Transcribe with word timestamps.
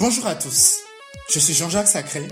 Bonjour 0.00 0.26
à 0.26 0.34
tous, 0.34 0.80
je 1.30 1.38
suis 1.38 1.54
Jean-Jacques 1.54 1.86
Sacré. 1.86 2.26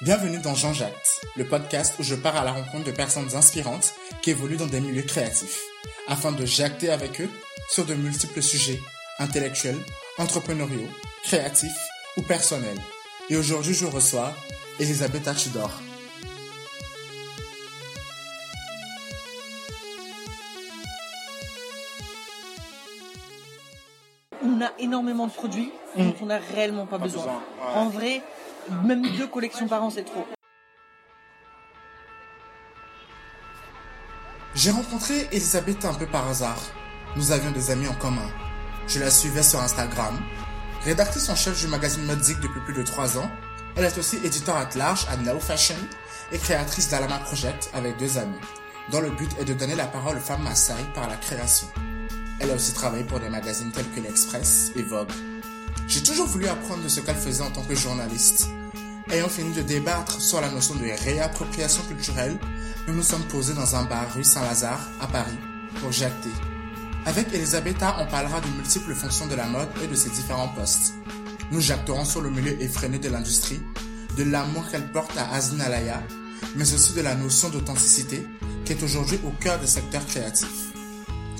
Bienvenue 0.00 0.38
dans 0.38 0.56
Jean-Jacques, 0.56 1.20
le 1.36 1.46
podcast 1.46 1.94
où 2.00 2.02
je 2.02 2.16
pars 2.16 2.34
à 2.34 2.42
la 2.42 2.50
rencontre 2.50 2.86
de 2.86 2.90
personnes 2.90 3.36
inspirantes 3.36 3.94
qui 4.20 4.30
évoluent 4.30 4.56
dans 4.56 4.66
des 4.66 4.80
milieux 4.80 5.02
créatifs, 5.02 5.60
afin 6.08 6.32
de 6.32 6.44
jacter 6.44 6.90
avec 6.90 7.20
eux 7.20 7.30
sur 7.70 7.86
de 7.86 7.94
multiples 7.94 8.42
sujets 8.42 8.80
intellectuels, 9.20 9.78
entrepreneuriaux, 10.18 10.88
créatifs 11.22 11.70
ou 12.16 12.22
personnels. 12.22 12.80
Et 13.30 13.36
aujourd'hui, 13.36 13.74
je 13.74 13.86
reçois 13.86 14.34
Elisabeth 14.80 15.32
Tudor. 15.36 15.70
Énormément 24.84 25.26
de 25.26 25.32
produits 25.32 25.72
dont 25.96 26.14
on 26.22 26.26
n'a 26.26 26.38
réellement 26.38 26.86
pas, 26.86 26.98
besoin. 26.98 27.22
besoin, 27.22 27.34
ouais. 27.34 27.74
En 27.74 27.88
vrai, 27.88 28.22
même 28.84 29.02
deux 29.16 29.26
collections 29.26 29.66
par 29.66 29.82
an, 29.82 29.90
c'est 29.90 30.04
trop. 30.04 30.26
J'ai 34.54 34.70
rencontré 34.70 35.26
Elisabeth 35.32 35.84
un 35.84 35.94
peu 35.94 36.06
par 36.06 36.28
hasard. 36.28 36.62
Nous 37.16 37.32
avions 37.32 37.50
des 37.50 37.70
amis 37.70 37.88
en 37.88 37.94
commun. 37.94 38.28
Je 38.86 39.00
la 39.00 39.10
suivais 39.10 39.42
sur 39.42 39.60
Instagram. 39.60 40.16
Rédactrice 40.84 41.28
en 41.28 41.34
chef 41.34 41.60
du 41.60 41.66
magazine 41.66 42.04
Modique 42.04 42.40
depuis 42.40 42.60
plus 42.60 42.74
de 42.74 42.82
trois 42.82 43.18
ans, 43.18 43.30
elle 43.76 43.84
est 43.84 43.98
aussi 43.98 44.18
éditeur 44.22 44.56
at 44.56 44.68
large 44.76 45.06
à 45.10 45.16
Now 45.16 45.40
Fashion 45.40 45.74
et 46.30 46.38
créatrice 46.38 46.88
d'Alama 46.90 47.18
Project 47.18 47.70
avec 47.74 47.96
deux 47.96 48.18
amis, 48.18 48.38
dont 48.92 49.00
le 49.00 49.10
but 49.10 49.30
est 49.40 49.44
de 49.44 49.54
donner 49.54 49.74
la 49.74 49.86
parole 49.86 50.16
aux 50.16 50.20
femmes 50.20 50.42
Maasai 50.42 50.74
par 50.94 51.08
la 51.08 51.16
création. 51.16 51.66
Elle 52.40 52.50
a 52.50 52.54
aussi 52.54 52.72
travaillé 52.72 53.04
pour 53.04 53.20
des 53.20 53.28
magazines 53.28 53.70
tels 53.72 53.88
que 53.90 54.00
l'Express 54.00 54.72
et 54.76 54.82
Vogue. 54.82 55.12
J'ai 55.86 56.02
toujours 56.02 56.26
voulu 56.26 56.46
apprendre 56.46 56.82
de 56.82 56.88
ce 56.88 57.00
qu'elle 57.00 57.16
faisait 57.16 57.42
en 57.42 57.50
tant 57.50 57.62
que 57.62 57.74
journaliste. 57.74 58.48
Ayant 59.10 59.28
fini 59.28 59.52
de 59.52 59.62
débattre 59.62 60.20
sur 60.20 60.40
la 60.40 60.50
notion 60.50 60.74
de 60.74 60.84
réappropriation 61.04 61.82
culturelle, 61.84 62.38
nous 62.88 62.94
nous 62.94 63.02
sommes 63.02 63.24
posés 63.24 63.54
dans 63.54 63.76
un 63.76 63.84
bar 63.84 64.12
rue 64.14 64.24
Saint-Lazare, 64.24 64.88
à 65.00 65.06
Paris, 65.06 65.38
pour 65.80 65.92
jacter. 65.92 66.30
Avec 67.06 67.32
Elisabetta, 67.34 67.96
on 68.00 68.06
parlera 68.06 68.40
de 68.40 68.48
multiples 68.48 68.94
fonctions 68.94 69.26
de 69.26 69.34
la 69.34 69.46
mode 69.46 69.68
et 69.82 69.86
de 69.86 69.94
ses 69.94 70.10
différents 70.10 70.48
postes. 70.48 70.94
Nous 71.50 71.60
jacterons 71.60 72.04
sur 72.04 72.22
le 72.22 72.30
milieu 72.30 72.60
effréné 72.62 72.98
de 72.98 73.10
l'industrie, 73.10 73.60
de 74.16 74.24
l'amour 74.24 74.68
qu'elle 74.70 74.90
porte 74.90 75.16
à 75.18 75.30
Azin 75.34 75.60
Alaya, 75.60 76.02
mais 76.56 76.72
aussi 76.72 76.94
de 76.94 77.02
la 77.02 77.14
notion 77.14 77.50
d'authenticité 77.50 78.26
qui 78.64 78.72
est 78.72 78.82
aujourd'hui 78.82 79.18
au 79.24 79.30
cœur 79.30 79.60
des 79.60 79.66
secteurs 79.66 80.06
créatifs. 80.06 80.72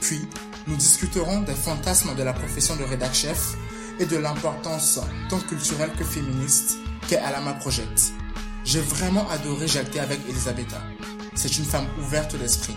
Puis, 0.00 0.20
nous 0.66 0.76
discuterons 0.76 1.40
des 1.42 1.54
fantasmes 1.54 2.14
de 2.14 2.22
la 2.22 2.32
profession 2.32 2.76
de 2.76 2.84
rédac 2.84 3.14
chef 3.14 3.54
et 3.98 4.06
de 4.06 4.16
l'importance 4.16 4.98
tant 5.28 5.40
culturelle 5.40 5.92
que 5.98 6.04
féministe 6.04 6.78
qu'est 7.08 7.18
Alama 7.18 7.52
Project. 7.54 8.12
J'ai 8.64 8.80
vraiment 8.80 9.28
adoré 9.30 9.68
jacter 9.68 10.00
avec 10.00 10.20
Elisabetta. 10.28 10.80
C'est 11.34 11.58
une 11.58 11.64
femme 11.64 11.86
ouverte 11.98 12.36
d'esprit, 12.36 12.76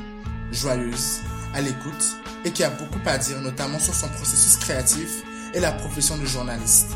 joyeuse, 0.51 1.21
à 1.53 1.61
l'écoute 1.61 2.17
et 2.43 2.51
qui 2.51 2.63
a 2.63 2.69
beaucoup 2.69 2.99
à 3.05 3.17
dire 3.17 3.39
notamment 3.41 3.79
sur 3.79 3.93
son 3.93 4.09
processus 4.09 4.57
créatif 4.57 5.23
et 5.53 5.59
la 5.59 5.71
profession 5.71 6.17
de 6.17 6.25
journaliste. 6.25 6.89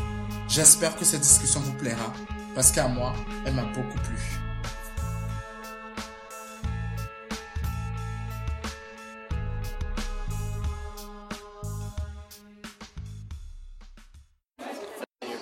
J'espère 0.48 0.94
que 0.96 1.04
cette 1.04 1.22
discussion 1.22 1.60
vous 1.60 1.72
plaira 1.72 2.12
parce 2.54 2.70
qu'à 2.70 2.86
moi, 2.86 3.14
elle 3.46 3.54
m'a 3.54 3.64
beaucoup 3.64 3.98
plu. 4.04 4.41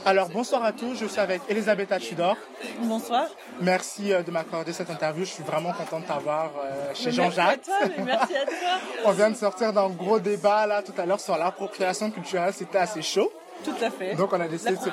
Alors 0.06 0.28
bonsoir 0.30 0.64
à 0.64 0.72
tous, 0.72 0.94
je 0.94 1.06
suis 1.06 1.20
avec 1.20 1.42
Elisabeth 1.48 1.98
Tudor. 2.00 2.36
Bonsoir. 2.80 3.26
Merci 3.60 4.12
euh, 4.12 4.22
de 4.22 4.30
m'accorder 4.30 4.72
cette 4.72 4.90
interview, 4.90 5.24
je 5.24 5.30
suis 5.30 5.42
vraiment 5.42 5.72
content 5.72 6.00
de 6.00 6.06
t'avoir 6.06 6.50
euh, 6.64 6.94
chez 6.94 7.12
Jean-Jacques. 7.12 7.68
merci 7.98 8.36
à 8.36 8.46
toi. 8.46 8.80
On 9.04 9.12
vient 9.12 9.30
de 9.30 9.36
sortir 9.36 9.72
d'un 9.72 9.90
gros 9.90 10.18
débat 10.18 10.66
là 10.66 10.82
tout 10.82 10.94
à 10.96 11.04
l'heure 11.04 11.20
sur 11.20 11.36
l'appropriation 11.36 12.10
culturelle, 12.10 12.54
c'était 12.54 12.78
assez 12.78 13.02
chaud. 13.02 13.30
Tout 13.64 13.74
à 13.84 13.90
fait. 13.90 14.14
Donc 14.14 14.32
on 14.32 14.40
a 14.40 14.48
décidé 14.48 14.72
de 14.72 14.76
se 14.76 14.88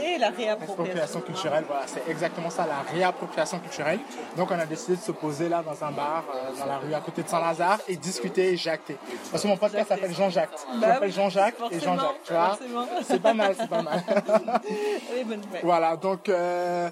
et 0.00 0.18
la 0.18 0.30
réappropriation. 0.30 1.20
Culturelle, 1.20 1.64
voilà, 1.66 1.86
c'est 1.86 2.02
exactement 2.08 2.50
ça, 2.50 2.66
la 2.66 2.80
réappropriation 2.92 3.58
culturelle. 3.58 4.00
Donc 4.36 4.50
on 4.50 4.58
a 4.58 4.66
décidé 4.66 4.96
de 4.96 5.00
se 5.00 5.12
poser 5.12 5.48
là 5.48 5.62
dans 5.62 5.84
un 5.84 5.90
bar, 5.90 6.24
euh, 6.34 6.58
dans 6.58 6.66
la 6.66 6.78
rue 6.78 6.94
à 6.94 7.00
côté 7.00 7.22
de 7.22 7.28
Saint-Lazare 7.28 7.78
et 7.88 7.96
discuter 7.96 8.52
et 8.52 8.56
jacter. 8.56 8.96
Parce 9.30 9.42
que 9.42 9.48
mon 9.48 9.56
podcast 9.56 9.88
s'appelle 9.88 10.14
Jean-Jacques. 10.14 10.50
Je 10.74 10.80
Bah 10.80 10.88
m'appelle 10.88 11.08
oui, 11.08 11.14
Jean-Jacques 11.14 11.56
et 11.70 11.80
Jean-Jacques, 11.80 12.22
tu 12.24 12.32
vois. 12.32 12.58
C'est 13.02 13.20
pas 13.20 13.34
mal, 13.34 13.54
c'est 13.58 13.68
pas 13.68 13.82
mal. 13.82 14.02
Voilà, 15.62 15.96
donc 15.96 16.28
euh, 16.28 16.90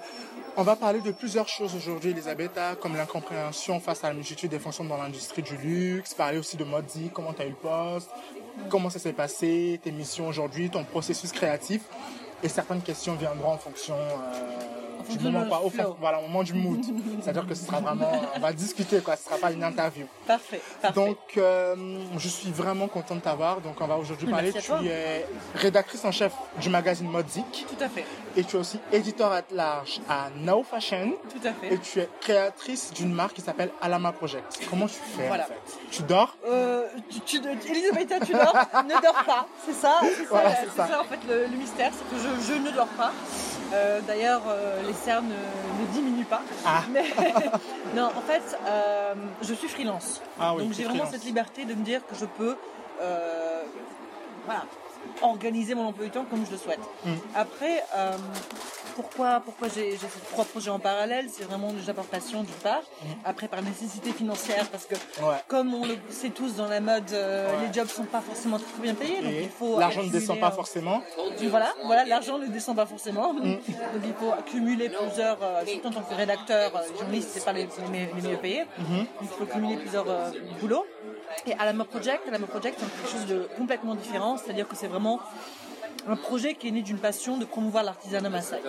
on 0.57 0.63
va 0.63 0.77
parler 0.77 1.01
de 1.01 1.11
plusieurs 1.13 1.49
choses 1.49 1.75
aujourd'hui, 1.75 2.11
Elisabetta, 2.11 2.77
comme 2.81 2.97
l'incompréhension 2.97 3.81
face 3.81 4.05
à 4.05 4.09
la 4.09 4.15
multitude 4.15 4.51
des 4.51 4.59
fonctions 4.59 4.85
dans 4.85 4.97
l'industrie 4.97 5.43
du 5.43 5.57
luxe, 5.57 6.15
parler 6.15 6.39
aussi 6.39 6.57
de 6.57 6.65
Modi, 6.65 7.11
comment 7.13 7.33
tu 7.33 7.43
as 7.43 7.47
eu 7.47 7.51
le 7.51 7.55
poste, 7.57 8.11
comment 8.69 8.91
ça 8.91 8.99
s'est 8.99 9.13
passé, 9.13 9.81
tes 9.83 9.93
missions 9.93 10.29
aujourd'hui, 10.29 10.71
ton 10.71 10.85
processus 10.85 11.33
créatif, 11.33 11.83
et 12.43 12.49
certaines 12.49 12.83
questions 12.83 13.15
viendront 13.15 13.53
en 13.53 13.59
fonction 13.59 13.95
euh, 13.95 14.75
du 15.09 15.19
moment, 15.19 15.47
pas, 15.47 15.61
au, 15.61 15.71
flow. 15.71 15.97
voilà, 16.01 16.19
au 16.19 16.23
moment 16.23 16.43
du 16.43 16.55
mood. 16.55 16.81
C'est-à-dire 17.21 17.47
que 17.47 17.55
ce 17.55 17.67
sera 17.67 17.81
vraiment, 17.81 18.11
on 18.37 18.41
va 18.41 18.53
discuter, 18.53 19.01
quoi, 19.01 19.17
ce 19.17 19.25
sera 19.25 19.37
pas 19.37 19.53
une 19.53 19.63
interview. 19.63 20.07
Parfait, 20.27 20.61
parfait. 20.81 20.95
Donc, 20.95 21.19
euh, 21.37 21.75
je 22.17 22.29
suis 22.29 22.51
vraiment 22.51 22.89
content 22.89 23.17
de 23.17 23.21
t'avoir. 23.21 23.61
Donc, 23.61 23.81
on 23.81 23.87
va 23.87 23.97
aujourd'hui 23.97 24.29
parler. 24.29 24.51
Merci 24.53 24.71
Tu 24.81 24.89
es 24.89 25.27
rédactrice 25.55 26.05
en 26.05 26.13
chef 26.13 26.33
du 26.61 26.69
magazine 26.69 27.09
Modique 27.09 27.67
Tout 27.69 27.85
à 27.85 27.89
fait, 27.89 28.05
et 28.37 28.45
tu 28.45 28.57
es 28.57 28.59
aussi 28.59 28.79
éditeur 28.93 29.33
at 29.33 29.43
large 29.53 30.01
à 30.09 30.29
Now 30.37 30.63
Fashion 30.63 31.13
tout 31.31 31.47
à 31.47 31.51
et 31.67 31.71
fait. 31.71 31.79
tu 31.79 32.01
es 32.01 32.09
créatrice 32.21 32.93
d'une 32.93 33.13
marque 33.13 33.35
qui 33.35 33.41
s'appelle 33.41 33.71
Alama 33.81 34.13
Project. 34.13 34.61
Comment 34.71 34.87
tu 34.87 34.95
fais 35.17 35.29
Voilà. 35.29 35.45
en 35.45 35.47
fait? 35.47 35.79
Tu 35.91 36.03
dors? 36.03 36.37
Euh, 36.47 36.87
tu, 37.11 37.21
tu, 37.21 37.37
Elisabetta, 37.71 38.21
tu 38.21 38.33
dors, 38.33 38.55
ne 38.85 39.01
dors 39.03 39.25
pas, 39.25 39.47
c'est 39.65 39.73
ça, 39.75 39.99
c'est 40.03 40.23
ça, 40.25 40.29
Voilà, 40.31 40.49
la- 40.51 40.57
ça. 40.77 40.89
ça. 40.89 41.01
en 41.01 41.05
fait 41.05 41.21
le, 41.29 41.47
le 41.47 41.57
mystère, 41.57 41.91
c'est 41.93 42.17
que 42.17 42.23
je, 42.23 42.53
je 42.53 42.59
ne 42.59 42.71
dors 42.71 42.87
pas. 42.89 43.13
Euh, 43.73 44.01
D'ailleurs, 44.07 44.43
euh, 44.47 44.83
les 44.87 44.93
cernes 44.93 45.27
ne, 45.29 45.83
ne 45.83 45.93
diminuent 45.93 46.25
pas. 46.27 46.43
Ah. 46.67 46.83
Mais 46.91 47.05
non, 47.97 48.07
en 48.17 48.21
fait, 48.21 48.59
euh, 48.67 49.15
je 49.43 49.55
suis 49.55 49.69
freelance. 49.69 50.21
Ah 50.39 50.55
oui, 50.55 50.65
Donc 50.65 50.73
j'ai 50.75 50.85
vraiment 50.85 51.07
cette 51.11 51.25
liberté 51.25 51.65
de 51.65 51.75
me 51.75 51.83
dire 51.85 52.01
que 52.07 52.15
je 52.15 52.27
peux, 52.27 52.57
voilà, 54.47 54.65
organiser 55.23 55.75
mon 55.75 55.87
emploi 55.89 56.05
du 56.07 56.11
temps 56.11 56.25
comme 56.31 56.45
je 56.47 56.53
le 56.53 56.59
souhaite. 56.59 56.81
Mm. 57.05 57.13
Après, 57.35 57.83
euh, 57.97 58.13
pourquoi, 58.97 59.41
pourquoi 59.45 59.69
j'ai 59.75 59.97
ces 59.97 60.07
trois 60.31 60.45
projets 60.45 60.71
en 60.71 60.79
parallèle? 60.79 61.27
C'est 61.33 61.45
vraiment 61.45 61.73
déjà 61.73 61.93
par 61.95 62.05
passion 62.05 62.43
d'une 62.43 62.55
part, 62.57 62.83
après 63.25 63.49
par 63.49 63.61
nécessité 63.63 64.13
financière 64.13 64.67
parce 64.71 64.87
que 64.87 64.95
Mm. 64.95 65.25
Ouais. 65.25 65.35
comme 65.49 65.75
on 65.75 65.85
le 65.87 65.97
sait 66.11 66.31
tous 66.31 66.55
dans 66.57 66.69
la 66.69 66.81
mode, 66.81 67.11
euh, 67.13 67.51
Ouais. 67.61 67.67
les 67.67 67.73
jobs 67.73 67.89
sont 67.89 68.05
pas 68.05 68.21
forcément 68.21 68.59
très 68.59 68.83
bien 68.83 68.95
payés, 68.95 69.21
donc 69.21 69.33
Et 69.33 69.43
il 69.45 69.49
faut 69.49 69.79
l'argent 69.79 70.03
ne 70.03 70.11
descend 70.11 70.39
pas 70.39 70.49
euh, 70.49 70.51
forcément. 70.53 71.03
voilà, 71.49 71.73
voilà, 71.85 72.05
l'argent 72.05 72.39
ne 72.39 72.47
descend 72.47 72.77
pas 72.77 72.87
forcément. 72.87 73.33
Mm. 73.33 73.41
Donc 73.95 74.03
il 74.05 74.15
faut 74.15 74.33
accumuler 74.33 74.89
plusieurs, 74.89 75.39
euh, 75.43 75.65
surtout 75.67 75.89
en 75.89 75.91
tant 75.93 76.03
que 76.03 76.15
rédacteur, 76.15 76.73
journaliste, 76.99 77.31
c'est 77.33 77.45
pas 77.45 77.53
les, 77.53 77.69
les, 77.93 78.09
les 78.15 78.29
mieux 78.29 78.37
payés. 78.37 78.63
Mm-hmm. 78.81 78.99
Donc 78.99 79.09
il 79.23 79.29
faut 79.29 79.45
accumuler 79.45 79.77
plusieurs 79.77 80.07
boulots. 80.61 80.87
Et 81.47 81.55
Alama 81.55 81.85
Project, 81.85 82.27
Alama 82.29 82.47
Project, 82.47 82.79
c'est 82.79 82.87
quelque 82.87 83.11
chose 83.11 83.27
de 83.27 83.49
complètement 83.57 83.95
différent, 83.95 84.37
c'est-à-dire 84.37 84.67
que 84.69 84.77
c'est 84.77 84.87
vraiment 84.87 85.21
un 86.09 86.17
projet 86.17 86.55
qui 86.55 86.69
est 86.69 86.71
né 86.71 86.83
d'une 86.83 86.99
passion 86.99 87.37
de 87.37 87.45
promouvoir 87.45 87.85
l'artisanat 87.85 88.29
Maasai. 88.29 88.61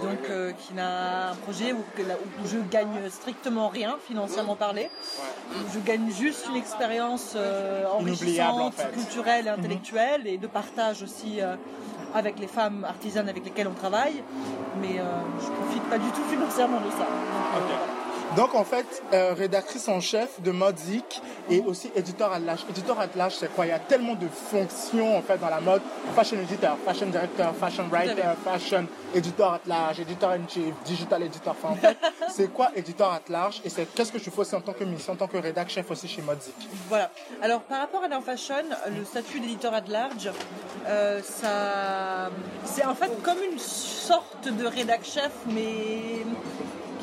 Donc, 0.00 0.18
euh, 0.30 0.52
qui 0.52 0.74
n'a 0.74 1.30
un 1.30 1.34
projet 1.34 1.72
où, 1.72 1.78
où 1.78 2.46
je 2.46 2.58
gagne 2.70 3.08
strictement 3.10 3.68
rien, 3.68 3.96
financièrement 4.06 4.56
parlé. 4.56 4.90
Je 5.72 5.78
gagne 5.80 6.10
juste 6.10 6.46
une 6.48 6.56
expérience 6.56 7.34
euh, 7.36 7.84
en 7.86 8.00
enrichissante, 8.00 8.74
fait. 8.74 8.92
culturelle 8.92 9.46
et 9.46 9.50
intellectuelle, 9.50 10.26
et 10.26 10.38
de 10.38 10.46
partage 10.46 11.02
aussi 11.02 11.40
euh, 11.40 11.56
avec 12.14 12.38
les 12.38 12.46
femmes 12.46 12.84
artisanes 12.84 13.28
avec 13.28 13.44
lesquelles 13.44 13.68
on 13.68 13.74
travaille. 13.74 14.22
Mais 14.80 14.96
je 15.40 15.50
profite 15.50 15.82
pas 15.84 15.98
du 15.98 16.10
tout 16.10 16.24
financièrement 16.30 16.80
de 16.80 16.90
ça. 16.90 17.06
Donc. 17.06 17.93
Donc 18.36 18.54
en 18.54 18.64
fait, 18.64 19.02
euh, 19.12 19.32
rédactrice 19.34 19.86
en 19.88 20.00
chef 20.00 20.40
de 20.40 20.50
Modique 20.50 21.22
et 21.48 21.60
aussi 21.60 21.90
éditeur 21.94 22.32
à 22.32 22.38
l'âge. 22.38 22.64
Éditeur 22.68 22.98
à 22.98 23.06
l'âge, 23.14 23.36
c'est 23.36 23.52
quoi? 23.54 23.66
Il 23.66 23.68
y 23.68 23.72
a 23.72 23.78
tellement 23.78 24.14
de 24.14 24.26
fonctions 24.26 25.16
en 25.16 25.22
fait 25.22 25.38
dans 25.38 25.48
la 25.48 25.60
mode. 25.60 25.82
Fashion 26.16 26.38
éditeur, 26.38 26.76
fashion 26.84 27.06
directeur, 27.06 27.54
fashion 27.54 27.84
writer, 27.90 28.22
fashion 28.44 28.86
éditeur 29.14 29.52
à 29.52 29.60
large, 29.66 30.00
éditeur 30.00 30.30
in 30.30 30.48
chief, 30.48 30.74
digital 30.84 31.22
éditeur. 31.22 31.54
Enfin 31.62 31.74
en 31.74 31.76
fait, 31.76 31.96
c'est 32.28 32.52
quoi 32.52 32.70
éditeur 32.74 33.12
à 33.12 33.20
large 33.28 33.60
et 33.64 33.68
c'est 33.68 33.86
qu'est-ce 33.94 34.10
que 34.10 34.18
tu 34.18 34.30
fais 34.30 34.40
aussi 34.40 34.54
en 34.56 34.60
tant 34.60 34.72
que 34.72 34.84
mission, 34.84 35.12
en 35.12 35.16
tant 35.16 35.28
que 35.28 35.36
rédac 35.36 35.68
chef 35.68 35.90
aussi 35.90 36.08
chez 36.08 36.22
Modique 36.22 36.68
Voilà. 36.88 37.10
Alors 37.40 37.60
par 37.60 37.80
rapport 37.80 38.02
à 38.02 38.08
Now 38.08 38.20
Fashion, 38.20 38.64
le 38.88 39.04
statut 39.04 39.38
d'éditeur 39.38 39.74
at 39.74 39.84
large, 39.88 40.30
euh, 40.88 41.20
ça, 41.22 42.30
c'est 42.64 42.84
en 42.84 42.94
fait 42.94 43.10
comme 43.22 43.38
une 43.48 43.58
sorte 43.58 44.48
de 44.48 44.66
rédac 44.66 45.04
chef, 45.04 45.32
mais 45.46 46.24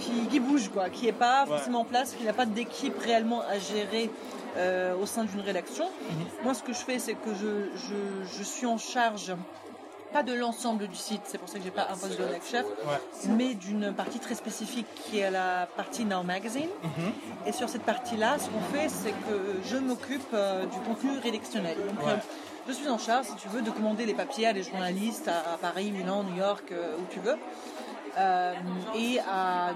qui, 0.02 0.12
qui 0.32 0.40
bouge 0.40 0.70
quoi, 0.74 0.90
qui 0.90 1.08
est 1.08 1.12
pas 1.28 1.46
forcément 1.46 1.82
en 1.82 1.86
place, 1.86 2.14
qui 2.18 2.24
n'a 2.26 2.34
pas 2.34 2.46
d'équipe 2.46 2.98
réellement 3.00 3.42
à 3.42 3.58
gérer. 3.60 4.10
euh, 4.58 4.94
au 5.02 5.06
sein 5.06 5.24
d'une 5.24 5.40
rédaction. 5.40 5.86
Moi, 6.44 6.54
ce 6.54 6.62
que 6.62 6.74
je 6.74 6.80
fais, 6.80 7.00
c'est 7.00 7.14
que 7.14 7.30
je, 7.42 7.70
je, 7.88 8.38
je 8.38 8.44
suis 8.44 8.66
en 8.66 8.78
charge 8.78 9.34
pas 10.12 10.24
de 10.24 10.34
l'ensemble 10.34 10.88
du 10.90 10.96
site, 10.98 11.22
c'est 11.24 11.38
pour 11.38 11.48
ça 11.48 11.58
que 11.58 11.64
j'ai 11.64 11.72
pas 11.72 11.88
un 11.90 11.96
poste 11.96 12.20
de 12.20 12.24
rédac 12.26 12.42
chef, 12.52 12.66
mais 13.30 13.54
d'une 13.54 13.94
partie 13.94 14.20
très 14.20 14.36
spécifique 14.36 14.88
qui 15.06 15.20
est 15.20 15.32
la 15.32 15.70
partie 15.78 16.04
Now 16.04 16.24
Magazine. 16.24 16.68
Mhm. 16.84 17.14
Et 17.48 17.54
sur 17.54 17.70
cette 17.70 17.84
partie-là, 17.84 18.36
ce 18.40 18.50
qu'on 18.50 18.78
fait, 18.78 18.90
c'est 18.90 19.12
que 19.12 19.38
je 19.70 19.78
m'occupe 19.78 20.28
euh, 20.34 20.66
du 20.66 20.80
contenu 20.80 21.12
rédactionnel. 21.24 21.78
Donc, 21.78 22.06
Ouais. 22.06 22.12
euh, 22.12 22.18
je 22.68 22.74
suis 22.74 22.90
en 22.90 22.98
charge, 22.98 23.28
si 23.28 23.36
tu 23.36 23.48
veux, 23.48 23.62
de 23.62 23.72
commander 23.72 24.06
les 24.06 24.14
papiers 24.14 24.48
à 24.48 24.52
des 24.54 24.64
journalistes 24.64 25.30
à, 25.30 25.54
à 25.54 25.58
Paris, 25.58 25.92
Milan, 25.94 26.24
New 26.24 26.36
York, 26.36 26.74
où 27.00 27.06
tu 27.10 27.22
veux. 27.22 27.38
Euh, 28.18 28.54
et 28.96 29.20
à 29.20 29.72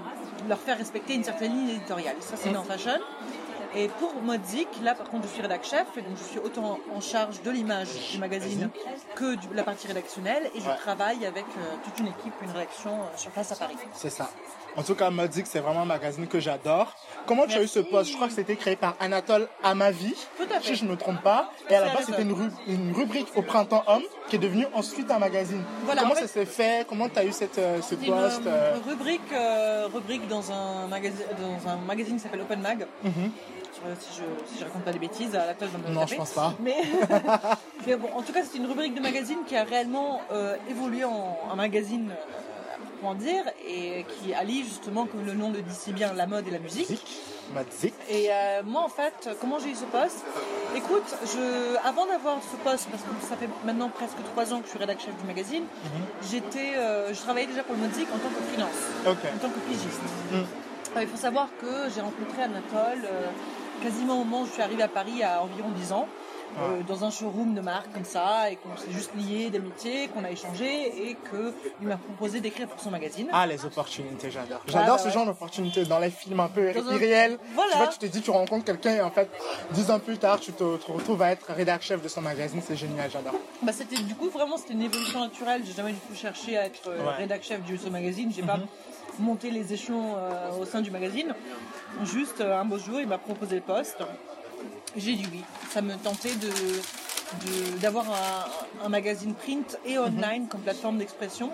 leur 0.48 0.58
faire 0.58 0.78
respecter 0.78 1.14
une 1.14 1.24
certaine 1.24 1.52
ligne 1.52 1.70
éditoriale. 1.76 2.16
Ça, 2.20 2.36
c'est 2.36 2.52
dans 2.52 2.62
Fashion. 2.64 2.98
Et 3.74 3.88
pour 3.88 4.14
Modzik, 4.22 4.68
là 4.82 4.94
par 4.94 5.10
contre 5.10 5.24
je 5.24 5.32
suis 5.34 5.42
rédac 5.42 5.62
chef 5.64 5.86
et 5.98 6.00
donc 6.00 6.16
je 6.16 6.22
suis 6.24 6.38
autant 6.38 6.78
en 6.94 7.00
charge 7.00 7.42
de 7.42 7.50
l'image 7.50 7.88
du 8.12 8.18
magazine 8.18 8.70
que 9.16 9.34
de 9.34 9.54
la 9.54 9.64
partie 9.64 9.86
rédactionnelle 9.86 10.50
et 10.54 10.60
je 10.60 10.66
Ouais. 10.66 10.76
travaille 10.76 11.26
avec 11.26 11.44
euh, 11.44 11.74
toute 11.84 11.98
une 11.98 12.06
équipe, 12.06 12.32
une 12.42 12.52
rédaction 12.52 12.92
euh, 13.02 13.04
sur 13.16 13.30
place 13.32 13.52
à 13.52 13.56
Paris. 13.56 13.76
C'est 13.92 14.08
ça. 14.08 14.30
En 14.76 14.82
tout 14.82 14.94
cas, 14.94 15.08
Modic, 15.10 15.46
c'est 15.46 15.60
vraiment 15.60 15.80
un 15.82 15.86
magazine 15.86 16.26
que 16.26 16.38
j'adore. 16.38 16.94
Comment 17.26 17.46
tu 17.46 17.56
as 17.56 17.62
eu 17.62 17.66
ce 17.66 17.78
poste? 17.80 18.10
Je 18.10 18.16
crois 18.16 18.28
que 18.28 18.34
c'était 18.34 18.56
créé 18.56 18.76
par 18.76 18.94
Anatole 19.00 19.48
Amavi, 19.64 20.14
Tout 20.36 20.44
à 20.54 20.60
fait. 20.60 20.66
si 20.68 20.74
je 20.76 20.84
ne 20.84 20.90
me 20.90 20.96
trompe 20.96 21.22
pas. 21.22 21.50
Et 21.70 21.74
à 21.74 21.80
la 21.80 21.94
base, 21.94 22.04
c'était 22.06 22.22
une, 22.22 22.32
Anatole. 22.32 22.50
ru- 22.66 22.72
une 22.74 22.92
rubrique 22.92 23.28
au 23.36 23.42
printemps 23.42 23.82
homme 23.86 24.02
qui 24.28 24.36
est 24.36 24.38
devenue 24.38 24.66
ensuite 24.74 25.10
un 25.10 25.18
magazine. 25.18 25.62
Voilà, 25.84 26.02
Comment 26.02 26.12
en 26.12 26.16
ça 26.18 26.28
s'est 26.28 26.44
fait? 26.44 26.86
Comment 26.86 27.08
tu 27.08 27.18
as 27.18 27.24
eu 27.24 27.32
cette, 27.32 27.58
euh, 27.58 27.80
ce 27.80 27.96
C'est 27.96 28.06
une 28.06 28.12
poste 28.14 28.46
euh, 28.46 28.74
euh, 28.74 28.78
rubrique, 28.86 29.32
euh, 29.32 29.88
rubrique 29.92 30.28
dans, 30.28 30.52
un 30.52 30.86
magazine, 30.88 31.24
dans 31.40 31.70
un 31.70 31.76
magazine 31.76 32.16
qui 32.16 32.22
s'appelle 32.22 32.42
Open 32.42 32.60
Mag. 32.60 32.86
Mhm. 33.02 33.30
Si, 34.00 34.18
je, 34.18 34.52
si 34.52 34.58
je 34.58 34.64
raconte 34.64 34.82
pas 34.84 34.92
des 34.92 34.98
bêtises, 34.98 35.34
à 35.36 35.46
la 35.46 35.54
tâche, 35.54 35.68
je 35.72 35.92
Non, 35.92 36.00
taper. 36.00 36.12
je 36.12 36.16
pense 36.18 36.30
pas. 36.30 36.54
Mais, 36.60 36.76
mais 37.86 37.96
bon, 37.96 38.08
en 38.14 38.22
tout 38.22 38.32
cas, 38.32 38.40
c'est 38.42 38.56
une 38.58 38.66
rubrique 38.66 38.94
de 38.94 39.00
magazine 39.00 39.38
qui 39.46 39.54
a 39.56 39.64
réellement 39.64 40.20
euh, 40.32 40.56
évolué 40.70 41.04
en 41.04 41.38
un 41.50 41.54
magazine, 41.56 42.10
comment 43.00 43.14
dire, 43.14 43.44
et 43.66 44.04
qui 44.04 44.34
allie 44.34 44.64
justement, 44.64 45.06
comme 45.06 45.24
le 45.24 45.34
nom 45.34 45.50
le 45.50 45.62
dit 45.62 45.74
si 45.74 45.92
bien, 45.92 46.12
la 46.12 46.26
mode 46.26 46.46
et 46.48 46.50
la 46.50 46.58
musique. 46.58 46.88
Modic. 47.54 47.94
Et 48.08 48.28
euh, 48.30 48.62
moi, 48.64 48.82
en 48.82 48.88
fait, 48.88 49.30
comment 49.40 49.58
j'ai 49.60 49.70
eu 49.70 49.74
ce 49.74 49.84
poste? 49.84 50.24
Écoute, 50.74 51.14
je, 51.22 51.76
avant 51.86 52.06
d'avoir 52.06 52.38
ce 52.42 52.56
poste, 52.56 52.88
parce 52.90 53.02
que 53.02 53.08
ça 53.28 53.36
fait 53.36 53.48
maintenant 53.64 53.88
presque 53.88 54.16
trois 54.32 54.52
ans 54.52 54.58
que 54.58 54.64
je 54.64 54.70
suis 54.70 54.78
rédac 54.78 55.00
chef 55.00 55.16
du 55.16 55.26
magazine, 55.26 55.64
j'étais, 56.28 56.74
euh, 56.76 57.14
je 57.14 57.20
travaillais 57.20 57.46
déjà 57.46 57.62
pour 57.62 57.76
le 57.76 57.82
Modic 57.82 58.08
en 58.08 58.18
tant 58.18 58.28
que 58.28 58.42
freelance, 58.50 58.68
en 59.06 59.38
tant 59.38 59.48
que 59.48 59.60
pigiste. 59.60 60.00
Mm. 60.32 60.36
Euh, 60.96 61.02
il 61.02 61.08
faut 61.08 61.16
savoir 61.16 61.48
que 61.60 61.90
j'ai 61.94 62.00
rencontré 62.00 62.42
Anatole 62.42 63.04
euh, 63.04 63.26
quasiment 63.82 64.14
au 64.14 64.24
moment 64.24 64.42
où 64.42 64.46
je 64.46 64.52
suis 64.52 64.62
arrivée 64.62 64.82
à 64.82 64.88
Paris 64.88 65.22
à 65.22 65.42
environ 65.42 65.68
10 65.70 65.92
ans. 65.92 66.08
Euh, 66.58 66.82
dans 66.88 67.04
un 67.04 67.10
showroom 67.10 67.54
de 67.54 67.60
marque 67.60 67.92
comme 67.92 68.04
ça 68.04 68.50
et 68.50 68.56
qu'on 68.56 68.76
s'est 68.76 68.90
juste 68.90 69.10
liés 69.16 69.50
d'amitié, 69.50 70.08
qu'on 70.08 70.24
a 70.24 70.30
échangé 70.30 71.10
et 71.10 71.16
qu'il 71.78 71.88
m'a 71.88 71.96
proposé 71.96 72.40
d'écrire 72.40 72.66
pour 72.68 72.80
son 72.80 72.90
magazine. 72.90 73.28
Ah, 73.32 73.46
les 73.46 73.64
opportunités, 73.64 74.30
j'adore. 74.30 74.60
J'adore 74.66 74.96
bah 74.96 74.98
ce 74.98 75.06
ouais. 75.08 75.12
genre 75.12 75.26
d'opportunités 75.26 75.84
dans 75.84 75.98
les 75.98 76.10
films 76.10 76.40
un 76.40 76.48
peu 76.48 76.72
Dans 76.72 76.88
un- 76.88 76.94
irréels. 76.94 77.38
Voilà. 77.54 77.72
Tu 77.72 77.76
vois, 77.78 77.86
tu 77.88 77.98
te 77.98 78.06
dis, 78.06 78.22
tu 78.22 78.30
rencontres 78.30 78.64
quelqu'un 78.64 78.94
et 78.96 79.00
en 79.00 79.10
fait, 79.10 79.28
dix 79.72 79.90
ans 79.90 79.98
plus 79.98 80.18
tard, 80.18 80.40
tu 80.40 80.52
te, 80.52 80.76
te 80.76 80.92
retrouves 80.92 81.20
à 81.22 81.30
être 81.32 81.52
rédac 81.52 81.82
chef 81.82 82.02
de 82.02 82.08
son 82.08 82.22
magazine. 82.22 82.60
C'est 82.66 82.76
génial, 82.76 83.10
j'adore. 83.10 83.34
Bah, 83.62 83.72
c'était 83.72 83.96
du 84.02 84.14
coup 84.14 84.30
vraiment 84.30 84.56
c'était 84.56 84.72
une 84.74 84.82
évolution 84.82 85.20
naturelle. 85.20 85.62
J'ai 85.64 85.72
jamais 85.74 85.92
du 85.92 85.98
tout 85.98 86.14
cherché 86.14 86.56
à 86.56 86.66
être 86.66 86.88
euh, 86.88 86.96
Ouais. 86.98 87.02
Mhm. 87.12 87.18
rédac 87.18 87.42
chef 87.42 87.62
du 87.62 87.76
ce 87.76 87.88
magazine. 87.88 88.32
J'ai 88.34 88.42
pas 88.42 88.58
monté 89.18 89.50
les 89.50 89.72
échelons 89.72 90.14
euh, 90.16 90.58
au 90.60 90.64
sein 90.64 90.80
du 90.80 90.90
magazine. 90.90 91.34
Juste 92.04 92.40
euh, 92.40 92.58
un 92.60 92.64
beau 92.64 92.78
jour, 92.78 93.00
il 93.00 93.06
m'a 93.06 93.18
proposé 93.18 93.56
le 93.56 93.60
poste. 93.62 93.98
J'ai 94.96 95.14
dit 95.14 95.26
oui. 95.32 95.42
Ça 95.70 95.82
me 95.82 95.94
tentait 95.96 96.34
de 96.36 96.48
d'avoir 97.80 98.04
un, 98.10 98.84
un 98.86 98.88
magazine 98.88 99.34
print 99.34 99.78
et 99.84 99.98
online 99.98 100.46
comme 100.48 100.60
plateforme 100.60 100.98
d'expression 100.98 101.50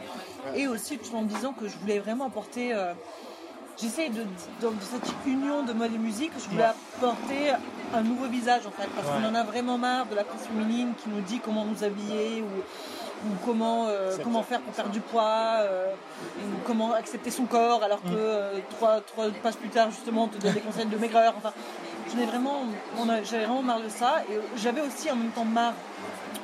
et 0.54 0.68
aussi 0.68 0.98
tout 0.98 1.16
en 1.16 1.22
me 1.22 1.28
disant 1.28 1.54
que 1.54 1.66
je 1.66 1.78
voulais 1.78 1.98
vraiment 1.98 2.26
apporter 2.26 2.74
euh, 2.74 2.92
j'essaie 3.80 4.10
de, 4.10 4.20
de, 4.20 4.66
de 4.68 4.82
cette 4.82 5.10
union 5.26 5.62
de 5.62 5.72
mode 5.72 5.94
et 5.94 5.98
musique 5.98 6.32
je 6.38 6.50
voulais 6.50 6.64
Ouais. 6.64 6.68
apporter 6.98 7.52
un 7.94 8.02
nouveau 8.02 8.26
visage 8.26 8.66
en 8.66 8.70
fait 8.70 8.86
parce 8.94 9.08
Ouais. 9.08 9.14
qu'on 9.22 9.28
en 9.30 9.34
a 9.34 9.44
vraiment 9.44 9.78
marre 9.78 10.04
de 10.06 10.14
la 10.14 10.24
presse 10.24 10.46
féminine 10.46 10.92
qui 11.02 11.08
nous 11.08 11.22
dit 11.22 11.40
comment 11.42 11.64
nous 11.64 11.82
habiller 11.82 12.42
ou, 12.42 13.28
ou 13.28 13.30
comment 13.46 13.86
euh, 13.88 14.14
comment 14.22 14.42
faire 14.42 14.60
pour 14.60 14.74
perdre 14.74 14.90
du 14.90 15.00
poids 15.00 15.60
euh, 15.60 15.86
ou 16.38 16.58
comment 16.66 16.92
accepter 16.92 17.30
son 17.30 17.46
corps 17.46 17.82
alors 17.82 18.02
que 18.02 18.08
euh, 18.12 18.58
trois, 18.68 19.00
trois 19.00 19.24
pages 19.42 19.56
plus 19.56 19.70
tard 19.70 19.90
justement 19.90 20.24
on 20.24 20.28
te 20.28 20.36
donne 20.36 20.52
des 20.52 20.60
conseils 20.60 20.84
de 20.86 20.98
maigreur 20.98 21.32
enfin 21.38 21.52
j'en 22.10 22.18
ai 22.22 22.26
vraiment 22.26 22.62
j'avais 23.24 23.44
vraiment 23.44 23.62
marre 23.62 23.80
de 23.80 23.88
ça 23.88 24.22
et 24.30 24.38
j'avais 24.56 24.80
aussi 24.80 25.10
en 25.10 25.16
même 25.16 25.30
temps 25.30 25.44
marre 25.44 25.74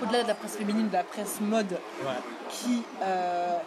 au-delà 0.03 0.23
de 0.23 0.29
la 0.29 0.35
presse 0.35 0.57
féminine 0.57 0.89
de 0.89 0.93
la 0.93 1.05
presse 1.05 1.41
mode 1.41 1.73
Ouais. 2.05 2.13
qui 2.51 2.83
euh, 3.03 3.59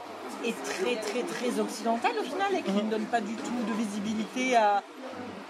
est 0.46 0.56
très 0.64 0.96
très 0.96 1.24
très 1.24 1.60
occidentale 1.60 2.14
au 2.20 2.24
final 2.24 2.48
et 2.58 2.62
qui 2.62 2.72
ne 2.72 2.90
donne 2.90 3.06
pas 3.06 3.20
du 3.22 3.36
tout 3.36 3.52
de 3.68 3.74
visibilité 3.74 4.56
à, 4.56 4.82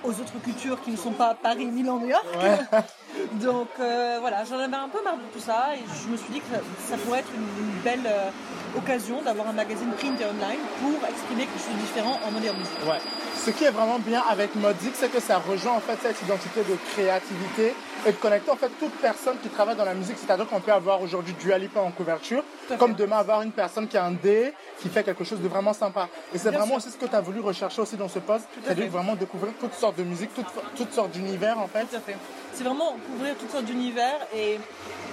aux 0.04 0.10
autres 0.10 0.40
cultures 0.44 0.82
qui 0.82 0.90
ne 0.92 0.98
sont 0.98 1.12
pas 1.12 1.36
Paris, 1.36 1.68
Milan, 1.68 2.00
New 2.00 2.08
York. 2.10 2.26
Donc 3.34 3.68
euh, 3.80 4.18
voilà, 4.20 4.44
j'en 4.44 4.58
avais 4.58 4.76
un 4.76 4.90
peu 4.90 5.04
marre 5.04 5.18
de 5.18 5.32
tout 5.34 5.40
ça 5.40 5.76
et 5.76 5.80
je 6.04 6.10
me 6.12 6.18
suis 6.18 6.32
dit 6.34 6.40
que 6.40 6.56
ça 6.90 6.98
pourrait 6.98 7.20
être 7.20 7.32
une, 7.36 7.66
une 7.66 7.82
belle 7.84 8.08
euh, 8.08 8.30
occasion 8.78 9.22
d'avoir 9.22 9.50
un 9.50 9.54
magazine 9.54 9.92
print 9.92 10.20
et 10.20 10.26
online 10.26 10.60
pour 10.82 11.08
exprimer 11.08 11.46
quelque 11.46 11.60
chose 11.60 11.76
de 11.76 11.82
différent 11.82 12.18
en 12.28 12.32
mode 12.32 12.44
et 12.46 12.50
en 12.50 12.54
musique. 12.56 12.84
Ouais. 12.88 12.98
Ce 13.44 13.50
qui 13.50 13.64
est 13.64 13.72
vraiment 13.72 13.98
bien 13.98 14.22
avec 14.30 14.54
Modic, 14.54 14.92
c'est 14.94 15.12
que 15.12 15.20
ça 15.20 15.40
rejoint 15.40 15.74
en 15.74 15.80
fait 15.80 15.98
cette 16.00 16.22
identité 16.22 16.60
de 16.60 16.78
créativité 16.94 17.74
et 18.06 18.12
de 18.12 18.18
connecter 18.18 18.52
en 18.52 18.56
fait 18.56 18.70
toute 18.80 18.94
personne 19.02 19.36
qui 19.42 19.50
travaille 19.50 19.76
dans 19.76 19.84
la 19.84 19.96
musique. 19.96 20.16
C'est-à-dire 20.20 20.48
qu'on 20.48 20.60
peut 20.60 20.72
avoir 20.72 21.02
aujourd'hui 21.02 21.34
Dua 21.40 21.58
Lipa 21.58 21.80
en 21.80 21.90
couverture, 21.90 22.44
comme 22.78 22.94
demain 22.94 23.18
avoir 23.18 23.42
une 23.42 23.52
personne 23.52 23.88
qui 23.88 23.98
a 23.98 24.06
un 24.06 24.12
D, 24.12 24.54
qui 24.80 24.90
fait 24.90 25.04
quelque 25.04 25.24
chose 25.24 25.42
de 25.42 25.48
vraiment 25.48 25.74
sympa. 25.74 26.08
Et 26.36 26.38
c'est 26.38 26.50
vraiment 26.50 26.68
sûr. 26.68 26.76
aussi 26.76 26.92
ce 26.92 26.98
que 26.98 27.08
tu 27.08 27.16
as 27.16 27.22
voulu 27.22 27.40
rechercher 27.40 27.82
aussi 27.82 27.98
dans 27.98 28.10
ce 28.10 28.20
poste, 28.20 28.46
c'est-à-dire 28.64 28.92
vraiment 28.92 29.16
découvrir 29.16 29.54
toutes 29.60 29.74
sortes 29.74 29.98
de 29.98 30.04
musique, 30.04 30.30
toutes, 30.36 30.46
toutes 30.76 30.94
sortes 30.94 31.12
d'univers 31.12 31.58
en 31.58 31.68
fait. 31.68 31.86
Tout 31.86 31.96
à 31.96 32.00
fait. 32.00 32.18
C'est 32.54 32.64
vraiment 32.64 32.96
couvrir 33.12 33.36
toutes 33.40 33.50
sortes 33.50 33.66
d'univers 33.66 34.20
et, 34.36 34.60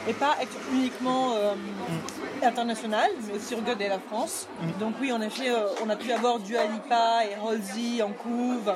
et 0.06 0.12
pas 0.12 0.36
être 0.40 0.56
uniquement 0.72 1.32
euh, 1.34 1.54
international, 2.42 3.10
mais 3.26 3.34
aussi 3.34 3.54
regarder 3.54 3.88
la 3.88 3.98
France. 3.98 4.46
Donc 4.78 4.94
oui, 5.00 5.12
en 5.12 5.20
effet, 5.20 5.50
euh, 5.50 5.66
on 5.84 5.90
a 5.90 5.96
pu 5.96 6.10
avoir 6.12 6.38
Dua 6.38 6.64
Lipa 6.64 7.24
et 7.24 7.34
Halsey 7.34 8.02
en 8.02 8.12
couve, 8.12 8.72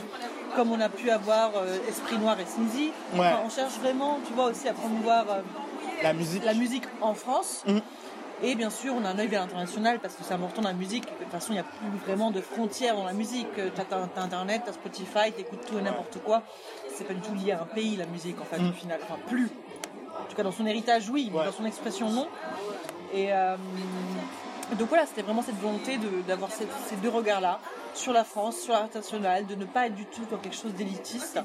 comme 0.57 0.73
on 0.73 0.81
a 0.81 0.89
pu 0.89 1.11
avoir 1.11 1.53
euh, 1.57 1.79
Esprit 1.89 2.19
Noir 2.19 2.39
et 2.41 2.47
Sneezy. 2.47 2.91
Ouais. 3.15 3.21
Enfin, 3.21 3.41
on 3.45 3.51
cherche 3.51 3.75
vraiment, 3.79 4.19
tu 4.27 4.33
vois, 4.35 4.47
aussi 4.47 4.69
à 4.69 4.73
promouvoir 4.75 5.25
euh, 5.31 5.41
La 6.03 6.13
musique. 6.13 6.45
la 6.45 6.55
musique 6.55 6.85
en 7.01 7.15
France. 7.15 7.63
Mhm. 7.67 7.81
Et 8.45 8.57
bien 8.57 8.71
sûr, 8.71 8.93
on 9.01 9.05
a 9.05 9.11
un 9.11 9.19
œil 9.21 9.29
vers 9.29 9.43
l'international 9.43 10.01
parce 10.01 10.15
que 10.15 10.25
c'est 10.25 10.35
important 10.35 10.63
la 10.63 10.73
musique. 10.73 11.05
De 11.05 11.11
toute 11.23 11.31
façon, 11.31 11.51
il 11.51 11.55
n'y 11.55 11.61
a 11.61 11.63
plus 11.63 11.87
vraiment 12.05 12.33
de 12.33 12.41
frontières 12.41 12.97
dans 12.97 13.05
la 13.05 13.13
musique. 13.13 13.47
Tu 13.55 13.61
as, 13.61 14.21
Internet, 14.21 14.63
tu 14.65 14.71
as 14.71 14.73
Spotify, 14.73 15.33
tu 15.33 15.43
écoutes 15.43 15.65
tout 15.65 15.79
et 15.79 15.83
n'importe 15.83 16.19
quoi. 16.25 16.43
C'est 16.93 17.05
pas 17.07 17.15
du 17.15 17.21
tout 17.21 17.35
lié 17.37 17.53
à 17.53 17.63
un 17.63 17.67
pays, 17.67 17.95
la 17.97 18.07
musique, 18.07 18.41
en 18.41 18.45
fait, 18.45 18.61
au 18.61 18.73
final. 18.73 18.99
Enfin, 19.05 19.15
plus. 19.29 19.49
En 20.23 20.29
tout 20.29 20.37
cas, 20.37 20.43
dans 20.43 20.53
son 20.53 20.67
héritage, 20.67 21.09
oui, 21.11 21.29
mais 21.33 21.39
Ouais. 21.41 21.45
dans 21.47 21.53
son 21.53 21.67
expression, 21.67 22.11
non. 22.11 22.29
Et 23.13 23.33
euh, 23.33 23.57
donc 24.79 24.89
voilà, 24.89 25.05
c'était 25.07 25.23
vraiment 25.23 25.43
cette 25.43 25.59
volonté 25.61 25.99
d'avoir 26.27 26.51
ces, 26.51 26.67
ces 26.89 26.97
deux 26.97 27.11
regards-là 27.11 27.61
sur 27.95 28.13
la 28.15 28.25
France, 28.25 28.59
sur 28.59 28.73
l'international, 28.73 29.47
de 29.47 29.55
ne 29.55 29.67
pas 29.67 29.87
être 29.87 29.95
du 29.95 30.07
tout 30.07 30.23
dans 30.31 30.39
quelque 30.39 30.57
chose 30.57 30.73
d'élitiste, 30.73 31.39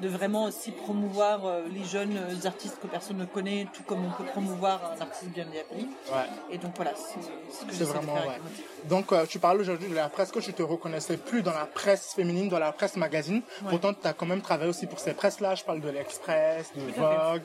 de 0.00 0.08
vraiment 0.08 0.44
aussi 0.44 0.70
promouvoir 0.72 1.44
euh, 1.44 1.60
les 1.70 1.84
jeunes 1.84 2.16
euh, 2.16 2.46
artistes 2.48 2.78
que 2.80 2.86
personne 2.86 3.18
ne 3.18 3.26
connaît, 3.26 3.66
tout 3.70 3.82
comme 3.82 4.02
on 4.06 4.10
peut 4.10 4.24
promouvoir 4.30 4.92
un 4.96 5.00
artiste 5.02 5.26
bien 5.30 5.44
appris. 5.48 5.88
Ouais. 6.10 6.24
Et 6.50 6.56
donc 6.56 6.72
voilà, 6.74 6.92
c'est 6.96 7.74
ce 7.74 7.80
de 7.80 7.84
vraiment 7.84 8.16
faire 8.16 8.28
ouais. 8.28 8.40
Donc 8.88 9.12
euh, 9.12 9.26
tu 9.26 9.38
parles 9.38 9.60
aujourd'hui 9.60 9.90
de 9.90 9.94
la 9.94 10.08
presse 10.08 10.30
que 10.30 10.38
tu 10.38 10.54
te 10.54 10.62
reconnaissais 10.62 11.18
plus 11.18 11.42
dans 11.42 11.52
la 11.52 11.66
presse 11.66 12.14
féminine, 12.14 12.48
dans 12.48 12.58
la 12.58 12.72
presse 12.72 12.96
magazine. 12.96 13.42
Ouais. 13.62 13.68
Pourtant 13.68 13.92
tu 13.92 14.06
as 14.08 14.14
quand 14.14 14.24
même 14.24 14.40
travaillé 14.40 14.70
aussi 14.70 14.86
pour 14.86 15.00
ces 15.00 15.12
presses-là. 15.12 15.54
Je 15.54 15.64
parle 15.64 15.82
de 15.82 15.90
l'Express, 15.90 16.72
de. 16.74 16.80
Vogue. 16.98 17.44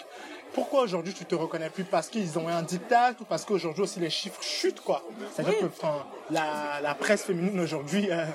Pourquoi 0.56 0.82
aujourd'hui 0.84 1.14
tu 1.14 1.26
te 1.26 1.36
reconnais 1.36 1.70
plus 1.70 1.84
Parce 1.84 2.08
qu'ils 2.08 2.40
ont 2.40 2.48
un 2.48 2.62
dictat 2.64 3.12
ou 3.20 3.26
parce 3.26 3.44
qu'aujourd'hui 3.46 3.84
aussi 3.84 4.00
les 4.00 4.10
chiffres 4.10 4.42
chutent 4.42 4.80
quoi? 4.82 5.04
C'est-à-dire 5.34 5.56
Oui. 5.62 5.68
que 5.70 6.34
la, 6.34 6.80
la 6.82 6.96
presse 6.96 7.24
féminine 7.24 7.60
aujourd'hui, 7.60 8.10
euh, 8.10 8.26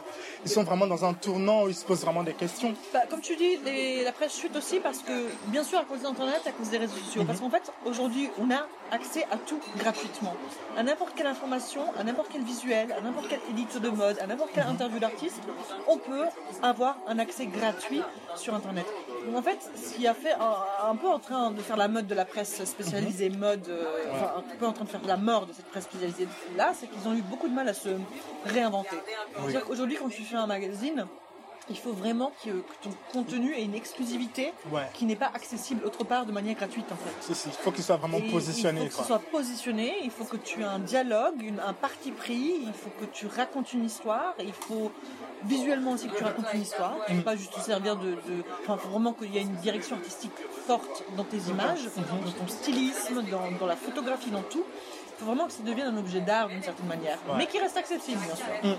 ils 0.45 0.50
sont 0.50 0.62
vraiment 0.62 0.87
dans 0.87 1.05
un 1.05 1.15
tournant 1.15 1.65
où 1.65 1.69
ils 1.69 1.75
se 1.75 1.85
posent 1.85 2.03
vraiment 2.03 2.23
des 2.23 2.35
questions. 2.35 2.75
Bah, 2.93 3.00
comme 3.09 3.21
tu 3.23 3.35
dis, 3.37 3.57
les- 3.65 4.05
la 4.05 4.12
presse 4.12 4.37
chute 4.37 4.55
aussi 4.55 4.81
parce 4.81 4.99
que, 4.99 5.29
bien 5.47 5.65
sûr, 5.65 5.79
à 5.79 5.85
cause 5.85 6.03
d'Internet, 6.03 6.43
à 6.47 6.53
cause 6.53 6.69
des 6.69 6.79
réseaux 6.79 6.97
sociaux. 6.99 7.25
Parce 7.25 7.41
qu'en 7.41 7.50
fait, 7.50 7.73
aujourd'hui, 7.87 8.29
on 8.39 8.50
a 8.50 8.67
accès 8.93 9.25
à 9.33 9.37
tout 9.39 9.61
gratuitement. 9.79 10.37
À 10.77 10.83
n'importe 10.83 11.15
quelle 11.17 11.27
information, 11.27 11.83
à 11.99 12.05
n'importe 12.05 12.29
quel 12.33 12.43
visuel, 12.43 12.93
à 12.93 13.00
n'importe 13.00 13.29
quelle 13.29 13.41
édite 13.50 13.79
de 13.81 13.89
mode, 13.89 14.19
à 14.19 14.27
n'importe 14.27 14.50
quelle 14.55 14.67
interview 14.67 14.99
d'artiste, 14.99 15.41
on 15.89 15.97
peut 15.97 16.27
avoir 16.62 16.97
un 17.09 17.19
accès 17.19 17.47
gratuit 17.47 18.03
sur 18.37 18.55
Internet. 18.55 18.85
Donc 19.27 19.37
en 19.37 19.43
fait, 19.43 19.59
ce 19.77 19.95
qui 19.95 20.07
a 20.07 20.15
fait 20.15 20.33
un, 20.33 20.91
un 20.91 20.97
peu 20.97 21.09
en 21.09 21.19
train 21.19 21.50
de 21.50 21.61
faire 21.61 21.77
la 21.77 21.89
mode 21.89 22.07
de 22.07 22.15
la 22.15 22.25
presse 22.25 22.65
spécialisée 22.65 23.29
mode, 23.31 23.69
euh, 23.69 23.85
enfin 24.12 24.33
un 24.39 24.57
peu 24.57 24.67
en 24.67 24.73
train 24.73 24.85
de 24.85 24.91
faire 24.91 25.00
la 25.07 25.17
mort 25.17 25.47
de 25.47 25.53
cette 25.53 25.67
presse 25.67 25.85
spécialisée 25.85 26.27
là, 26.57 26.73
c'est 26.79 26.87
qu'ils 26.87 27.07
ont 27.09 27.15
eu 27.15 27.23
beaucoup 27.23 27.49
de 27.49 27.55
mal 27.55 27.69
à 27.69 27.75
se 27.75 27.91
réinventer. 28.47 28.97
C'est-à-dire 29.37 29.65
qu'aujourd'hui, 29.67 29.97
quand 30.00 30.09
tu 30.09 30.23
fais 30.23 30.37
un 30.37 30.47
magazine, 30.47 31.07
il 31.71 31.77
faut 31.79 31.93
vraiment 31.93 32.33
que, 32.45 32.50
que 32.50 32.75
ton 32.83 32.91
contenu 33.12 33.55
ait 33.55 33.62
une 33.62 33.75
exclusivité 33.75 34.53
Ouais. 34.73 34.83
qui 34.95 35.05
n'est 35.07 35.17
pas 35.17 35.31
accessible 35.33 35.85
autre 35.87 36.05
part 36.05 36.27
de 36.27 36.33
manière 36.33 36.57
gratuite 36.57 36.91
en 36.93 36.97
fait. 36.97 37.15
Si, 37.21 37.35
si, 37.35 37.49
il 37.49 37.53
faut 37.53 37.71
qu'il 37.71 37.85
soit 37.85 37.97
vraiment 37.97 38.19
Et 38.19 38.31
positionné. 38.31 38.83
Il 38.83 38.91
faut 38.91 39.03
ce 39.03 39.07
soit 39.09 39.19
positionné, 39.21 39.95
il 40.03 40.11
faut 40.11 40.25
que 40.25 40.37
tu 40.37 40.61
aies 40.61 40.65
un 40.65 40.79
dialogue, 40.81 41.41
une- 41.43 41.61
un 41.61 41.73
parti 41.73 42.11
pris, 42.11 42.61
il 42.62 42.73
faut 42.73 42.91
que 43.00 43.07
tu 43.07 43.27
racontes 43.27 43.73
une 43.73 43.85
histoire, 43.85 44.35
il 44.41 44.53
faut 44.53 44.91
visuellement 45.45 45.93
aussi 45.93 46.09
que 46.09 46.17
tu 46.17 46.25
racontes 46.25 46.47
une 46.53 46.62
histoire, 46.62 46.97
il 47.09 47.17
faut 47.17 47.23
pas 47.23 47.37
juste 47.37 47.55
te 47.55 47.61
servir 47.61 47.97
de... 47.97 48.11
de- 48.11 48.17
Enfin, 48.62 48.77
faut 48.77 48.89
vraiment 48.91 49.12
qu'il 49.15 49.33
y 49.35 49.39
ait 49.39 49.43
une 49.43 49.57
direction 49.57 49.97
artistique 49.97 50.33
forte 50.67 51.05
dans 51.17 51.25
tes 51.25 51.39
images, 51.49 51.81
Mm-hmm. 51.81 52.25
dans 52.25 52.33
ton 52.33 52.49
stylisme, 52.49 53.23
dans, 53.31 53.50
dans 53.59 53.67
la 53.67 53.77
photographie, 53.77 54.31
dans 54.31 54.43
tout. 54.43 54.65
Il 55.21 55.25
faut 55.27 55.33
vraiment 55.33 55.47
que 55.49 55.53
ça 55.53 55.62
devienne 55.62 55.89
un 55.89 55.99
objet 55.99 56.21
d'art 56.23 56.49
d'une 56.49 56.62
certaine 56.62 56.87
manière, 56.87 57.19
Ouais. 57.29 57.35
mais 57.37 57.47
qui 57.47 57.59
reste 57.59 57.77
accessible 57.77 58.19
bien 58.25 58.35
sûr, 58.35 58.47
Mm. 58.65 58.75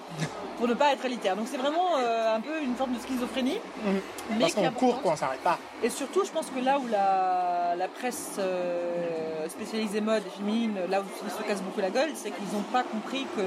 pour 0.57 0.67
ne 0.67 0.74
pas 0.74 0.91
être 0.91 1.05
élitaire. 1.05 1.36
Donc 1.36 1.45
c'est 1.48 1.57
vraiment 1.57 1.98
euh, 2.00 2.36
un 2.36 2.41
peu 2.41 2.60
une 2.63 2.74
forme 2.75 2.93
de 2.93 3.00
schizophrénie, 3.00 3.60
Mhm. 3.86 4.01
mais 4.31 4.39
Parce 4.39 4.53
qu'on 4.55 4.71
court, 4.71 5.01
quoi, 5.03 5.12
on 5.12 5.15
s'arrête 5.15 5.41
pas. 5.41 5.60
Et 5.83 5.89
surtout, 5.91 6.24
je 6.25 6.31
pense 6.31 6.48
que 6.48 6.60
là 6.60 6.79
où 6.79 6.88
la, 6.88 7.75
la 7.77 7.88
presse 7.88 8.38
euh, 8.39 9.48
spécialisée 9.50 10.01
mode 10.01 10.24
et 10.25 10.29
féminine, 10.31 10.74
là 10.89 11.01
où 11.01 11.03
ils 11.24 11.29
se 11.31 11.43
cassent 11.48 11.62
beaucoup 11.62 11.79
la 11.81 11.91
gueule, 11.91 12.10
c'est 12.15 12.31
qu'ils 12.31 12.51
n'ont 12.57 12.63
pas 12.74 12.81
compris 12.81 13.27
que 13.36 13.41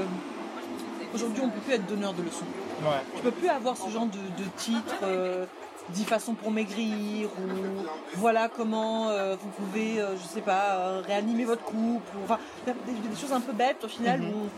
aujourd'hui 1.17 1.43
on 1.45 1.49
peut 1.49 1.61
plus 1.61 1.75
être 1.75 1.87
donneur 1.87 2.13
de 2.13 2.23
leçons. 2.23 2.47
Ouais. 2.83 3.01
Tu 3.17 3.23
peux 3.23 3.33
plus 3.33 3.49
avoir 3.49 3.77
ce 3.77 3.91
genre 3.91 4.07
de, 4.07 4.19
de 4.43 4.49
titre. 4.57 4.95
euh, 5.03 5.47
10 5.91 6.05
façons 6.05 6.35
pour 6.35 6.51
maigrir 6.51 7.29
ou 7.29 7.85
voilà 8.17 8.49
comment 8.49 9.09
euh, 9.11 9.37
vous 9.41 9.49
pouvez 9.51 10.01
euh, 10.01 10.17
je 10.17 10.27
sais 10.27 10.41
pas 10.41 10.77
euh, 10.77 11.03
réanimer 11.07 11.45
votre 11.45 11.63
couple 11.63 12.17
ou, 12.17 12.25
enfin 12.25 12.39
des, 12.67 12.73
des 12.73 13.17
choses 13.17 13.33
un 13.33 13.41
peu 13.41 13.53
bêtes 13.53 13.85
au 13.85 13.89
final 13.89 14.21
Mhm. 14.21 14.29
où 14.31 14.49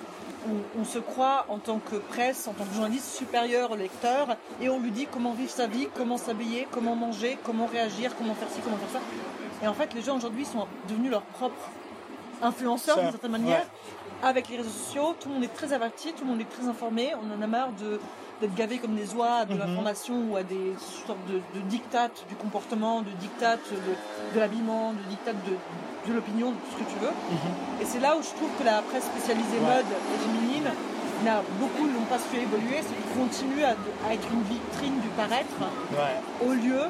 on, 0.79 0.81
on 0.83 0.85
se 0.85 0.99
croit 1.01 1.47
en 1.49 1.59
tant 1.59 1.79
que 1.81 1.97
presse, 1.97 2.47
en 2.47 2.53
tant 2.53 2.65
que 2.65 2.73
journaliste 2.75 3.17
supérieur 3.17 3.73
au 3.73 3.77
lecteur 3.77 4.37
et 4.61 4.69
on 4.69 4.79
lui 4.79 4.93
dit 4.93 5.09
comment 5.11 5.33
vivre 5.33 5.51
sa 5.51 5.67
vie, 5.67 5.89
comment 5.97 6.17
s'habiller, 6.19 6.69
comment 6.71 6.95
manger, 6.95 7.37
comment 7.43 7.67
réagir, 7.67 8.15
comment 8.17 8.35
faire 8.35 8.49
ci, 8.51 8.61
comment 8.63 8.77
faire 8.77 9.01
ça. 9.01 9.65
Et 9.65 9.67
en 9.67 9.75
fait, 9.75 9.93
les 9.95 10.03
gens 10.03 10.17
aujourd'hui 10.17 10.45
sont 10.45 10.67
devenus 10.89 11.11
leurs 11.11 11.23
propres 11.23 11.69
influenceurs 12.43 12.99
d'une 13.01 13.11
certaine 13.11 13.33
manière. 13.33 13.59
ouais. 13.61 13.67
Avec 14.23 14.49
les 14.49 14.57
réseaux 14.59 14.71
sociaux, 14.71 15.15
tout 15.21 15.29
le 15.29 15.35
monde 15.35 15.45
est 15.45 15.55
très 15.55 15.73
averti, 15.73 16.13
tout 16.13 16.25
le 16.25 16.31
monde 16.31 16.41
est 16.41 16.49
très 16.49 16.67
informé. 16.69 17.13
On 17.23 17.39
en 17.39 17.43
a 17.43 17.47
marre 17.47 17.73
de 17.73 18.01
d'être 18.41 18.55
gavé 18.55 18.79
comme 18.79 18.95
des 18.95 19.15
oies 19.15 19.45
de 19.47 19.55
Mhm. 19.55 19.61
l'information 19.61 20.15
ou 20.31 20.37
à 20.37 20.43
des 20.43 20.75
sortes 20.79 21.25
de, 21.29 21.37
de 21.59 21.61
dictates 21.67 22.25
du 22.29 22.35
comportement, 22.37 23.01
de 23.01 23.11
dictates 23.21 23.69
de, 23.71 24.35
de 24.35 24.41
l'habillement, 24.41 24.93
de 24.93 25.03
dictates 25.09 25.43
de, 25.47 25.57
de 26.09 26.13
l'opinion, 26.15 26.51
de 26.51 26.55
tout 26.57 26.73
ce 26.73 26.85
que 26.85 26.91
tu 26.91 26.99
veux. 27.01 27.11
Mhm. 27.31 27.81
Et 27.81 27.85
c'est 27.85 28.01
là 28.01 28.17
où 28.17 28.23
je 28.23 28.29
trouve 28.37 28.51
que 28.59 28.65
la 28.65 28.83
presse 28.83 29.05
spécialisée 29.05 29.59
Ouais. 29.61 29.77
mode 29.77 29.87
et 29.91 30.19
féminine, 30.27 30.71
n'a 31.25 31.41
beaucoup 31.59 31.87
n'ont 31.89 32.05
pas 32.11 32.19
su 32.19 32.37
évoluer, 32.37 32.79
c'est 32.85 32.93
qu'ils 32.95 33.17
continuent 33.19 33.65
à, 33.65 33.75
à 34.07 34.13
être 34.13 34.29
une 34.31 34.43
vitrine 34.43 35.01
du 35.01 35.09
paraître 35.17 35.57
Ouais. 35.93 36.47
au 36.47 36.53
lieu 36.53 36.83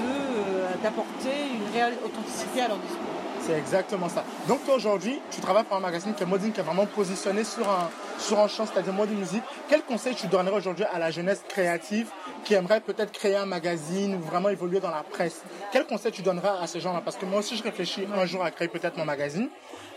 euh, 0.00 0.74
d'apporter 0.82 1.34
une 1.52 1.66
réelle 1.74 1.98
authenticité 2.04 2.62
à 2.62 2.68
leur 2.68 2.78
discours. 2.78 3.09
C'est 3.46 3.56
exactement 3.58 4.08
ça. 4.08 4.24
Donc 4.48 4.64
toi 4.64 4.74
aujourd'hui, 4.74 5.20
tu 5.30 5.40
travailles 5.40 5.64
pour 5.64 5.76
un 5.76 5.80
magazine 5.80 6.14
qui 6.14 6.22
est 6.22 6.26
Modine, 6.26 6.52
qui 6.52 6.60
est 6.60 6.62
vraiment 6.62 6.86
positionné 6.86 7.42
sur 7.42 7.68
un, 7.68 7.90
sur 8.18 8.38
un 8.38 8.48
champ, 8.48 8.66
c'est-à-dire 8.66 8.92
mode 8.92 9.10
et 9.10 9.14
musique. 9.14 9.42
Quel 9.68 9.82
conseil 9.82 10.14
tu 10.14 10.26
donnerais 10.26 10.56
aujourd'hui 10.56 10.84
à 10.92 10.98
la 10.98 11.10
jeunesse 11.10 11.42
créative 11.48 12.10
qui 12.44 12.54
aimerait 12.54 12.80
peut-être 12.80 13.12
créer 13.12 13.36
un 13.36 13.46
magazine 13.46 14.14
ou 14.16 14.20
vraiment 14.20 14.50
évoluer 14.50 14.78
dans 14.80 14.90
la 14.90 15.02
presse? 15.02 15.42
Quel 15.72 15.86
conseil 15.86 16.12
tu 16.12 16.22
donnerais 16.22 16.52
à 16.60 16.66
ces 16.66 16.80
gens-là? 16.80 17.00
Parce 17.04 17.16
que 17.16 17.24
moi 17.26 17.40
aussi, 17.40 17.56
je 17.56 17.62
réfléchis 17.62 18.06
un 18.14 18.26
jour 18.26 18.44
à 18.44 18.50
créer 18.50 18.68
peut-être 18.68 18.96
mon 18.98 19.04
magazine. 19.06 19.48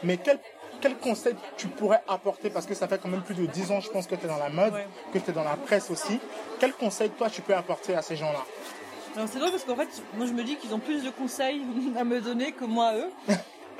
Mais 0.03 0.17
quel, 0.17 0.39
quel 0.81 0.97
conseil 0.97 1.35
tu 1.57 1.67
pourrais 1.67 2.01
apporter? 2.07 2.49
Parce 2.49 2.65
que 2.65 2.73
ça 2.73 2.87
fait 2.87 2.97
quand 3.01 3.09
même 3.09 3.21
plus 3.23 3.35
de 3.35 3.45
10 3.45 3.71
ans, 3.71 3.81
je 3.81 3.89
pense, 3.89 4.07
que 4.07 4.15
tu 4.15 4.25
es 4.25 4.27
dans 4.29 4.37
la 4.37 4.49
mode, 4.49 4.73
Ouais. 4.73 4.87
que 5.13 5.19
tu 5.19 5.29
es 5.29 5.33
dans 5.33 5.43
la 5.43 5.57
presse 5.57 5.91
aussi. 5.91 6.19
Quel 6.59 6.73
conseil, 6.73 7.09
toi, 7.11 7.29
tu 7.29 7.41
peux 7.41 7.55
apporter 7.55 7.93
à 7.95 8.01
ces 8.01 8.15
gens-là? 8.15 8.39
C'est 9.27 9.39
drôle 9.39 9.51
parce 9.51 9.63
qu'en 9.63 9.75
fait, 9.75 9.89
moi 10.15 10.25
je 10.25 10.33
me 10.33 10.43
dis 10.43 10.55
qu'ils 10.57 10.73
ont 10.73 10.79
plus 10.79 11.03
de 11.03 11.09
conseils 11.09 11.61
à 11.97 12.03
me 12.03 12.19
donner 12.21 12.51
que 12.51 12.65
moi 12.65 12.87
à 12.87 12.95
eux. 12.97 13.09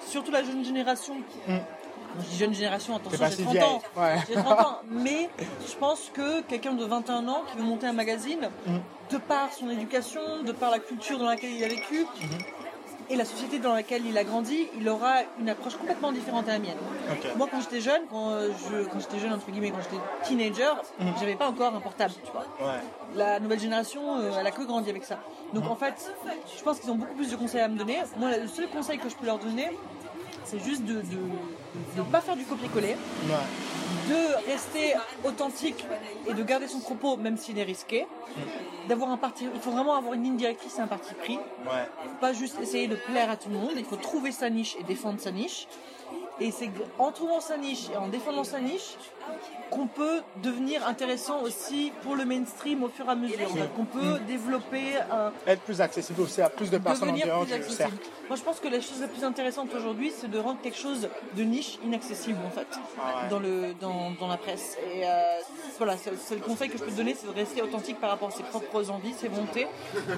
Surtout 0.07 0.31
la 0.31 0.43
jeune 0.43 0.63
génération. 0.65 1.15
Je 1.47 2.29
dis 2.29 2.37
jeune 2.37 2.53
génération, 2.53 2.95
attention, 2.95 3.25
j'ai 3.25 3.35
si 3.37 3.41
30 3.43 3.53
vieille. 3.53 3.63
ans. 3.63 3.81
Ouais. 3.97 4.17
J'ai 4.27 4.35
30 4.35 4.59
ans. 4.59 4.77
Mais 4.89 5.29
je 5.67 5.73
pense 5.75 6.11
que 6.13 6.41
quelqu'un 6.41 6.73
de 6.73 6.85
21 6.85 7.27
ans 7.27 7.43
qui 7.49 7.57
veut 7.57 7.63
monter 7.63 7.87
un 7.87 7.93
magazine, 7.93 8.49
Mm. 8.67 8.77
de 9.11 9.17
par 9.17 9.51
son 9.51 9.69
éducation, 9.69 10.21
de 10.43 10.51
par 10.51 10.69
la 10.71 10.79
culture 10.79 11.17
dans 11.17 11.25
laquelle 11.25 11.51
il 11.51 11.63
a 11.63 11.67
vécu, 11.69 12.05
et 13.09 13.15
la 13.15 13.25
société 13.25 13.59
dans 13.59 13.73
laquelle 13.73 14.05
il 14.05 14.17
a 14.17 14.23
grandi, 14.23 14.67
il 14.77 14.87
aura 14.89 15.15
une 15.39 15.49
approche 15.49 15.75
complètement 15.75 16.11
différente 16.11 16.47
à 16.47 16.53
la 16.53 16.59
mienne. 16.59 16.77
Moi, 17.35 17.47
quand 17.49 17.61
j'étais 17.61 17.81
jeune, 17.81 18.03
quand 18.09 18.31
euh, 18.31 18.49
je, 18.69 18.83
quand 18.85 18.99
j'étais 18.99 19.19
jeune 19.19 19.33
entre 19.33 19.49
guillemets, 19.51 19.71
quand 19.71 19.81
j'étais 19.81 20.01
teenager, 20.23 20.73
j'avais 21.19 21.35
pas 21.35 21.47
encore 21.47 21.73
un 21.75 21.81
portable, 21.81 22.13
tu 22.23 22.31
vois. 22.31 22.45
Ouais. 22.65 22.79
La 23.15 23.39
nouvelle 23.39 23.59
génération, 23.59 24.17
euh, 24.17 24.31
elle 24.39 24.47
a 24.47 24.51
que 24.51 24.63
grandi 24.63 24.89
avec 24.89 25.03
ça. 25.03 25.19
Donc 25.53 25.69
en 25.69 25.75
fait, 25.75 26.13
je 26.57 26.63
pense 26.63 26.79
qu'ils 26.79 26.91
ont 26.91 26.95
beaucoup 26.95 27.15
plus 27.15 27.29
de 27.29 27.35
conseils 27.35 27.61
à 27.61 27.67
me 27.67 27.77
donner. 27.77 27.99
Moi, 28.17 28.37
le 28.37 28.47
seul 28.47 28.67
conseil 28.69 28.97
que 28.97 29.09
je 29.09 29.15
peux 29.15 29.25
leur 29.25 29.39
donner, 29.39 29.69
c'est 30.45 30.63
juste 30.63 30.83
de 30.85 31.01
ne 31.97 32.03
pas 32.03 32.21
faire 32.21 32.35
du 32.35 32.43
copier-coller, 32.45 32.95
Ouais. 33.27 34.09
de 34.09 34.51
rester 34.51 34.93
authentique 35.23 35.85
et 36.27 36.33
de 36.33 36.43
garder 36.43 36.67
son 36.67 36.79
propos, 36.79 37.17
même 37.17 37.37
s'il 37.37 37.57
est 37.57 37.63
risqué. 37.63 38.05
D'avoir 38.89 39.11
un 39.11 39.17
parti, 39.17 39.45
il 39.53 39.59
faut 39.61 39.71
vraiment 39.71 39.95
avoir 39.95 40.13
une 40.13 40.23
ligne 40.23 40.35
directrice 40.37 40.77
et 40.77 40.81
un 40.81 40.87
parti 40.87 41.13
pris. 41.13 41.35
Ouais. 41.37 41.87
faut 42.03 42.15
pas 42.19 42.33
juste 42.33 42.59
essayer 42.61 42.87
de 42.87 42.95
plaire 42.95 43.29
à 43.29 43.37
tout 43.37 43.49
le 43.49 43.55
monde, 43.57 43.71
il 43.77 43.85
faut 43.85 43.95
trouver 43.95 44.31
sa 44.31 44.49
niche 44.49 44.75
et 44.79 44.83
défendre 44.83 45.19
sa 45.19 45.31
niche. 45.31 45.67
Et 46.43 46.51
c'est 46.51 46.69
en 46.99 47.11
trouvant 47.13 47.39
sa 47.39 47.55
niche 47.57 47.89
et 47.93 47.95
en 47.95 48.09
défendant 48.09 48.43
sa 48.43 48.59
niche 48.59 48.97
qu'on 49.71 49.87
peut 49.87 50.21
devenir 50.43 50.85
intéressant 50.85 51.41
aussi 51.41 51.93
pour 52.03 52.15
le 52.17 52.25
mainstream 52.25 52.83
au 52.83 52.89
fur 52.89 53.05
et 53.05 53.11
à 53.11 53.15
mesure. 53.15 53.47
Qu'on 53.77 53.85
peut 53.85 54.19
développer 54.27 54.97
un, 55.09 55.31
Être 55.47 55.61
plus 55.61 55.79
accessible 55.79 56.19
aussi 56.21 56.41
à 56.41 56.49
plus 56.49 56.69
de 56.69 56.77
personnes 56.77 57.11
en 57.11 57.13
dehors 57.13 57.45
du 57.45 57.69
cercle. 57.69 57.95
Moi, 58.27 58.35
je 58.35 58.41
pense 58.41 58.59
que 58.59 58.67
la 58.67 58.81
chose 58.81 58.99
la 58.99 59.07
plus 59.07 59.23
intéressante 59.23 59.69
aujourd'hui, 59.73 60.11
c'est 60.15 60.29
de 60.29 60.37
rendre 60.37 60.59
quelque 60.61 60.77
chose 60.77 61.07
de 61.37 61.43
niche 61.43 61.79
inaccessible 61.85 62.39
en 62.45 62.49
fait 62.49 62.67
Ah 62.99 63.23
ouais. 63.23 63.29
dans 63.29 63.39
le 63.39 63.73
dans, 63.79 64.11
dans 64.19 64.27
la 64.27 64.37
presse. 64.37 64.77
Et 64.93 65.05
euh, 65.05 65.39
voilà, 65.77 65.95
c'est 65.97 66.11
c'est 66.17 66.35
le 66.35 66.41
conseil 66.41 66.69
que 66.69 66.77
je 66.77 66.83
peux 66.83 66.91
te 66.91 66.97
donner, 66.97 67.15
c'est 67.17 67.27
de 67.27 67.31
rester 67.33 67.61
authentique 67.61 68.01
par 68.01 68.09
rapport 68.09 68.27
à 68.27 68.31
ses 68.31 68.43
propres 68.43 68.89
envies, 68.91 69.13
ses 69.13 69.29
volontés, 69.29 69.67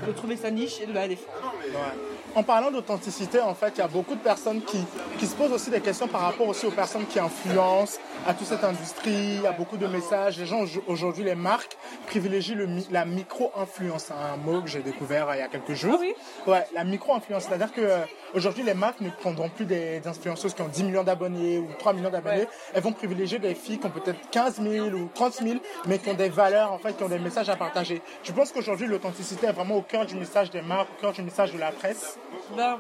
de 0.08 0.12
trouver 0.12 0.38
sa 0.38 0.50
niche 0.50 0.82
et 0.82 0.88
de 0.88 0.94
la 0.94 1.08
défendre. 1.08 1.54
Ouais. 1.54 2.15
En 2.36 2.44
parlant 2.44 2.70
d'authenticité, 2.70 3.40
en 3.40 3.56
fait, 3.56 3.74
il 3.76 3.80
y 3.80 3.82
a 3.82 3.88
beaucoup 3.88 4.14
de 4.14 4.20
personnes 4.20 4.62
qui, 4.62 4.80
qui 5.18 5.26
se 5.26 5.34
posent 5.36 5.54
aussi 5.54 5.70
des 5.70 5.80
questions 5.80 6.08
par 6.08 6.20
rapport 6.22 6.48
aussi 6.48 6.66
aux 6.66 6.72
personnes 6.72 7.06
qui 7.06 7.18
influencent 7.18 7.98
à 8.26 8.34
toute 8.34 8.48
cette 8.48 8.64
industrie. 8.64 9.46
A 9.46 9.52
beaucoup 9.52 9.78
de 9.78 9.88
messages. 9.88 10.38
Les 10.38 10.46
gens, 10.46 10.66
aujourd'hui, 10.88 11.24
les 11.24 11.36
marques 11.36 11.78
privilégient 12.08 12.56
le, 12.56 12.68
la 12.92 13.06
micro-influence. 13.06 14.12
Un 14.12 14.38
mot 14.38 14.62
que 14.62 14.68
j'ai 14.68 14.82
découvert 14.82 15.30
euh, 15.30 15.36
il 15.36 15.40
y 15.40 15.42
a 15.42 15.48
quelques 15.48 15.74
jours. 15.74 15.98
Oui 16.00 16.14
Ouais, 16.48 16.66
la 16.74 16.84
micro-influence. 16.84 17.44
C'est-à-dire 17.44 17.72
que 17.72 17.82
euh, 17.82 18.00
aujourd'hui, 18.34 18.64
les 18.64 18.74
marques 18.74 19.02
ne 19.02 19.10
prendront 19.10 19.50
plus 19.50 19.66
des, 19.66 20.00
des 20.00 20.08
influenceuses 20.08 20.54
qui 20.54 20.62
ont 20.62 20.68
10 20.68 20.84
millions 20.84 21.04
d'abonnés 21.04 21.60
ou 21.60 21.68
3 21.78 21.94
millions 21.94 22.10
d'abonnés. 22.10 22.42
Ouais. 22.42 22.50
Elles 22.74 22.84
vont 22.84 22.94
privilégier 22.94 23.40
des 23.40 23.54
filles 23.54 23.80
qui 23.80 23.86
ont 23.86 23.92
peut-être 23.92 24.30
15 24.32 24.62
000 24.62 24.88
ou 24.88 25.10
30 25.14 25.34
000, 25.34 25.60
mais 25.86 26.00
qui 26.00 26.10
ont 26.10 26.14
des 26.16 26.30
valeurs, 26.30 26.72
en 26.72 26.80
fait, 26.80 26.98
qui 26.98 27.04
ont 27.04 27.10
des 27.10 27.20
messages 27.20 27.50
à 27.50 27.56
partager. 27.56 28.02
Je 28.24 28.32
pense 28.32 28.52
qu'aujourd'hui, 28.52 28.88
l'authenticité 28.88 29.48
est 29.48 29.52
vraiment 29.52 29.78
au 29.78 29.82
cœur 29.82 30.06
du 30.06 30.16
message 30.16 30.50
des 30.50 30.62
marques, 30.62 30.90
au 30.98 31.02
cœur 31.02 31.14
du 31.14 31.22
message 31.22 31.54
de 31.54 31.60
la 31.60 31.72
presse? 31.72 32.18
Ben, 32.56 32.80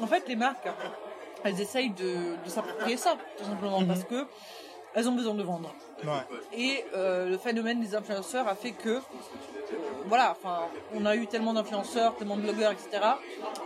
en 0.00 0.06
fait, 0.06 0.26
les 0.28 0.36
marques, 0.36 0.66
elles 1.48 1.60
essayent 1.60 1.90
de, 1.90 2.36
de 2.44 2.48
s'approprier 2.50 2.96
ça, 2.96 3.16
tout 3.38 3.44
simplement, 3.44 3.84
parce 3.84 4.04
que 4.04 4.26
elles 4.94 5.08
ont 5.08 5.12
besoin 5.12 5.34
de 5.34 5.42
vendre. 5.42 5.74
Ouais. 6.04 6.10
Et 6.54 6.84
euh, 6.94 7.28
le 7.28 7.38
phénomène 7.38 7.80
des 7.80 7.94
influenceurs 7.94 8.48
a 8.48 8.54
fait 8.54 8.70
que, 8.72 8.88
euh, 8.88 9.00
voilà, 10.06 10.30
enfin, 10.38 10.60
on 10.94 11.04
a 11.04 11.16
eu 11.16 11.26
tellement 11.26 11.52
d'influenceurs, 11.52 12.14
tellement 12.16 12.36
de 12.36 12.42
blogueurs, 12.42 12.72
etc. 12.72 12.88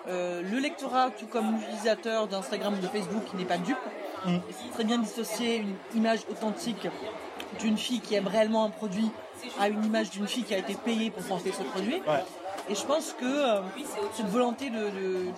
Euh, 0.09 0.43
le 0.43 0.59
lectorat, 0.59 1.11
tout 1.11 1.27
comme 1.27 1.57
l'utilisateur 1.57 2.27
d'Instagram 2.27 2.75
ou 2.75 2.81
de 2.81 2.87
Facebook, 2.89 3.25
qui 3.31 3.37
n'est 3.37 3.45
pas 3.45 3.59
dupe, 3.59 3.77
il 4.27 4.33
sait 4.55 4.71
très 4.75 4.85
bien 4.85 4.99
dissocier 4.99 5.57
une 5.57 5.75
image 5.95 6.21
authentique 6.31 6.87
d'une 7.59 7.79
fille 7.79 8.01
qui 8.01 8.15
aime 8.17 8.27
réellement 8.27 8.65
un 8.65 8.71
produit 8.71 9.11
à 9.59 9.69
une 9.69 9.85
image 9.85 10.11
d'une 10.11 10.27
fille 10.27 10.43
qui 10.45 10.55
a 10.55 10.59
été 10.59 10.75
payée 10.75 11.11
pour 11.11 11.23
porter 11.23 11.53
ce 11.53 11.63
produit. 11.63 12.03
Ouais. 12.07 12.23
Et 12.69 12.75
je 12.75 12.85
pense 12.85 13.13
que 13.19 13.45
cette 14.15 14.27
volonté 14.27 14.69
de, 14.69 14.77
de, 14.79 14.91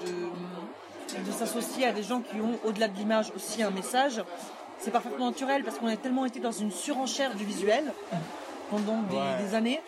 de- 0.05 0.29
de 1.19 1.33
s'associer 1.33 1.87
à 1.87 1.93
des 1.93 2.03
gens 2.03 2.21
qui 2.21 2.41
ont, 2.41 2.59
au-delà 2.65 2.89
de 2.89 2.97
l'image, 2.97 3.33
aussi 3.37 3.63
un 3.63 3.71
message, 3.71 4.23
c'est 4.79 4.91
parfaitement 4.91 5.27
naturel 5.27 5.65
parce 5.65 5.79
qu'on 5.79 5.87
a 5.89 5.97
tellement 5.97 6.25
été 6.25 6.41
dans 6.41 6.53
une 6.53 6.71
surenchère 6.71 7.35
du 7.35 7.45
visuel 7.45 7.93
pendant 8.71 9.03
des, 9.03 9.17
Ouais. 9.17 9.43
des 9.47 9.55
années, 9.55 9.81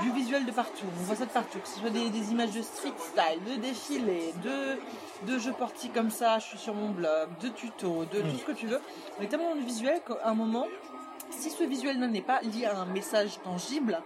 du 0.00 0.10
visuel 0.12 0.44
de 0.46 0.50
partout. 0.50 0.86
On 1.00 1.02
voit 1.04 1.16
ça 1.16 1.26
de 1.26 1.30
partout, 1.30 1.58
que 1.58 1.68
ce 1.68 1.78
soit 1.78 1.90
des, 1.90 2.08
des 2.10 2.32
images 2.32 2.50
de 2.52 2.62
street 2.62 2.92
style, 2.98 3.44
de 3.56 3.60
défilés, 3.60 4.32
de, 4.42 5.30
de 5.32 5.38
je 5.38 5.50
porte 5.50 5.76
ci 5.78 5.90
comme 5.90 6.10
ça, 6.10 6.38
je 6.38 6.46
suis 6.46 6.58
sur 6.58 6.74
mon 6.74 6.88
blog, 6.90 7.28
de 7.42 7.48
tutos, 7.48 8.04
de 8.12 8.20
tout 8.22 8.38
ce 8.38 8.44
que 8.44 8.52
tu 8.52 8.66
veux. 8.66 8.80
On 9.18 9.22
est 9.22 9.26
tellement 9.28 9.50
dans 9.50 9.54
le 9.56 9.60
visuel 9.66 10.00
qu'à 10.06 10.26
un 10.28 10.34
moment, 10.34 10.66
si 11.30 11.50
ce 11.50 11.62
visuel 11.64 11.98
n'est 12.00 12.20
pas 12.22 12.40
lié 12.40 12.64
à 12.66 12.78
un 12.78 12.86
message 12.86 13.38
tangible, 13.44 14.00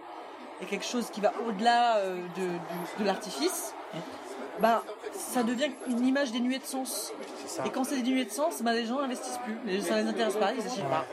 et 0.61 0.65
quelque 0.65 0.85
chose 0.85 1.09
qui 1.11 1.21
va 1.21 1.31
au-delà 1.47 1.97
euh, 1.97 2.17
de, 2.35 3.01
de 3.01 3.05
l'artifice, 3.05 3.73
bah, 4.59 4.83
ça 5.13 5.43
devient 5.43 5.69
une 5.87 6.05
image 6.05 6.31
dénuée 6.31 6.59
de 6.59 6.65
sens. 6.65 7.13
Et 7.65 7.69
quand 7.69 7.83
c'est 7.83 8.01
dénué 8.01 8.25
de 8.25 8.31
sens, 8.31 8.61
bah, 8.61 8.73
les 8.73 8.85
gens 8.85 8.99
n'investissent 9.01 9.39
plus, 9.43 9.57
les- 9.65 9.81
ça 9.81 10.01
les 10.01 10.07
intéresse 10.07 10.35
pas, 10.35 10.53
ils 10.53 10.63
n'achètent 10.63 10.89
pas. 10.89 11.05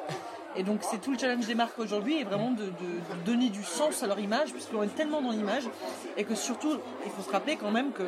Et 0.56 0.62
donc 0.62 0.80
c'est 0.82 0.98
tout 1.00 1.10
le 1.12 1.18
challenge 1.18 1.46
des 1.46 1.54
marques 1.56 1.78
aujourd'hui, 1.78 2.20
est 2.20 2.24
vraiment 2.24 2.52
de, 2.52 2.64
de- 2.64 2.70
de 2.70 3.20
donner 3.24 3.48
du 3.50 3.64
sens 3.64 4.02
à 4.02 4.06
leur 4.06 4.20
image, 4.20 4.52
puisqu'on 4.52 4.82
est 4.84 4.94
tellement 4.94 5.20
dans 5.20 5.30
l'image, 5.32 5.64
et 6.16 6.24
que 6.24 6.34
surtout, 6.34 6.78
il 7.04 7.10
faut 7.10 7.22
se 7.22 7.30
rappeler 7.30 7.56
quand 7.56 7.70
même 7.72 7.90
que 7.92 8.04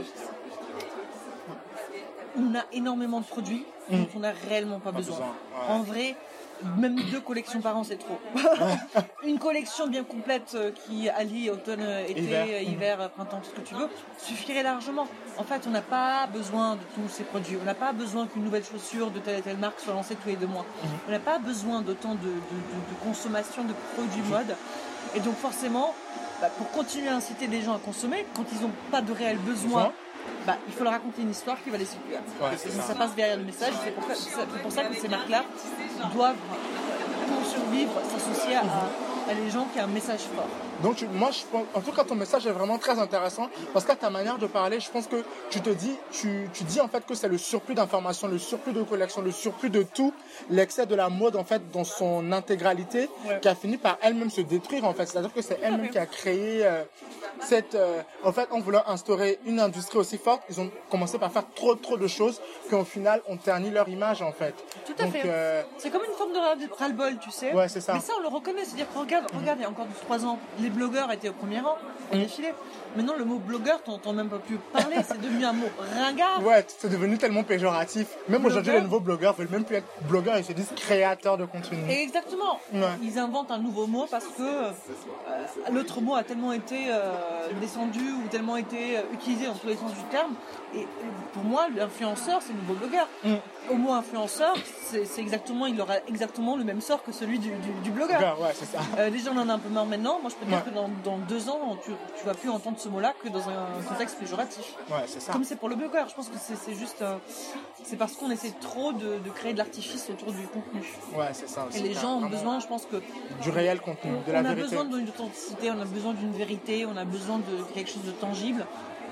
on 2.38 2.55
a 2.55 2.64
énormément 2.73 3.21
de 3.21 3.25
produits 3.26 3.64
dont 3.90 4.07
on 4.14 4.21
n'a 4.21 4.33
réellement 4.49 4.78
pas, 4.78 4.93
besoin. 4.93 5.16
besoin, 5.16 5.28
ouais. 5.28 5.69
En 5.75 5.78
vrai, 5.81 6.16
même 6.79 6.97
deux 7.11 7.21
collections 7.21 7.61
par 7.61 7.77
an, 7.77 7.85
c'est 7.85 7.97
trop. 7.99 8.19
Une 9.25 9.39
collection 9.39 9.87
bien 9.89 10.05
complète 10.05 10.53
euh, 10.55 10.71
qui 10.73 11.09
allie 11.09 11.51
automne, 11.51 11.81
euh, 11.81 12.05
été, 12.07 12.21
Hiver. 12.23 12.47
euh, 12.49 12.61
hiver, 12.63 13.11
printemps, 13.11 13.41
tout 13.43 13.51
ce 13.51 13.61
que 13.61 13.67
tu 13.67 13.75
veux, 13.75 13.89
suffirait 14.19 14.63
largement. 14.63 15.07
En 15.39 15.45
fait, 15.45 15.63
on 15.67 15.71
n'a 15.71 15.83
pas 15.83 16.27
besoin 16.27 16.77
de 16.77 16.81
tous 16.95 17.09
ces 17.09 17.25
produits. 17.25 17.57
On 17.61 17.65
n'a 17.65 17.75
pas 17.75 17.93
besoin 17.93 18.27
qu'une 18.27 18.45
nouvelle 18.45 18.65
chaussure 18.65 19.11
de 19.11 19.19
telle 19.19 19.39
et 19.39 19.43
telle 19.43 19.59
marque 19.59 19.81
soit 19.81 19.93
lancée 19.95 20.15
tous 20.17 20.29
les 20.29 20.37
deux 20.37 20.47
mois. 20.47 20.65
Mhm. 20.83 20.91
On 21.09 21.11
n'a 21.13 21.19
pas 21.19 21.39
besoin 21.39 21.83
d'autant 21.83 22.15
de, 22.15 22.21
de- 22.21 22.25
de- 22.27 22.31
de 22.31 23.05
consommation 23.05 23.65
de 23.65 23.73
produits 23.95 24.23
mode. 24.31 24.57
Et 25.15 25.21
donc 25.21 25.37
forcément, 25.37 25.95
bah, 26.41 26.49
pour 26.57 26.71
continuer 26.71 27.09
à 27.09 27.15
inciter 27.17 27.47
les 27.47 27.63
gens 27.63 27.75
à 27.75 27.79
consommer, 27.79 28.27
quand 28.35 28.45
ils 28.53 28.61
n'ont 28.63 28.73
pas 28.91 29.01
de 29.03 29.13
réel 29.13 29.39
besoin, 29.39 29.57
Besoin. 29.67 29.93
Bah, 30.47 30.56
il 30.66 30.73
faut 30.73 30.85
leur 30.85 30.92
raconter 30.92 31.23
une 31.23 31.30
histoire 31.30 31.56
qui 31.62 31.71
va 31.71 31.78
les 31.78 31.85
séduire. 31.85 32.21
Ouais, 32.40 32.56
ça. 32.56 32.83
ça. 32.83 32.95
passe 32.95 33.14
derrière 33.14 33.37
le 33.37 33.45
message. 33.45 33.73
C'est 33.85 33.90
pour, 33.92 34.04
ça- 34.04 34.14
c'est 34.14 34.62
pour 34.62 34.73
ça 34.73 34.85
que 34.85 34.95
ces 34.95 35.09
marques-là 35.09 35.45
doivent, 36.14 36.37
pour 37.28 37.47
survivre, 37.47 37.92
s'associer 38.11 38.56
à, 38.56 38.61
à 39.30 39.35
les 39.35 39.50
gens 39.50 39.66
qui 39.73 39.80
ont 39.80 39.85
un 39.85 39.88
message 39.88 40.21
fort. 40.35 40.49
Donc 40.83 40.97
tu- 40.97 41.06
moi, 41.09 41.30
je 41.30 41.42
pense, 41.50 41.64
en 41.75 41.80
tout 41.80 41.92
cas, 41.92 42.04
ton 42.04 42.14
message 42.14 42.47
est 42.47 42.50
vraiment 42.52 42.78
très 42.78 42.99
intéressant 42.99 43.49
parce 43.73 43.85
qu'à 43.85 43.97
ta 43.97 44.11
manière 44.11 44.38
de 44.38 44.47
parler, 44.47 44.78
je 44.80 44.90
pense 44.90 45.06
que 45.06 45.25
tu 45.50 45.61
te 45.61 45.71
dis, 45.71 45.97
tu, 46.12 46.49
tu 46.52 46.64
dis 46.64 46.80
en 46.80 46.88
fait 46.88 47.04
que 47.06 47.14
c'est 47.14 47.28
le 47.28 47.38
surplus 47.38 47.75
d'informations, 47.75 48.28
le 48.28 48.38
surplus 48.38 48.73
de 48.73 48.83
collection, 48.83 49.23
le 49.23 49.30
surplus 49.33 49.71
de 49.71 49.83
tout, 49.83 50.12
l'excès 50.50 50.85
de 50.87 50.95
la 50.95 51.09
mode 51.09 51.37
en 51.37 51.45
fait 51.45 51.71
dans 51.71 51.85
son 51.85 52.30
intégralité, 52.33 53.09
Ouais. 53.26 53.38
qui 53.40 53.49
a 53.49 53.54
fini 53.54 53.76
par 53.78 53.97
elle-même 54.02 54.30
se 54.30 54.40
détruire 54.42 54.85
en 54.85 54.92
fait. 54.92 55.06
C'est-à-dire 55.06 55.33
que 55.33 55.42
c'est 55.42 55.59
elle-même 55.62 55.88
qui 55.90 55.99
a 55.99 56.06
créé 56.06 56.64
euh, 56.66 56.83
cette, 57.40 57.75
euh, 57.75 58.02
en 58.25 58.33
fait, 58.33 58.49
en 58.50 58.61
voulant 58.61 58.83
instaurer 58.87 59.38
une 59.47 59.61
industrie 59.61 59.99
aussi 59.99 60.18
forte, 60.18 60.42
ils 60.50 60.61
ont 60.61 60.71
commencé 60.90 61.18
par 61.18 61.33
faire 61.33 61.45
trop 61.54 61.75
trop 61.75 61.97
de 61.97 62.06
choses 62.06 62.40
qu'au 62.71 62.85
final 62.85 63.23
ont 63.28 63.37
terni 63.37 63.71
leur 63.71 63.88
image 63.88 64.21
en 64.23 64.33
fait. 64.33 64.54
Tout 64.85 64.92
à 64.99 65.04
Donc, 65.04 65.12
fait. 65.12 65.23
euh, 65.25 65.62
C'est 65.78 65.90
comme 65.90 66.04
une 66.04 66.12
forme 66.16 66.33
de 66.33 66.38
ras- 66.38 66.76
ras-le-bol, 66.78 67.18
tu 67.18 67.30
sais. 67.30 67.52
Ouais, 67.52 67.68
c'est 67.68 67.80
ça. 67.80 67.95
Mais 67.95 68.00
ça, 68.00 68.12
on 68.18 68.23
le 68.23 68.28
reconnaît. 68.28 68.64
C'est-à-dire 68.64 68.87
que 68.92 68.99
regarde, 68.99 69.26
regarde, 69.35 69.59
il 69.59 69.62
y 69.62 69.64
a 69.64 69.71
encore 69.71 69.87
3 70.04 70.25
ans, 70.25 70.38
les 70.61 70.65
blogueurs 70.70 71.11
étaient 71.12 71.28
au 71.28 71.32
premier 71.32 71.61
rang, 71.61 71.76
au 72.12 72.16
défilé. 72.16 72.52
Maintenant, 72.96 73.14
le 73.18 73.25
mot 73.25 73.38
blogueur, 73.38 73.82
t'entends 73.82 74.12
même 74.14 74.28
pas 74.28 74.38
plus 74.38 74.56
parler. 74.73 74.96
C'est 75.06 75.20
devenu 75.20 75.44
un 75.44 75.52
mot 75.52 75.66
ringard. 75.99 76.42
Ouais, 76.42 76.64
c'est 76.66 76.90
devenu 76.90 77.18
tellement 77.18 77.42
péjoratif. 77.42 78.06
Même 78.28 78.44
aujourd'hui, 78.46 78.73
les 78.73 78.80
nouveaux 78.80 79.00
blogueurs 79.00 79.35
veulent 79.35 79.50
même 79.50 79.64
plus 79.64 79.76
être 79.76 79.87
blogueurs, 80.08 80.38
ils 80.38 80.44
se 80.44 80.52
disent 80.52 80.73
créateurs 80.75 81.37
de 81.37 81.44
contenu. 81.44 81.78
Et 81.90 82.02
exactement. 82.02 82.58
Ouais. 82.73 82.80
Ils 83.02 83.18
inventent 83.18 83.50
un 83.50 83.58
nouveau 83.58 83.87
mot 83.87 84.06
parce 84.11 84.26
que 84.26 84.42
euh, 84.42 84.70
l'autre 85.73 86.00
mot 86.00 86.14
a 86.14 86.23
tellement 86.23 86.52
été 86.52 86.87
euh, 86.90 87.12
descendu 87.61 88.00
ou 88.00 88.28
tellement 88.28 88.56
été 88.56 88.96
euh, 88.99 89.02
utilisé 89.12 89.46
dans 89.46 89.54
tous 89.54 89.66
les 89.66 89.76
sens 89.76 89.92
du 89.92 90.02
terme. 90.11 90.35
Et 90.75 90.87
pour 91.32 91.44
moi, 91.44 91.66
l'influenceur, 91.76 92.40
c'est 92.42 92.52
le 92.52 92.61
nouveau 92.61 92.75
blogueur. 92.75 93.08
Mm. 93.25 93.35
Au 93.70 93.75
mot 93.75 93.92
influenceur, 93.92 94.54
c'est 94.85 95.04
exactement, 95.20 95.66
il 95.66 95.80
aura 95.80 95.94
exactement 96.08 96.56
le 96.56 96.62
même 96.64 96.80
sort 96.80 97.02
que 97.02 97.11
celui 97.12 97.38
du, 97.38 97.50
du- 97.50 97.80
du 97.82 97.90
blogueur. 97.90 98.40
Ouais, 98.40 98.50
c'est 98.54 98.64
ça. 98.66 98.78
Euh, 98.99 99.11
les 99.11 99.18
gens 99.18 99.32
en 99.37 99.49
ont 99.49 99.50
un 99.50 99.58
peu 99.58 99.68
marre 99.68 99.87
maintenant. 99.87 100.18
Moi, 100.23 100.30
je 100.30 100.37
peux 100.37 100.46
te 100.46 100.50
Ouais. 100.57 100.71
que 100.71 100.75
dans, 100.75 100.89
dans 101.05 101.19
deux 101.19 101.49
ans, 101.49 101.77
tu, 101.85 101.91
tu 102.19 102.27
vas 102.27 102.35
plus 102.35 102.51
entendre 102.51 102.79
ce 102.79 102.89
mot-là 102.89 103.15
que 103.23 103.29
dans 103.29 103.49
un 103.49 103.67
contexte 103.89 104.19
péjoratif. 104.19 104.75
Ouais, 104.91 105.05
c'est 105.07 105.21
ça. 105.21 105.33
Comme 105.33 105.45
c'est 105.45 105.57
pour 105.57 105.69
le 105.69 105.77
blogueur. 105.77 106.09
Je 106.09 106.15
pense 106.15 106.29
que 106.29 106.37
c'est 106.39 106.75
juste, 106.75 107.03
euh, 107.03 107.17
c'est 107.83 107.97
parce 107.97 108.15
qu'on 108.15 108.31
essaie 108.31 108.53
trop 108.61 108.93
de, 108.93 109.19
de 109.19 109.31
créer 109.31 109.53
de 109.53 109.59
l'artifice 109.59 110.09
autour 110.11 110.33
du 110.33 110.47
contenu. 110.49 110.83
Ouais, 111.15 111.29
c'est 111.33 111.49
ça 111.49 111.67
aussi. 111.69 111.79
Et 111.79 111.83
les 111.83 111.95
gens 111.95 112.17
ont 112.19 112.27
besoin, 112.29 112.61
je 112.61 112.67
pense 112.67 112.87
que 112.87 112.97
Du 113.43 113.51
réel 113.51 113.81
contenu, 113.81 114.13
de 114.27 114.33
la 114.33 114.41
on 114.41 114.45
a 114.45 114.55
besoin 114.55 114.85
d'une 114.85 115.09
authenticité, 115.09 115.71
on 115.71 115.81
a 115.81 115.85
besoin 115.85 116.15
d'une 116.15 116.33
vérité, 116.33 116.87
on 116.87 116.97
a 116.97 117.05
besoin 117.05 117.39
de 117.39 117.63
quelque 117.75 117.91
chose 117.91 118.05
de 118.05 118.13
tangible. 118.13 118.67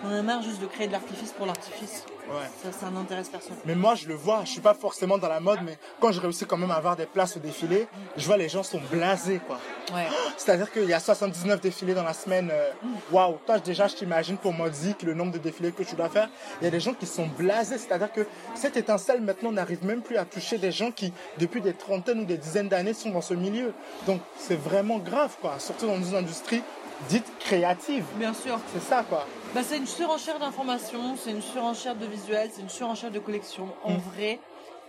On 0.04 0.10
a 0.12 0.22
marre 0.22 0.42
juste 0.42 0.60
de 0.60 0.66
créer 0.66 0.86
de 0.86 0.92
l'artifice 0.92 1.32
pour 1.32 1.46
l'artifice. 1.46 2.04
Ouais. 2.28 2.48
Ça, 2.62 2.72
ça 2.72 2.90
n'intéresse 2.90 3.28
personne. 3.28 3.56
Mais 3.66 3.74
moi, 3.74 3.94
je 3.94 4.06
le 4.08 4.14
vois, 4.14 4.44
je 4.44 4.50
suis 4.50 4.60
pas 4.60 4.74
forcément 4.74 5.18
dans 5.18 5.28
la 5.28 5.40
mode, 5.40 5.60
mais 5.64 5.78
quand 6.00 6.10
je 6.10 6.20
réussis 6.20 6.46
quand 6.46 6.56
même 6.56 6.70
à 6.70 6.74
avoir 6.76 6.96
des 6.96 7.06
places 7.06 7.36
au 7.36 7.40
défilé, 7.40 7.86
je 8.16 8.24
vois 8.26 8.36
les 8.36 8.48
gens 8.48 8.62
sont 8.62 8.80
blasés, 8.90 9.40
quoi. 9.46 9.58
Ouais. 9.94 10.06
C'est-à-dire 10.36 10.72
qu'il 10.72 10.86
y 10.86 10.92
a 10.94 11.00
79 11.00 11.60
défilés 11.60 11.94
dans 11.94 12.02
la 12.02 12.14
semaine. 12.14 12.50
euh, 12.52 12.70
Waouh, 13.12 13.38
toi 13.46 13.58
déjà, 13.58 13.88
je 13.88 13.96
t'imagine 13.96 14.36
pour 14.38 14.52
Modic 14.52 15.02
le 15.02 15.14
nombre 15.14 15.32
de 15.32 15.38
défilés 15.38 15.72
que 15.72 15.82
tu 15.82 15.94
dois 15.96 16.08
faire. 16.08 16.28
Il 16.60 16.64
y 16.64 16.68
a 16.68 16.70
des 16.70 16.80
gens 16.80 16.94
qui 16.94 17.06
sont 17.06 17.26
blasés, 17.26 17.78
c'est-à-dire 17.78 18.10
que 18.12 18.26
cette 18.54 18.76
étincelle 18.76 19.20
maintenant 19.20 19.52
n'arrive 19.52 19.84
même 19.84 20.00
plus 20.02 20.16
à 20.16 20.24
toucher 20.24 20.58
des 20.58 20.72
gens 20.72 20.90
qui, 20.90 21.12
depuis 21.38 21.60
des 21.60 21.74
trentaines 21.74 22.20
ou 22.20 22.24
des 22.24 22.38
dizaines 22.38 22.68
d'années, 22.68 22.94
sont 22.94 23.10
dans 23.10 23.20
ce 23.20 23.34
milieu. 23.34 23.72
Donc 24.06 24.20
c'est 24.38 24.58
vraiment 24.58 24.98
grave, 24.98 25.34
quoi. 25.40 25.56
Surtout 25.58 25.86
dans 25.86 26.02
une 26.02 26.16
industrie 26.16 26.62
dite 27.08 27.26
créative. 27.40 28.04
Bien 28.16 28.32
sûr. 28.32 28.58
C'est 28.72 28.82
ça, 28.82 29.04
quoi. 29.08 29.26
Bah, 29.54 29.60
c'est 29.62 29.76
une 29.76 29.86
surenchère 29.86 30.38
d'informations, 30.38 31.16
c'est 31.16 31.30
une 31.30 31.42
surenchère 31.42 31.94
de 31.94 32.06
visuels, 32.06 32.50
c'est 32.52 32.62
une 32.62 32.68
surenchère 32.68 33.10
de 33.10 33.18
collections. 33.20 33.68
En 33.84 33.92
Mm. 33.92 33.96
vrai, 33.98 34.40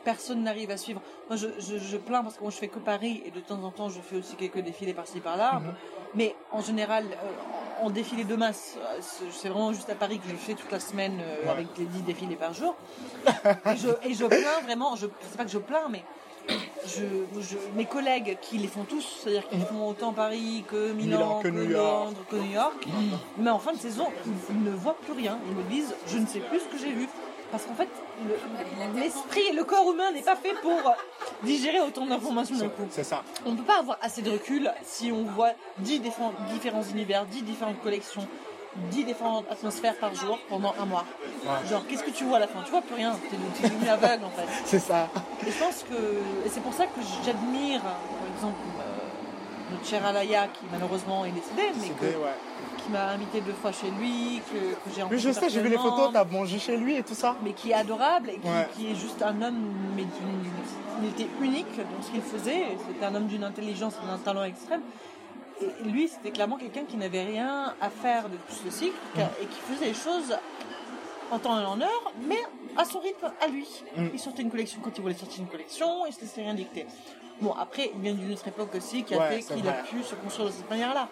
personne 0.03 0.41
n'arrive 0.43 0.71
à 0.71 0.77
suivre. 0.77 1.01
Moi, 1.29 1.37
je, 1.37 1.47
je, 1.59 1.77
je 1.77 1.97
plains 1.97 2.23
parce 2.23 2.35
que 2.37 2.41
moi, 2.41 2.51
je 2.51 2.57
fais 2.57 2.67
que 2.67 2.79
Paris 2.79 3.21
et 3.25 3.31
de 3.31 3.39
temps 3.39 3.61
en 3.63 3.69
temps, 3.71 3.89
je 3.89 3.99
fais 4.01 4.15
aussi 4.17 4.35
quelques 4.35 4.59
défilés 4.59 4.93
par-ci 4.93 5.19
par-là. 5.19 5.59
Mhm. 5.59 5.73
Mais 6.15 6.35
en 6.51 6.61
général, 6.61 7.05
euh, 7.05 7.83
en 7.85 7.89
défilé 7.91 8.23
de 8.23 8.35
masse, 8.35 8.77
euh, 8.79 8.97
c'est- 9.01 9.49
vraiment 9.49 9.71
juste 9.73 9.89
à 9.89 9.95
Paris 9.95 10.19
que 10.19 10.29
je 10.29 10.35
fais 10.35 10.53
toute 10.55 10.71
la 10.71 10.79
semaine 10.79 11.19
euh, 11.21 11.43
Ouais. 11.45 11.49
avec 11.51 11.67
les 11.77 11.85
10 11.85 12.01
défilés 12.01 12.35
par 12.35 12.53
jour. 12.53 12.75
et, 13.65 13.75
je, 13.77 13.89
et 14.09 14.13
je 14.13 14.25
plains 14.25 14.61
vraiment, 14.63 14.95
je, 14.95 15.07
c'est 15.21 15.37
pas 15.37 15.45
que 15.45 15.51
je 15.51 15.57
plains, 15.59 15.89
mais 15.89 16.03
je, 16.85 17.01
je- 17.41 17.57
mes 17.75 17.85
collègues 17.85 18.37
qui 18.41 18.57
les 18.57 18.67
font 18.67 18.83
tous, 18.83 19.19
c'est-à-dire 19.23 19.47
qu'ils 19.49 19.61
font 19.65 19.87
autant 19.89 20.13
Paris 20.13 20.63
que 20.67 20.91
Milan, 20.93 21.17
Milan, 21.17 21.39
que 21.41 21.47
que, 21.49 21.53
New 21.53 21.69
York. 21.71 22.05
Londres, 22.05 22.25
que 22.29 22.35
New 22.35 22.51
York, 22.53 22.87
mais 23.37 23.49
en 23.49 23.59
fin 23.59 23.73
de 23.73 23.77
saison, 23.79 24.07
ils, 24.49 24.63
ne 24.63 24.71
voient 24.71 24.97
plus 25.03 25.13
rien. 25.13 25.37
Ils 25.49 25.55
me 25.55 25.63
disent, 25.69 25.95
je 26.07 26.17
ne 26.17 26.25
sais 26.25 26.39
plus 26.39 26.59
ce 26.59 26.65
que 26.65 26.77
j'ai 26.77 26.91
vu. 26.91 27.07
Parce 27.51 27.63
qu'en 27.65 27.75
fait, 27.75 27.87
le- 28.27 28.99
l'esprit 28.99 29.41
et 29.49 29.53
le 29.53 29.63
corps 29.63 29.89
humain 29.91 30.11
n'est 30.11 30.23
pas 30.23 30.35
fait 30.35 30.53
pour 30.61 30.93
digérer 31.43 31.79
autant 31.79 32.05
d'informations 32.05 32.57
d'un 32.57 32.69
coup. 32.69 32.87
C'est 32.89 33.03
ça. 33.03 33.23
On 33.45 33.51
ne 33.51 33.57
peut 33.57 33.63
pas 33.63 33.79
avoir 33.79 33.97
assez 34.01 34.21
de 34.21 34.31
recul 34.31 34.71
si 34.83 35.11
on 35.11 35.23
voit 35.23 35.51
10 35.79 35.99
différents, 35.99 36.33
différents 36.51 36.83
univers, 36.83 37.25
10 37.27 37.43
différentes 37.43 37.79
collections, 37.81 38.27
10 38.91 39.05
différentes 39.05 39.45
atmosphères 39.51 39.95
par 39.97 40.13
jour 40.13 40.37
pendant 40.49 40.73
un 40.79 40.85
mois. 40.85 41.05
Ouais. 41.45 41.67
Genre, 41.69 41.83
qu'est-ce 41.87 42.03
que 42.03 42.11
tu 42.11 42.23
vois 42.25 42.37
à 42.37 42.39
la 42.41 42.47
fin? 42.47 42.61
Tu 42.63 42.71
vois 42.71 42.81
plus 42.81 42.95
rien. 42.95 43.13
T'es 43.29 43.67
devenu 43.67 43.87
aveugle 43.89 44.25
en 44.25 44.29
fait. 44.29 44.47
C'est 44.65 44.79
ça. 44.79 45.07
Et 45.45 45.51
je 45.51 45.57
pense 45.57 45.83
que. 45.83 45.95
Et 46.45 46.49
c'est 46.49 46.61
pour 46.61 46.73
ça 46.73 46.85
que 46.85 46.99
j'admire, 47.25 47.81
par 47.81 47.95
exemple, 48.35 48.57
euh, 48.79 49.71
notre 49.71 49.85
cher 49.87 50.05
Alaya 50.05 50.47
qui 50.47 50.65
malheureusement 50.71 51.25
est 51.25 51.31
décédé, 51.31 51.61
mais 51.79 51.87
C'était, 51.87 52.13
que- 52.13 52.17
ouais. 52.19 52.35
qui 52.83 52.91
m'a 52.91 53.09
invité 53.11 53.41
deux 53.41 53.53
fois 53.53 53.71
chez 53.71 53.89
lui, 53.91 54.41
que, 54.51 54.57
que 54.57 54.95
j'ai 54.95 55.01
rencontré. 55.03 55.15
Mais 55.15 55.17
je 55.17 55.31
sais, 55.31 55.49
j'ai 55.49 55.61
vu 55.61 55.69
les 55.69 55.77
photos, 55.77 56.09
t'as 56.13 56.23
mangé 56.25 56.59
chez 56.59 56.77
lui 56.77 56.95
et 56.97 57.03
tout 57.03 57.15
ça. 57.15 57.35
Mais 57.43 57.53
qui 57.53 57.71
est 57.71 57.75
adorable 57.75 58.29
et 58.29 58.37
qui, 58.39 58.47
Ouais. 58.47 58.67
qui 58.75 58.91
est 58.91 58.95
juste 58.95 59.21
un 59.23 59.41
homme, 59.41 59.73
mais 59.95 60.03
d'une- 60.03 60.51
il 61.01 61.09
était 61.09 61.27
unique 61.41 61.77
dans 61.77 62.01
ce 62.05 62.11
qu'il 62.11 62.21
faisait. 62.21 62.77
C'était 62.87 63.05
un 63.05 63.15
homme 63.15 63.27
d'une 63.27 63.43
intelligence 63.43 63.93
et 64.03 64.07
d'un 64.07 64.17
talent 64.17 64.43
extrême. 64.43 64.81
Et 65.61 65.89
lui, 65.89 66.07
c'était 66.07 66.31
clairement 66.31 66.57
quelqu'un 66.57 66.83
qui 66.85 66.97
n'avait 66.97 67.23
rien 67.23 67.73
à 67.79 67.89
faire 67.89 68.27
de 68.29 68.35
tout 68.35 68.55
ceci 68.65 68.91
qui- 69.13 69.21
et 69.21 69.45
qui 69.45 69.59
faisait 69.73 69.85
les 69.87 69.93
choses 69.93 70.35
en 71.31 71.39
temps 71.39 71.59
et 71.59 71.65
en 71.65 71.79
heure, 71.81 72.11
mais 72.27 72.37
à 72.77 72.83
son 72.85 72.99
rythme, 72.99 73.31
à 73.41 73.47
lui. 73.47 73.67
Mm. 73.95 74.07
Il 74.13 74.19
sortait 74.19 74.41
une 74.41 74.51
collection 74.51 74.79
quand 74.83 74.91
il 74.97 75.01
voulait 75.01 75.13
sortir 75.15 75.41
une 75.41 75.47
collection, 75.47 76.05
il 76.05 76.13
se 76.13 76.21
laissait 76.21 76.41
rien 76.41 76.53
dicter. 76.53 76.85
Bon, 77.41 77.53
après, 77.53 77.91
il 77.93 78.01
vient 78.01 78.13
d'une 78.13 78.31
autre 78.31 78.47
époque 78.47 78.75
aussi 78.75 79.03
qui 79.03 79.13
a 79.15 79.17
Ouais, 79.19 79.41
fait 79.41 79.55
qu'il 79.55 79.67
a 79.67 79.73
pu 79.73 80.03
se 80.03 80.15
construire 80.15 80.49
de 80.49 80.53
cette 80.53 80.69
manière-là. 80.69 81.09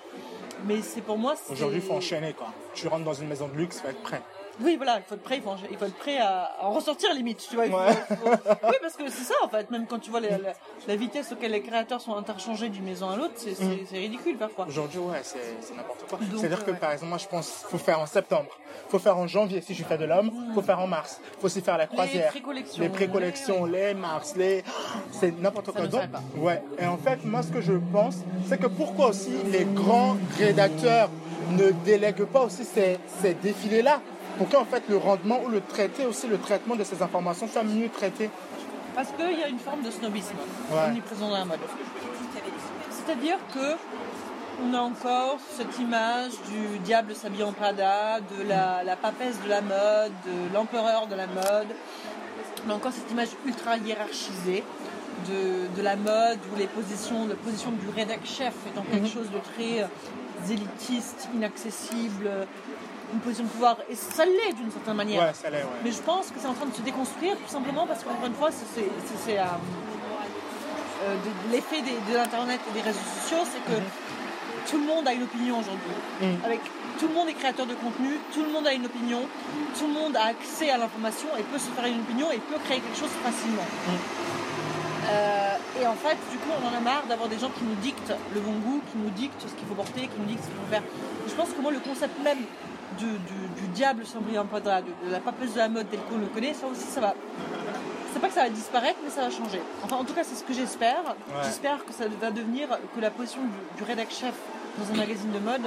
Mais 0.66 0.82
c'est 0.82 1.02
pour 1.02 1.18
moi. 1.18 1.36
Aujourd'hui, 1.50 1.80
il 1.80 1.86
faut 1.86 1.94
enchaîner, 1.94 2.34
quoi. 2.34 2.48
Tu 2.74 2.88
rentres 2.88 3.04
dans 3.04 3.14
une 3.14 3.28
maison 3.28 3.48
de 3.48 3.56
luxe, 3.58 3.82
faut 3.82 3.90
être 3.90 4.02
prêt. 4.02 4.22
Oui, 4.62 4.76
voilà, 4.78 4.98
il 4.98 5.04
faut 5.04 5.16
être 5.16 5.24
prêt, 5.24 5.38
il 5.38 5.42
faut, 5.42 5.52
il 5.72 5.78
faut 5.78 5.86
être 5.86 5.98
prêt 5.98 6.18
à, 6.20 6.44
à 6.60 6.66
en 6.66 6.72
ressortir 6.74 7.12
limite, 7.14 7.46
tu 7.50 7.56
vois. 7.56 7.66
il 7.66 7.72
faut- 7.72 7.78
Ouais. 7.78 7.86
il 8.12 8.16
faut- 8.18 8.30
Oui, 8.70 8.76
parce 8.82 8.96
que 8.96 9.10
c'est 9.10 9.24
ça 9.24 9.34
en 9.44 9.50
fait, 9.50 9.70
même 9.72 9.88
quand 9.88 10.00
tu 10.00 10.12
vois 10.12 10.20
la, 10.20 10.38
la- 10.38 10.54
la 10.88 10.96
vitesse 10.96 11.32
auquel 11.32 11.52
les 11.52 11.62
créateurs 11.62 12.02
sont 12.02 12.16
interchangés 12.16 12.70
d'une 12.70 12.84
maison 12.84 13.10
à 13.10 13.16
l'autre, 13.16 13.34
c'est 13.38 13.56
c'est 13.56 13.98
ridicule 13.98 14.38
parfois. 14.38 14.66
Aujourd'hui, 14.68 15.00
ouais, 15.00 15.22
c'est 15.24 15.40
n'importe 15.76 16.06
quoi. 16.08 16.20
C'est-à-dire 16.38 16.64
que, 16.64 16.72
ouais. 16.72 16.78
par 16.78 16.92
exemple, 16.92 17.10
moi, 17.10 17.18
je 17.18 17.28
pense 17.28 17.66
faut 17.70 17.78
faire 17.78 18.00
en 18.00 18.06
septembre. 18.06 18.50
faut 18.90 19.00
faire 19.00 19.18
en 19.18 19.26
janvier 19.28 19.62
si 19.62 19.74
je 19.74 19.84
fais 19.84 19.98
de 19.98 20.06
l'homme. 20.06 20.32
faut 20.54 20.62
faire 20.62 20.80
en 20.80 20.88
mars. 20.88 21.20
faut 21.40 21.48
aussi 21.48 21.62
faire 21.62 21.78
la 21.78 21.88
croisière. 21.88 22.30
pré-collections. 22.30 22.82
Les 22.84 22.90
pré-collections, 22.90 23.66
les 23.66 23.94
mars, 23.96 24.36
les... 24.36 24.64
C'est 25.12 25.32
n'importe 25.40 25.72
quoi. 25.72 25.88
Donc, 25.88 26.08
pas. 26.12 26.22
ouais. 26.38 26.62
Et 26.80 26.86
en 26.86 26.98
fait, 26.98 27.24
moi, 27.24 27.42
ce 27.42 27.52
que 27.52 27.62
je 27.62 27.74
pense, 27.92 28.18
c'est 28.48 28.60
que 28.60 28.68
pourquoi 28.68 29.08
aussi 29.08 29.32
les 29.52 29.66
grands 29.66 30.16
rédacteurs 30.38 31.10
ne 31.52 31.72
délèguent 31.72 32.26
pas 32.26 32.42
aussi 32.44 32.64
ces, 32.66 32.98
ces 33.22 33.34
défilés-là? 33.34 34.02
Pour 34.38 34.50
qu'en 34.50 34.66
fait 34.66 34.84
le 34.90 34.98
rendement 34.98 35.40
ou 35.44 35.50
le 35.50 35.62
traité 35.62 36.06
aussi, 36.06 36.28
le 36.28 36.38
traitement 36.40 36.76
de 36.76 36.84
ces 36.84 37.02
informations 37.02 37.48
soit 37.48 37.64
mieux 37.64 37.90
traité. 37.90 38.30
Parce 38.96 39.10
qu'il 39.12 39.40
y 39.40 39.44
a 39.44 39.48
une 39.48 39.60
forme 39.60 39.82
de 39.82 39.92
snobisme 39.92 40.36
Ouais. 40.72 40.78
omniprésent 40.88 41.30
dans 41.30 41.38
la 41.38 41.46
mode. 41.46 41.60
C'est-à-dire 42.92 43.38
que 43.54 43.76
on 44.64 44.74
a 44.76 44.80
encore 44.80 45.40
cette 45.58 45.78
image 45.80 46.32
du 46.50 46.78
diable 46.80 47.16
s'habille 47.16 47.44
en 47.44 47.52
Prada, 47.54 48.20
de 48.20 48.48
la, 48.48 48.84
la 48.84 48.96
papesse 48.96 49.42
de 49.44 49.50
la 49.50 49.62
mode, 49.62 50.12
de 50.26 50.54
l'empereur 50.54 51.08
de 51.08 51.16
la 51.16 51.26
mode. 51.28 51.68
On 52.66 52.70
a 52.72 52.76
encore 52.76 52.92
cette 52.92 53.10
image 53.12 53.30
ultra 53.46 53.78
hiérarchisée 53.78 54.64
de, 55.28 55.76
de 55.76 55.82
la 55.82 55.96
mode 55.96 56.40
où 56.54 56.58
les 56.58 56.68
positions, 56.68 57.28
la 57.28 57.36
position 57.36 57.72
du 57.72 57.90
rédac 57.96 58.20
chef 58.26 58.54
étant 58.68 58.84
quelque 58.92 59.08
chose 59.08 59.30
de 59.32 59.40
très 59.40 59.82
euh, 59.84 59.88
élitiste, 60.50 61.30
inaccessible, 61.34 62.30
une 63.14 63.20
position 63.20 63.44
de 63.46 63.50
pouvoir. 63.50 63.78
Et 63.90 63.96
ça 63.96 64.26
l'est 64.26 64.54
d'une 64.54 64.72
certaine 64.72 64.96
manière. 64.96 65.22
Ouais, 65.24 65.34
ça 65.34 65.50
l'est, 65.50 65.64
ouais. 65.64 65.80
Mais 65.84 65.92
je 65.92 66.02
pense 66.02 66.28
que 66.28 66.36
c'est 66.40 66.48
en 66.48 66.54
train 66.54 66.66
de 66.66 66.74
se 66.76 66.82
déconstruire 66.82 67.36
tout 67.38 67.48
simplement 67.52 67.86
parce 67.88 68.04
qu'encore 68.04 68.26
une 68.28 68.36
fois, 68.36 68.50
c'est- 68.52 68.82
euh, 68.82 69.44
euh, 71.04 71.16
de- 71.16 71.52
l'effet 71.54 71.82
des- 71.82 72.00
de 72.12 72.18
l'internet 72.18 72.60
et 72.70 72.74
des 72.74 72.82
réseaux 72.82 73.00
sociaux, 73.22 73.44
c'est 73.46 73.64
que 73.72 73.80
tout 74.70 74.78
le 74.78 74.86
monde 74.86 75.08
a 75.08 75.14
une 75.14 75.24
opinion 75.24 75.60
aujourd'hui. 75.60 75.96
Mhm. 76.22 76.38
Avec 76.46 76.62
tout 77.00 77.08
le 77.08 77.14
monde 77.14 77.28
est 77.30 77.34
créateur 77.34 77.66
de 77.66 77.74
contenu, 77.76 78.18
tout 78.34 78.44
le 78.44 78.52
monde 78.52 78.66
a 78.68 78.74
une 78.74 78.86
opinion, 78.86 79.22
tout 79.78 79.88
le 79.88 79.94
monde 79.94 80.16
a 80.16 80.26
accès 80.28 80.70
à 80.70 80.78
l'information 80.78 81.28
et 81.38 81.44
peut 81.44 81.60
se 81.60 81.70
faire 81.76 81.86
une 81.86 82.00
opinion 82.02 82.32
et 82.32 82.38
peut 82.38 82.60
créer 82.66 82.80
quelque 82.80 82.98
chose 83.00 83.12
facilement. 83.24 83.66
Euh, 85.12 85.82
et 85.82 85.86
en 85.86 85.96
fait, 85.96 86.16
du 86.32 86.38
coup, 86.38 86.50
on 86.56 86.64
en 86.66 86.78
a 86.78 86.80
marre 86.80 87.04
d'avoir 87.10 87.28
des 87.28 87.38
gens 87.38 87.50
qui 87.50 87.64
nous 87.66 87.76
dictent 87.76 88.14
le 88.34 88.40
bon 88.40 88.54
goût, 88.54 88.82
qui 88.92 88.98
nous 88.98 89.10
dictent 89.10 89.42
ce 89.42 89.54
qu'il 89.54 89.68
faut 89.68 89.74
porter, 89.76 90.02
qui 90.02 90.18
nous 90.18 90.26
dictent 90.26 90.44
ce 90.44 90.48
qu'il 90.50 90.56
faut 90.58 90.72
faire. 90.72 90.84
Je 91.28 91.34
pense 91.34 91.50
que 91.50 91.60
moi, 91.62 91.72
le 91.72 91.80
concept 91.80 92.16
même 92.24 92.38
du, 92.98 93.06
du- 93.06 93.62
du 93.62 93.68
diable 93.74 94.06
sans 94.06 94.20
brillant 94.22 94.44
de, 94.46 94.60
de 95.08 95.12
la 95.12 95.20
papeuse 95.20 95.54
de 95.54 95.58
la 95.60 95.70
mode 95.70 95.90
tel 95.90 96.00
qu'on 96.02 96.18
le 96.18 96.28
connaît, 96.28 96.54
ça 96.54 96.68
aussi, 96.68 96.82
ça 96.86 97.02
va. 97.02 97.14
C'est 98.14 98.20
pas 98.20 98.28
que 98.28 98.34
ça 98.34 98.44
va 98.44 98.50
disparaître, 98.50 99.00
mais 99.04 99.10
ça 99.10 99.22
va 99.22 99.30
changer. 99.32 99.62
Enfin, 99.84 99.96
en 99.98 100.04
tout 100.04 100.14
cas, 100.14 100.24
c'est 100.24 100.36
ce 100.36 100.44
que 100.44 100.54
j'espère. 100.54 101.16
J'espère 101.44 101.84
que 101.86 101.92
ça 101.94 102.06
va 102.22 102.32
devenir, 102.32 102.68
que 102.96 103.02
la 103.02 103.10
position 103.10 103.42
du, 103.42 103.78
du 103.78 103.84
rédac 103.84 104.12
chef 104.12 104.34
dans 104.78 104.94
un 104.94 104.98
magazine 104.98 105.32
de 105.32 105.40
mode 105.40 105.62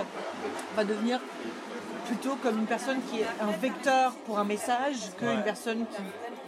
va 0.77 0.85
devenir 0.85 1.21
plutôt 2.07 2.37
comme 2.43 2.59
une 2.61 2.67
personne 2.67 2.99
qui 3.11 3.21
est 3.21 3.27
un 3.41 3.51
vecteur 3.61 4.13
pour 4.27 4.39
un 4.39 4.45
message 4.45 4.97
qu'une 5.19 5.29
Ouais. 5.29 5.43
personne 5.45 5.85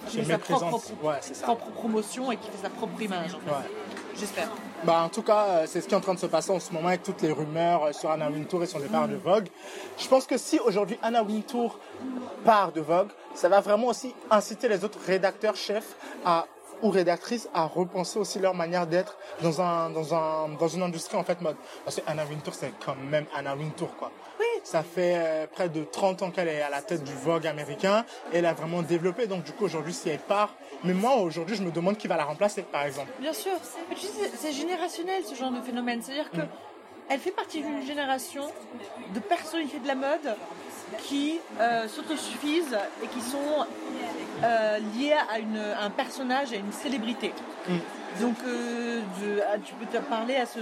qui, 0.07 0.09
qui 0.19 0.19
fait 0.23 0.33
sa 0.33 0.39
propre, 0.39 0.81
Ouais, 1.03 1.19
propre 1.43 1.67
promotion 1.71 2.31
et 2.31 2.37
qui 2.37 2.49
fait 2.51 2.63
sa 2.63 2.71
propre 2.71 3.01
image. 3.03 3.35
en 3.35 3.39
fait. 3.41 3.69
J'espère. 4.17 4.49
Bah, 4.85 5.03
en 5.03 5.09
tout 5.09 5.23
cas, 5.23 5.45
euh, 5.49 5.67
c'est 5.67 5.81
ce 5.81 5.89
qui 5.89 5.95
est 5.95 5.97
en 5.97 6.01
train 6.01 6.15
de 6.15 6.21
se 6.21 6.27
passer 6.27 6.53
en 6.53 6.61
ce 6.61 6.73
moment 6.73 6.89
avec 6.89 7.03
toutes 7.03 7.21
les 7.23 7.33
rumeurs 7.33 7.85
euh, 7.85 7.93
sur 7.93 8.11
Anna 8.11 8.31
Wintour 8.31 8.63
et 8.63 8.67
son 8.67 8.79
départ 8.79 9.09
de 9.09 9.17
Vogue. 9.17 9.49
Je 9.99 10.07
pense 10.07 10.27
que 10.27 10.39
si 10.39 10.61
aujourd'hui 10.61 10.97
Anna 11.03 11.23
Wintour 11.23 11.79
part 12.45 12.71
de 12.73 12.81
Vogue, 12.81 13.09
ça 13.35 13.49
va 13.49 13.61
vraiment 13.61 13.89
aussi 13.89 14.15
inciter 14.31 14.69
les 14.69 14.85
autres 14.85 14.99
rédacteurs 15.05 15.57
chefs 15.57 15.97
ou 16.83 16.91
rédactrices 16.91 17.49
à 17.55 17.65
repenser 17.65 18.21
aussi 18.21 18.39
leur 18.39 18.55
manière 18.55 18.87
d'être 18.87 19.19
dans 19.43 19.61
un 19.61 19.91
dans 19.91 20.15
un 20.15 20.49
dans 20.51 20.69
une 20.69 20.83
industrie 20.83 21.17
en 21.17 21.25
fait 21.25 21.41
mode 21.41 21.57
parce 21.85 21.97
que 21.97 22.03
Anna 22.07 22.25
Wintour 22.25 22.55
c'est 22.55 22.73
quand 22.85 22.95
même 23.11 23.27
Anna 23.37 23.57
Wintour 23.57 23.97
quoi. 23.97 24.13
Ça 24.71 24.83
fait 24.83 25.15
euh, 25.17 25.47
près 25.51 25.69
de 25.71 25.83
30 25.85 26.23
ans 26.23 26.31
qu'elle 26.31 26.49
est 26.49 26.61
à 26.61 26.69
la 26.69 26.83
tête 26.83 27.03
du 27.03 27.15
Vogue 27.15 27.47
américain 27.47 28.05
et 28.33 28.39
elle 28.39 28.47
a 28.47 28.53
vraiment 28.53 28.83
développé 28.83 29.27
donc 29.27 29.43
du 29.45 29.53
coup 29.53 29.65
aujourd'hui 29.65 29.95
si 29.95 30.11
elle 30.11 30.19
part 30.19 30.55
mais 30.85 30.93
moi 30.93 31.15
aujourd'hui 31.17 31.57
je 31.57 31.63
me 31.63 31.71
demande 31.71 31.97
qui 31.97 32.07
va 32.07 32.17
la 32.19 32.25
remplacer 32.25 32.63
par 32.63 32.83
exemple 32.85 33.09
Bien 33.19 33.33
sûr. 33.33 33.53
Mais 33.89 33.97
tu 33.97 34.03
sais, 34.07 34.31
c'est- 34.37 34.53
générationnel 34.53 35.23
ce 35.25 35.35
genre 35.35 35.51
de 35.51 35.61
phénomène. 35.63 36.01
C'est-à-dire 36.03 36.31
que 36.31 36.43
elle 37.11 37.19
fait 37.21 37.31
partie 37.31 37.63
d'une 37.63 37.83
génération 37.87 38.45
de 39.15 39.21
personnalités 39.21 39.79
de 39.79 39.87
la 39.89 39.95
mode 39.95 40.37
qui 41.07 41.41
euh, 41.61 41.89
s'autosuffisent 41.89 42.77
et 43.03 43.07
qui 43.07 43.21
sont 43.23 43.65
euh, 44.45 44.79
liées 44.95 45.15
à, 45.33 45.39
une- 45.39 45.57
à 45.59 45.85
un 45.85 45.91
personnage, 45.91 46.53
à 46.53 46.57
une 46.57 46.73
célébrité. 46.73 47.33
Donc 48.21 48.37
euh, 48.47 49.01
de- 49.23 49.41
ah, 49.51 49.57
tu 49.65 49.73
peux 49.75 49.87
te 49.87 50.03
parler 50.05 50.37
à 50.37 50.45
ce, 50.47 50.59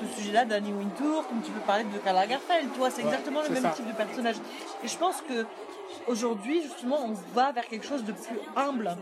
ce 0.00 0.20
sujet-là 0.20 0.44
d'Annie 0.44 0.72
Wintour, 0.72 1.26
comme 1.28 1.40
tu 1.42 1.50
peux 1.50 1.60
parler 1.60 1.84
de 1.84 1.98
Karl 1.98 2.16
Lagerfeld. 2.16 2.72
Tu 2.72 2.78
vois, 2.78 2.90
c'est 2.90 3.02
Ouais, 3.02 3.08
exactement 3.08 3.42
le 3.42 3.50
même 3.50 3.62
ça. 3.62 3.70
type 3.70 3.86
de 3.86 3.92
personnage. 3.92 4.36
Et 4.84 4.88
je 4.88 4.96
pense 4.96 5.22
que 5.22 5.46
aujourd'hui, 6.06 6.62
justement, 6.62 6.98
on 7.04 7.12
va 7.34 7.52
vers 7.52 7.66
quelque 7.66 7.86
chose 7.86 8.04
de 8.04 8.12
plus 8.12 8.38
humble 8.56 8.96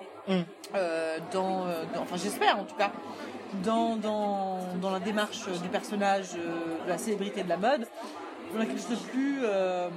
euh, 0.75 1.19
dans, 1.33 1.67
euh, 1.67 1.85
dans- 1.95 2.03
enfin 2.03 2.17
j'espère 2.17 2.59
en 2.59 2.65
tout 2.65 2.75
cas, 2.77 2.91
dans, 3.65 3.97
dans, 3.97 4.59
dans 4.81 4.91
la 4.91 5.01
démarche 5.01 5.49
du 5.63 5.69
personnage, 5.69 6.29
euh, 6.37 6.85
de 6.85 6.89
la 6.89 6.99
célébrité 6.99 7.43
de 7.43 7.49
la 7.49 7.57
mode, 7.57 7.87
on 8.57 8.61
a 8.61 8.67
quelque 8.67 8.81
chose 8.81 8.91
de 8.91 8.97
plus, 9.11 9.39
euh, 9.43 9.89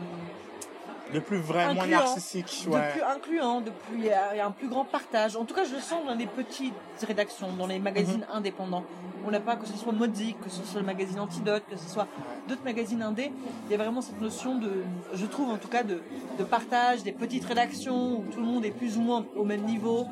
le 1.13 1.21
plus 1.21 1.37
vrai 1.37 1.73
moins 1.73 1.83
incluant, 1.83 1.99
narcissique 1.99 2.65
de 2.65 2.91
plus 2.91 3.01
incluant, 3.03 3.61
de 3.61 3.69
plus, 3.71 3.97
il 3.99 4.05
y 4.05 4.11
a 4.11 4.45
un 4.45 4.51
plus 4.51 4.67
grand 4.67 4.85
partage. 4.85 5.35
En 5.35 5.45
tout 5.45 5.53
cas, 5.53 5.63
je 5.65 5.75
le 5.75 5.81
sens 5.81 6.05
dans 6.07 6.15
les 6.15 6.25
petites 6.27 6.73
rédactions, 7.05 7.47
dans 7.57 7.67
les 7.67 7.79
magazines 7.79 8.25
Mhm. 8.29 8.37
indépendants. 8.37 8.83
On 9.25 9.29
n'a 9.29 9.39
pas 9.39 9.55
que 9.55 9.67
ce 9.67 9.77
soit 9.77 9.91
Modic, 9.93 10.39
que 10.41 10.49
ce 10.49 10.63
soit 10.63 10.79
le 10.79 10.85
magazine 10.85 11.19
Antidote, 11.19 11.61
que 11.69 11.77
ce 11.77 11.87
soit 11.87 12.07
d'autres 12.47 12.63
magazines 12.63 13.03
indés. 13.03 13.31
Il 13.67 13.71
y 13.71 13.75
a 13.75 13.77
vraiment 13.77 14.01
cette 14.01 14.19
notion 14.19 14.55
de, 14.55 14.83
je 15.13 15.25
trouve 15.27 15.49
en 15.51 15.57
tout 15.57 15.67
cas, 15.67 15.83
de, 15.83 16.01
de 16.39 16.43
partage, 16.43 17.03
des 17.03 17.11
petites 17.11 17.45
rédactions 17.45 18.13
où 18.19 18.23
tout 18.31 18.39
le 18.39 18.45
monde 18.47 18.65
est 18.65 18.71
plus 18.71 18.97
ou 18.97 19.01
moins 19.01 19.23
au 19.35 19.43
même 19.43 19.61
niveau. 19.61 20.07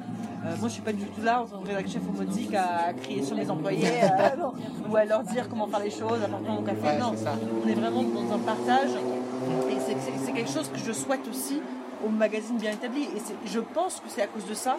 Euh, 0.45 0.55
moi, 0.59 0.67
je 0.69 0.73
suis 0.73 0.81
pas 0.83 0.93
du 0.93 1.05
tout 1.05 1.21
là 1.23 1.41
en 1.41 1.45
tant 1.47 1.59
que 1.61 1.67
rédacteur 1.69 1.93
chef 1.93 2.03
au 2.07 2.11
Modic 2.11 2.53
à 2.53 2.93
crier 2.93 3.23
sur 3.23 3.35
mes 3.35 3.49
employés 3.49 3.87
euh, 4.03 4.87
ou 4.89 4.95
à 4.95 5.05
leur 5.05 5.23
dire 5.23 5.49
comment 5.49 5.67
faire 5.67 5.79
les 5.79 5.89
choses, 5.89 6.21
apporter 6.23 6.49
mon 6.49 6.61
café. 6.61 6.81
Ouais, 6.85 6.97
non, 6.99 7.13
ça. 7.17 7.33
on 7.65 7.67
est 7.67 7.73
vraiment 7.73 8.03
dans 8.03 8.35
un 8.35 8.39
partage 8.39 8.91
et 8.91 9.79
c'est- 9.79 9.97
c'est 9.99 10.13
c'est 10.25 10.28
quelque 10.39 10.53
chose 10.53 10.69
que 10.71 10.79
je 10.79 10.91
souhaite 10.93 11.27
aussi 11.27 11.61
aux 12.05 12.09
magazines 12.09 12.57
bien 12.57 12.71
établis. 12.71 13.03
Et 13.15 13.19
c'est- 13.19 13.35
je 13.45 13.59
pense 13.59 13.95
que 13.99 14.07
c'est 14.09 14.21
à 14.21 14.27
cause 14.27 14.45
de 14.45 14.53
ça, 14.53 14.77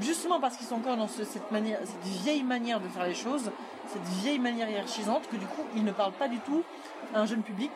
justement 0.00 0.40
parce 0.40 0.56
qu'ils 0.56 0.66
sont 0.66 0.76
encore 0.76 0.96
dans 0.96 1.06
ce- 1.08 1.24
cette, 1.24 1.50
manière, 1.52 1.78
cette 1.84 2.02
vieille 2.22 2.42
manière 2.42 2.80
de 2.80 2.88
faire 2.88 3.06
les 3.06 3.14
choses, 3.14 3.50
cette 3.88 4.02
vieille 4.22 4.38
manière 4.40 4.68
hiérarchisante, 4.68 5.28
que 5.30 5.36
du 5.36 5.46
coup, 5.46 5.62
ils 5.76 5.84
ne 5.84 5.92
parlent 5.92 6.12
pas 6.12 6.28
du 6.28 6.38
tout 6.40 6.62
à 7.14 7.20
un 7.20 7.26
jeune 7.26 7.42
public, 7.42 7.70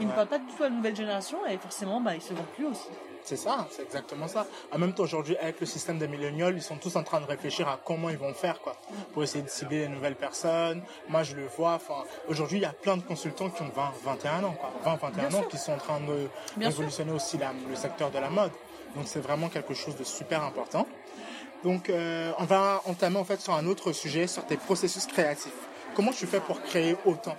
ils 0.00 0.06
ne 0.06 0.12
parlent 0.12 0.28
pas 0.28 0.38
du 0.38 0.44
tout 0.46 0.62
à 0.62 0.68
la 0.68 0.74
nouvelle 0.74 0.96
génération, 0.96 1.38
et 1.48 1.56
forcément, 1.58 2.00
bah, 2.00 2.14
ils 2.14 2.22
se 2.22 2.34
vendent 2.34 2.44
plus 2.54 2.66
aussi. 2.66 2.88
C'est 3.24 3.36
ça, 3.36 3.66
c'est 3.70 3.82
exactement 3.82 4.26
ça. 4.28 4.46
En 4.72 4.78
même 4.78 4.94
temps, 4.94 5.02
aujourd'hui, 5.02 5.36
avec 5.36 5.60
le 5.60 5.66
système 5.66 5.98
des 5.98 6.08
millénials, 6.08 6.54
ils 6.56 6.62
sont 6.62 6.76
tous 6.76 6.96
en 6.96 7.02
train 7.02 7.20
de 7.20 7.26
réfléchir 7.26 7.68
à 7.68 7.78
comment 7.84 8.08
ils 8.08 8.16
vont 8.16 8.32
faire, 8.32 8.60
quoi, 8.60 8.76
pour 9.12 9.22
essayer 9.22 9.42
de 9.42 9.48
cibler 9.50 9.80
les 9.80 9.88
nouvelles 9.88 10.16
personnes. 10.16 10.82
Moi, 11.08 11.22
je 11.24 11.34
le 11.34 11.46
vois, 11.46 11.72
enfin, 11.74 12.04
aujourd'hui, 12.28 12.58
il 12.58 12.62
y 12.62 12.66
a 12.66 12.72
plein 12.72 12.96
de 12.96 13.02
consultants 13.02 13.50
qui 13.50 13.60
ont 13.62 13.70
20, 13.74 13.92
21 14.04 14.44
ans, 14.44 14.56
quoi, 14.58 14.70
20, 14.84 14.96
21 14.96 15.28
Bien 15.28 15.38
ans, 15.38 15.40
sûr. 15.42 15.48
qui 15.48 15.58
sont 15.58 15.72
en 15.72 15.76
train 15.78 16.00
de 16.00 16.28
Bien 16.56 16.68
révolutionner 16.70 17.12
aussi 17.12 17.36
la- 17.36 17.52
le 17.68 17.76
secteur 17.76 18.10
de 18.10 18.18
la 18.18 18.30
mode. 18.30 18.52
Donc, 18.96 19.06
c'est 19.06 19.20
vraiment 19.20 19.48
quelque 19.50 19.74
chose 19.74 19.96
de 19.96 20.04
super 20.04 20.42
important. 20.42 20.86
Donc, 21.64 21.90
euh, 21.90 22.32
on 22.38 22.44
va 22.44 22.80
entamer, 22.86 23.18
en 23.18 23.24
fait, 23.24 23.40
sur 23.40 23.52
un 23.52 23.66
autre 23.66 23.92
sujet, 23.92 24.26
sur 24.26 24.46
tes 24.46 24.56
processus 24.56 25.06
créatifs. 25.06 25.52
Comment 25.94 26.12
tu 26.12 26.26
fais 26.26 26.40
pour 26.40 26.62
créer 26.62 26.96
autant? 27.04 27.36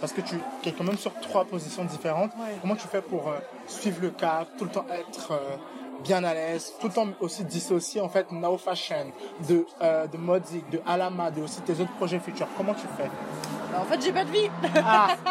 Parce 0.00 0.12
que 0.12 0.20
tu 0.20 0.36
es 0.64 0.72
quand 0.72 0.84
même 0.84 0.98
sur 0.98 1.12
trois 1.20 1.44
positions 1.44 1.84
différentes. 1.84 2.32
Ouais. 2.38 2.56
Comment 2.60 2.76
tu 2.76 2.86
fais 2.86 3.02
pour 3.02 3.28
euh, 3.28 3.38
suivre 3.66 3.98
le 4.02 4.10
cap, 4.10 4.48
tout 4.58 4.64
le 4.64 4.70
temps 4.70 4.86
être 4.90 5.32
euh, 5.32 5.56
bien 6.04 6.22
à 6.24 6.34
l'aise, 6.34 6.72
tout 6.80 6.88
le 6.88 6.92
temps 6.92 7.06
aussi 7.20 7.44
dissocier 7.44 8.00
en 8.00 8.08
fait 8.08 8.30
Now 8.32 8.58
Fashion 8.58 9.12
de 9.48 9.66
euh, 9.82 10.06
de 10.06 10.16
Modic, 10.16 10.68
de 10.70 10.80
Alama, 10.86 11.30
de 11.30 11.42
aussi 11.42 11.60
tes 11.62 11.72
autres 11.80 11.92
projets 11.96 12.18
futurs? 12.18 12.48
Comment 12.56 12.74
tu 12.74 12.86
fais? 12.96 13.10
Bah, 13.72 13.80
en 13.82 13.84
fait, 13.84 14.02
j'ai 14.02 14.12
pas 14.12 14.24
de 14.24 14.30
vie. 14.30 14.50
Ah, 14.76 15.08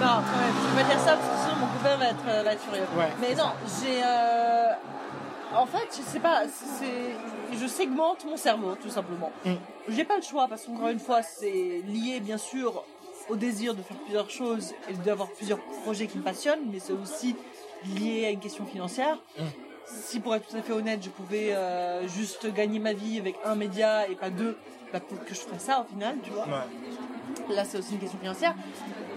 Non, 0.00 0.08
quand 0.08 0.38
même, 0.40 0.54
je 0.60 0.76
vais 0.76 0.82
pas 0.82 0.88
dire 0.88 0.98
ça 0.98 1.12
parce 1.16 1.28
que 1.28 1.36
sinon 1.44 1.56
mon 1.60 1.66
copain 1.78 1.96
va 1.96 2.06
être, 2.06 2.44
va 2.44 2.52
être 2.52 2.62
furieux. 2.62 2.82
Ouais, 2.98 3.12
Mais 3.20 3.34
non, 3.36 3.50
j'ai. 3.80 4.00
En 5.56 5.66
fait, 5.66 5.88
je 5.96 6.02
sais 6.02 6.20
pas, 6.20 6.44
c'est. 6.48 7.56
Je 7.56 7.66
segmente 7.66 8.24
mon 8.24 8.36
cerveau, 8.36 8.74
tout 8.80 8.88
simplement. 8.88 9.30
Mm. 9.44 9.52
J'ai 9.88 10.04
pas 10.04 10.16
le 10.16 10.22
choix 10.22 10.48
parce 10.48 10.64
qu'encore 10.64 10.88
une 10.88 10.98
fois, 10.98 11.22
c'est 11.22 11.82
lié 11.86 12.20
bien 12.20 12.38
sûr 12.38 12.84
au 13.28 13.36
désir 13.36 13.74
de 13.74 13.82
faire 13.82 13.96
plusieurs 13.98 14.30
choses 14.30 14.72
et 14.88 14.94
d'avoir 14.94 15.28
plusieurs 15.30 15.58
projets 15.84 16.06
qui 16.06 16.18
me 16.18 16.22
passionnent, 16.22 16.70
mais 16.72 16.78
c'est 16.78 16.92
aussi 16.92 17.36
lié 17.96 18.26
à 18.26 18.30
une 18.30 18.40
question 18.40 18.64
financière. 18.64 19.18
Mm. 19.38 19.42
Si 19.86 20.20
pour 20.20 20.34
être 20.34 20.46
tout 20.48 20.56
à 20.56 20.62
fait 20.62 20.72
honnête, 20.72 21.00
je 21.02 21.10
pouvais 21.10 21.54
euh, 21.54 22.06
juste 22.08 22.52
gagner 22.54 22.78
ma 22.78 22.92
vie 22.92 23.18
avec 23.18 23.36
un 23.44 23.54
média 23.54 24.08
et 24.08 24.14
pas 24.14 24.30
deux, 24.30 24.56
bah, 24.92 25.00
peut-être 25.00 25.24
que 25.24 25.34
je 25.34 25.40
ferais 25.40 25.58
ça 25.58 25.84
au 25.86 25.92
final, 25.92 26.16
tu 26.22 26.30
vois. 26.30 26.44
ouais. 26.44 26.52
Là, 27.50 27.64
c'est 27.64 27.78
aussi 27.78 27.94
une 27.94 28.00
question 28.00 28.18
financière. 28.18 28.54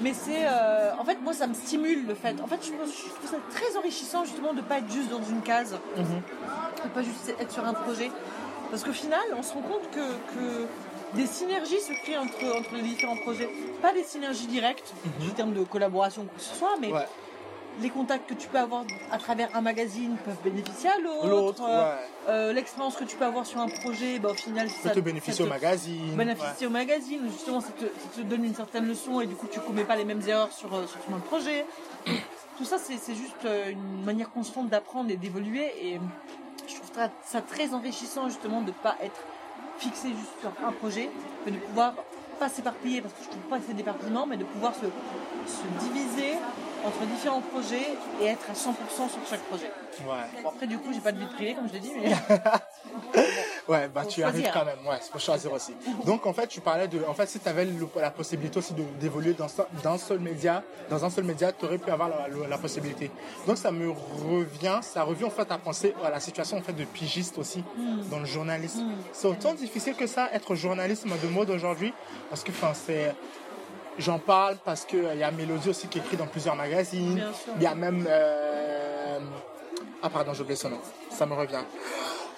Mais 0.02 0.13
c'est. 0.13 0.46
euh, 0.46 0.91
en 1.00 1.06
fait, 1.06 1.18
moi, 1.22 1.34
ça 1.34 1.48
me 1.48 1.54
stimule 1.54 2.06
le 2.06 2.15
fait. 2.15 2.36
En 2.41 2.48
fait, 2.48 2.60
je, 2.63 2.72
trouve 2.72 3.30
ça 3.30 3.38
très 3.52 3.78
enrichissant, 3.78 4.26
justement, 4.26 4.54
de 4.54 4.62
pas 4.62 4.80
être 4.80 4.91
juste 4.91 5.10
dans 5.10 5.24
une 5.24 5.41
case, 5.41 5.76
de 5.98 6.89
pas 6.89 7.02
juste 7.02 7.34
être 7.39 7.52
sur 7.52 7.65
un 7.65 7.74
projet. 7.74 8.12
Parce 8.72 8.84
qu'au 8.84 8.94
final, 8.94 9.22
on 9.38 9.44
se 9.44 9.54
rend 9.54 9.62
compte 9.62 9.89
que, 9.91 10.00
que 10.00 10.65
des 11.15 11.28
synergies 11.28 11.80
se 11.80 11.94
créent 12.04 12.18
entre, 12.18 12.58
entre 12.58 12.76
les 12.76 12.82
différents 12.82 13.18
projets. 13.18 13.50
Pas 13.82 13.94
des 13.94 14.04
synergies 14.04 14.48
directes, 14.48 14.94
en 15.22 15.34
termes 15.34 15.54
de 15.54 15.63
collaboration 15.63 16.24
ou 16.24 16.26
quoi 16.26 16.36
que 16.38 16.44
ce 16.44 16.56
soit, 16.56 16.76
mais 16.82 16.91
Ouais. 16.91 17.06
Les 17.82 17.90
contacts 17.90 18.30
que 18.30 18.34
tu 18.34 18.48
peux 18.48 18.58
avoir 18.58 18.84
à 19.12 19.18
travers 19.18 19.50
un 19.56 19.62
magazine 19.62 20.16
peuvent 20.24 20.42
bénéficier 20.44 20.90
à 20.90 20.98
l'autre. 21.00 21.28
L'autre, 21.28 21.64
Euh, 21.68 21.84
ouais. 21.96 22.00
euh, 22.30 22.54
L'expérience 22.54 22.96
que 22.96 23.04
tu 23.04 23.16
peux 23.18 23.26
avoir 23.26 23.46
sur 23.46 23.60
un 23.60 23.68
projet, 23.68 24.20
bah, 24.20 24.30
au 24.32 24.34
final, 24.34 24.70
Ça 24.70 24.92
te 24.92 25.00
bénéficie 25.00 25.42
au 25.44 25.48
magazine. 25.48 26.16
bénéficier 26.16 26.68
au 26.68 26.70
magazine, 26.70 27.22
justement 27.30 27.60
ça 27.62 27.72
te, 27.72 27.84
ça 27.86 28.10
te 28.16 28.22
donne 28.22 28.46
une 28.46 28.56
certaine 28.56 28.88
leçon 28.88 29.20
et 29.22 29.28
du 29.28 29.36
coup 29.36 29.48
tu 29.52 29.60
commets 29.60 29.84
pas 29.84 29.96
les 29.96 30.06
mêmes 30.06 30.22
erreurs 30.28 30.52
sur, 30.52 30.74
euh, 30.74 30.88
sur 30.88 31.00
ton 31.02 31.20
projet. 31.20 31.66
Tout 32.58 32.66
ça 32.66 32.78
c'est 32.78 33.16
juste 33.16 33.44
euh, 33.46 33.72
une 33.72 34.04
manière 34.06 34.30
constante 34.32 34.70
d'apprendre 34.70 35.12
et 35.12 35.18
d'évoluer 35.18 35.72
et 35.82 36.00
je 36.68 36.76
trouve 36.76 36.90
ça, 36.96 37.10
ça 37.26 37.42
très 37.42 37.74
enrichissant 37.74 38.30
justement 38.30 38.62
de 38.62 38.72
pas 38.72 38.96
être 39.04 39.20
fixé 39.78 40.08
juste 40.10 40.32
sur 40.40 40.52
un 40.66 40.72
projet, 40.72 41.10
mais 41.46 41.52
de 41.52 41.58
pouvoir 41.58 41.94
pas 42.40 42.48
s'éparpiller 42.50 43.02
parce 43.02 43.14
que 43.14 43.24
je 43.26 43.30
trouve 43.30 43.42
pas 43.44 43.58
que 43.58 43.64
c'est 43.68 43.74
d'éparpillement, 43.74 44.26
mais 44.26 44.38
de 44.38 44.46
pouvoir 44.46 44.74
se, 44.76 44.86
se 45.48 45.86
diviser 45.86 46.34
entre 46.86 47.00
différents 47.08 47.42
projets 47.42 47.88
et 48.22 48.26
être 48.26 48.46
à 48.50 48.54
100% 48.54 48.56
sur 49.10 49.20
chaque 49.30 49.42
projet. 49.42 49.72
Ouais. 50.08 50.42
Bon 50.44 50.50
après 50.50 50.68
du 50.68 50.78
coup 50.78 50.94
j'ai 50.94 51.00
pas 51.00 51.12
de 51.12 51.20
vie 51.20 51.26
privée 51.26 51.56
comme 51.56 51.68
je 51.68 51.74
l'ai 51.74 51.80
dit, 51.80 51.92
mais 52.00 52.12
Ouais, 53.68 53.88
bah 53.88 54.04
Faut 54.04 54.10
tu 54.10 54.22
arrives 54.24 54.48
quand 54.54 54.64
même, 54.66 54.78
ouais, 54.88 54.98
faut 55.12 55.18
choisir 55.18 55.52
aussi. 55.52 55.74
Donc 56.06 56.28
en 56.28 56.34
fait, 56.34 56.46
tu 56.48 56.62
parlais 56.62 56.88
de, 56.88 57.00
en 57.08 57.16
fait, 57.16 57.28
si 57.28 57.40
tu 57.40 57.50
avais 57.50 57.68
la 57.96 58.12
possibilité 58.12 58.60
aussi 58.60 58.76
d'évoluer 59.00 59.34
dans, 59.34 59.48
dans 59.84 59.94
un 59.94 59.98
seul 59.98 60.20
média, 60.20 60.62
dans 60.88 61.04
un 61.04 61.10
seul 61.10 61.24
média, 61.24 61.52
tu 61.52 61.66
aurais 61.66 61.80
pu 61.80 61.90
avoir 61.90 62.10
la, 62.10 62.28
la- 62.28 62.48
la 62.48 62.58
possibilité. 62.60 63.10
Donc 63.48 63.58
ça 63.58 63.72
me 63.72 63.90
revient, 63.90 64.78
ça 64.84 65.02
revient 65.02 65.24
en 65.24 65.32
fait 65.32 65.52
à 65.52 65.58
penser 65.58 65.96
à 66.04 66.12
la 66.12 66.20
situation 66.20 66.58
en 66.58 66.62
fait 66.62 66.74
de 66.74 66.86
pigiste 66.86 67.40
aussi 67.40 67.64
dans 68.12 68.20
le 68.20 68.26
journalisme. 68.26 68.86
C'est 69.14 69.28
autant 69.28 69.56
difficile 69.56 69.96
que 69.96 70.06
ça 70.06 70.30
être 70.32 70.54
journaliste 70.54 71.08
de 71.08 71.28
mode 71.28 71.50
aujourd'hui, 71.50 71.92
parce 72.30 72.44
que 72.44 72.52
enfin 72.52 72.74
c'est 72.76 73.16
J'en 73.98 74.20
parle 74.20 74.58
parce 74.66 74.86
que 74.86 74.98
euh, 74.98 75.14
il 75.14 75.20
y 75.20 75.24
a 75.24 75.32
Mélodie 75.32 75.70
aussi 75.70 75.88
qui 75.88 76.00
écrit 76.00 76.18
dans 76.18 76.28
plusieurs 76.28 76.56
magazines. 76.56 77.24
Il 77.58 77.62
y 77.64 77.68
a 77.68 77.76
même 77.76 78.06
euh, 78.10 79.20
ah 80.04 80.10
pardon 80.10 80.34
j'ai 80.34 80.42
oublié 80.42 80.56
son 80.58 80.70
nom. 80.70 80.80
Ça 81.10 81.26
me 81.26 81.34
revient. 81.34 81.64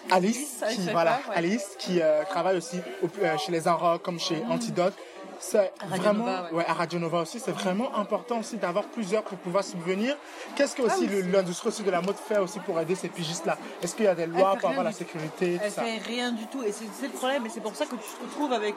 Alice, 0.10 0.64
qui 0.70 0.90
voilà, 0.92 1.20
ouais. 1.30 1.36
Alice 1.36 1.76
qui 1.80 2.02
euh, 2.02 2.24
travaille 2.30 2.58
aussi 2.58 2.80
au- 3.04 3.08
euh, 3.24 3.38
chez 3.38 3.52
les 3.52 3.68
Arocs 3.68 4.02
comme 4.04 4.20
chez 4.20 4.42
Antidote. 4.50 4.94
C'est 5.40 5.72
vraiment, 5.86 6.26
Nova, 6.26 6.44
ouais. 6.46 6.58
ouais, 6.60 6.66
à 6.68 6.74
Radio 6.74 6.98
Nova 6.98 7.22
aussi, 7.22 7.40
c'est 7.40 7.52
vraiment 7.52 7.96
important 7.96 8.40
aussi 8.40 8.58
d'avoir 8.58 8.86
plusieurs 8.86 9.22
pour 9.22 9.38
pouvoir 9.38 9.64
subvenir. 9.64 10.18
Qu'est-ce 10.56 10.76
que 10.76 10.82
aussi 10.82 11.06
Ah 11.08 11.12
le- 11.12 11.22
l'industrie 11.32 11.68
aussi 11.68 11.84
de 11.84 11.92
la 11.92 12.02
mode 12.02 12.16
fait 12.16 12.40
aussi 12.40 12.60
pour 12.62 12.80
aider 12.80 12.96
ces 12.96 13.08
pigistes-là? 13.10 13.56
Est-ce 13.84 13.96
qu'il 13.96 14.06
y 14.06 14.08
a 14.08 14.16
des 14.16 14.26
lois 14.26 14.56
pour 14.60 14.70
avoir 14.70 14.84
la 14.86 14.92
sécurité, 14.94 15.58
tout 15.58 15.62
Elle 15.64 15.72
ça? 15.72 15.84
fait 15.84 16.00
rien 16.00 16.32
du 16.32 16.48
tout 16.48 16.64
et 16.64 16.72
c'est 16.72 16.86
le 17.06 17.12
problème 17.14 17.46
et 17.46 17.50
c'est 17.50 17.60
pour 17.62 17.76
ça 17.76 17.86
que 17.86 17.92
tu 17.96 18.02
te 18.18 18.24
retrouves 18.24 18.52
avec 18.54 18.74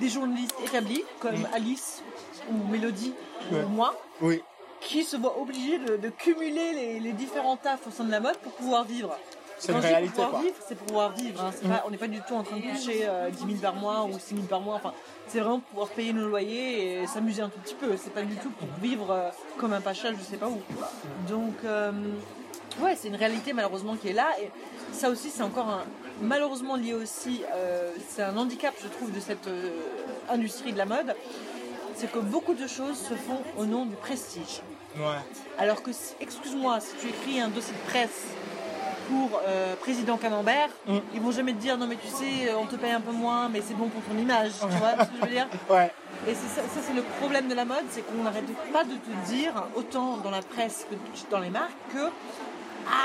des 0.00 0.08
journalistes 0.08 0.54
établis 0.64 1.04
comme 1.20 1.46
Alice 1.54 2.02
ou 2.50 2.70
Mélodie 2.70 3.14
Mm. 3.50 3.54
Ouais. 3.54 3.62
ou 3.64 3.68
moi 3.68 3.94
Oui, 4.22 4.42
qui 4.80 5.04
se 5.04 5.16
voient 5.16 5.38
obligés 5.40 5.78
de, 5.78 5.96
de 5.96 6.08
cumuler 6.08 6.72
les, 6.72 7.00
les 7.00 7.12
différents 7.12 7.56
tafs 7.56 7.86
au 7.86 7.90
sein 7.90 8.04
de 8.04 8.10
la 8.10 8.18
mode 8.20 8.36
pour 8.38 8.52
pouvoir 8.52 8.84
vivre. 8.84 9.16
C'est 9.58 9.72
une 9.72 9.78
réalité, 9.78 10.14
pour 10.16 10.24
pouvoir 10.24 10.30
quoi. 10.30 10.40
Mm. 10.40 10.44
vivre, 10.44 10.56
c'est 10.68 10.74
pour 10.74 10.86
pouvoir 10.86 11.12
vivre. 11.12 11.44
hein. 11.44 11.50
Pas- 11.68 11.84
on 11.86 11.90
n'est 11.90 11.96
pas 11.96 12.08
du 12.08 12.20
tout 12.22 12.34
en 12.34 12.42
train 12.42 12.56
de 12.56 12.62
toucher 12.62 13.04
euh, 13.06 13.30
10 13.30 13.38
000 13.38 13.50
par 13.62 13.74
mois 13.74 14.04
ou 14.04 14.18
6 14.18 14.34
000 14.34 14.46
par 14.48 14.60
mois. 14.60 14.74
Enfin, 14.76 14.92
c'est 15.28 15.38
vraiment 15.40 15.60
pour 15.60 15.68
pouvoir 15.70 15.88
payer 15.90 16.12
nos 16.12 16.26
loyers 16.28 17.02
et 17.02 17.06
s'amuser 17.06 17.42
un 17.42 17.48
tout 17.48 17.60
petit 17.60 17.74
peu. 17.74 17.96
C'est 17.96 18.12
pas 18.12 18.22
du 18.22 18.36
tout 18.36 18.50
pour 18.50 18.68
vivre 18.82 19.10
euh, 19.10 19.28
comme 19.58 19.72
un 19.72 19.80
pacha, 19.80 20.12
je 20.12 20.20
sais 20.22 20.36
pas 20.36 20.48
où. 20.48 20.60
Donc, 21.28 21.54
euh, 21.64 21.92
ouais, 22.80 22.96
c'est 22.96 23.08
une 23.08 23.16
réalité 23.16 23.52
malheureusement 23.52 23.96
qui 23.96 24.08
est 24.08 24.12
là. 24.14 24.28
Et 24.42 24.50
ça 24.92 25.08
aussi, 25.08 25.30
c'est 25.30 25.42
encore 25.42 25.68
un, 25.68 25.84
malheureusement 26.20 26.76
lié 26.76 26.94
aussi. 26.94 27.42
euh, 27.54 27.90
c'est 28.08 28.22
un 28.22 28.36
handicap, 28.36 28.74
je 28.82 28.88
trouve, 28.88 29.12
de 29.12 29.20
cette 29.20 29.46
euh, 29.48 29.70
industrie 30.30 30.72
de 30.72 30.78
la 30.78 30.86
mode. 30.86 31.14
C'est 31.94 32.10
que 32.12 32.18
beaucoup 32.18 32.54
de 32.54 32.66
choses 32.66 32.98
se 32.98 33.14
font 33.14 33.40
au 33.56 33.64
nom 33.64 33.86
du 33.86 33.96
prestige. 33.96 34.60
ouais. 34.98 35.04
Alors 35.58 35.82
que, 35.82 35.90
excuse-moi, 36.20 36.78
si 36.80 36.94
tu 37.00 37.08
écris 37.08 37.40
un 37.40 37.48
dossier 37.48 37.72
de 37.72 37.90
presse 37.90 38.24
pour 39.08 39.40
euh, 39.46 39.74
président 39.76 40.16
Camembert, 40.18 40.68
Mm. 40.86 40.98
ils 41.14 41.20
vont 41.20 41.30
jamais 41.30 41.52
te 41.52 41.58
dire 41.58 41.76
non 41.78 41.86
mais 41.86 41.96
tu 41.96 42.08
sais, 42.08 42.52
on 42.54 42.66
te 42.66 42.76
paye 42.76 42.90
un 42.92 43.00
peu 43.00 43.12
moins, 43.12 43.48
mais 43.48 43.62
c'est 43.66 43.74
bon 43.74 43.88
pour 43.88 44.02
ton 44.02 44.18
image. 44.18 44.52
Tu 44.60 44.66
vois 44.78 44.92
ce 45.04 45.08
que 45.08 45.16
je 45.20 45.24
veux 45.26 45.30
dire 45.32 45.46
Ouais, 45.70 45.90
Et 46.28 46.34
ça, 46.34 46.60
c'est 46.86 46.92
le 46.94 47.02
problème 47.20 47.48
de 47.48 47.54
la 47.54 47.64
mode, 47.64 47.84
c'est 47.90 48.02
qu'on 48.02 48.22
n'arrête 48.24 48.44
pas 48.72 48.84
de 48.84 48.94
te 48.94 49.28
dire, 49.32 49.52
autant 49.74 50.16
dans 50.18 50.30
la 50.30 50.42
presse 50.42 50.86
que 50.90 50.96
dans 51.30 51.38
les 51.40 51.50
marques, 51.50 51.72
que 51.92 52.10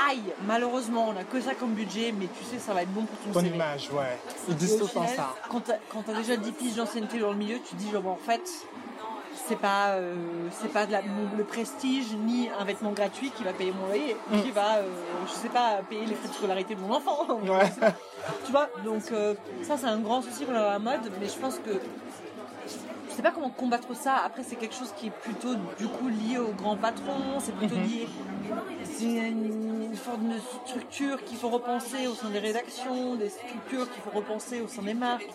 aïe, 0.08 0.22
malheureusement, 0.46 1.08
on 1.08 1.16
a 1.18 1.24
que 1.24 1.40
ça 1.40 1.54
comme 1.54 1.72
budget, 1.72 2.12
mais 2.18 2.26
tu 2.26 2.44
sais, 2.44 2.58
ça 2.58 2.72
va 2.74 2.82
être 2.82 2.92
bon 2.92 3.04
pour 3.04 3.18
ton 3.18 3.32
ton 3.32 3.40
CV. 3.40 3.54
image, 3.54 3.90
ouais. 3.92 4.18
Ils 4.48 4.54
disent 4.56 4.78
tout 4.78 4.86
final, 4.86 5.08
ça. 5.16 5.34
Quand 5.50 5.60
t'as 5.60 5.74
quand 5.90 6.02
t'as 6.02 6.14
déjà 6.14 6.36
10 6.36 6.52
piges 6.52 6.74
d'ancienneté 6.76 7.18
dans 7.18 7.30
le 7.30 7.36
milieu, 7.36 7.56
tu 7.56 7.74
te 7.74 7.76
dis, 7.76 7.90
genre, 7.90 8.02
bon, 8.02 8.10
en 8.12 8.16
fait, 8.16 8.42
c'est 9.48 9.58
pas, 9.58 9.94
euh, 9.94 10.14
c'est 10.60 10.72
pas 10.72 10.86
de 10.86 10.92
la- 10.92 11.02
mon- 11.02 11.36
le 11.36 11.44
prestige 11.44 12.12
ni 12.14 12.48
un 12.58 12.64
vêtement 12.64 12.92
gratuit 12.92 13.30
qui 13.30 13.42
va 13.42 13.52
payer 13.52 13.72
mon 13.72 13.86
loyer, 13.86 14.16
qui 14.42 14.50
va, 14.52 14.76
euh, 14.76 14.88
je 15.26 15.32
sais 15.32 15.48
pas, 15.48 15.80
payer 15.88 16.06
les 16.06 16.14
frais 16.14 16.28
de 16.28 16.34
scolarité 16.34 16.74
de 16.74 16.80
mon 16.80 16.94
enfant. 16.94 17.26
Ouais. 17.42 17.70
tu 18.46 18.52
vois, 18.52 18.68
donc 18.84 19.02
euh, 19.10 19.34
ça, 19.62 19.76
c'est 19.76 19.86
un 19.86 19.98
grand 19.98 20.22
souci 20.22 20.44
pour 20.44 20.52
la 20.54 20.78
mode, 20.78 21.10
mais 21.20 21.26
je 21.28 21.38
pense 21.38 21.56
que 21.56 21.70
je 23.12 23.16
sais 23.16 23.22
pas 23.22 23.30
comment 23.30 23.50
combattre 23.50 23.94
ça. 23.94 24.16
Après, 24.24 24.42
c'est 24.42 24.56
quelque 24.56 24.74
chose 24.74 24.92
qui 24.96 25.08
est 25.08 25.10
plutôt 25.10 25.54
du 25.78 25.86
coup 25.86 26.08
lié 26.08 26.38
au 26.38 26.48
grand 26.52 26.76
patron. 26.76 27.38
C'est 27.40 27.54
plutôt 27.54 27.76
lié. 27.76 28.08
C'est 28.84 29.04
une, 29.04 29.84
une 29.90 29.96
forme 29.96 30.28
de 30.30 30.38
structure 30.66 31.22
qu'il 31.24 31.36
faut 31.36 31.50
repenser 31.50 32.06
au 32.06 32.14
sein 32.14 32.30
des 32.30 32.38
rédactions, 32.38 33.14
des 33.16 33.28
structures 33.28 33.90
qu'il 33.92 34.02
faut 34.02 34.10
repenser 34.18 34.60
au 34.62 34.68
sein 34.68 34.82
des 34.82 34.94
marques. 34.94 35.28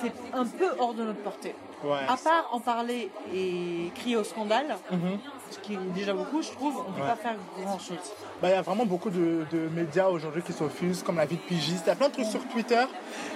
C'est 0.00 0.12
un 0.34 0.44
peu 0.44 0.68
hors 0.78 0.92
de 0.94 1.04
notre 1.04 1.20
portée. 1.22 1.54
Ouais. 1.82 1.98
À 2.08 2.16
part 2.16 2.48
en 2.52 2.60
parler 2.60 3.10
et 3.32 3.90
crier 3.94 4.16
au 4.16 4.24
scandale, 4.24 4.76
Mhm. 4.90 5.18
Ce 5.50 5.58
qui 5.60 5.74
est 5.74 5.78
déjà 5.94 6.12
beaucoup, 6.12 6.42
je 6.42 6.50
trouve, 6.50 6.82
on 6.86 6.90
ne 6.90 6.96
peut 6.96 7.02
Ouais. 7.02 7.08
pas 7.08 7.16
faire 7.16 7.34
grand 7.62 7.78
chose. 7.78 7.96
Bah, 8.42 8.48
il 8.48 8.52
y 8.52 8.54
a 8.54 8.62
vraiment 8.62 8.84
beaucoup 8.86 9.10
de, 9.10 9.46
de 9.50 9.68
médias 9.74 10.08
aujourd'hui 10.08 10.42
qui 10.42 10.52
s'offusent, 10.52 11.02
comme 11.02 11.16
la 11.16 11.26
vie 11.26 11.36
de 11.36 11.40
pigiste. 11.42 11.84
Il 11.86 11.88
y 11.88 11.92
a 11.92 11.96
plein 11.96 12.08
de 12.08 12.12
trucs 12.14 12.26
sur 12.26 12.46
Twitter, 12.48 12.84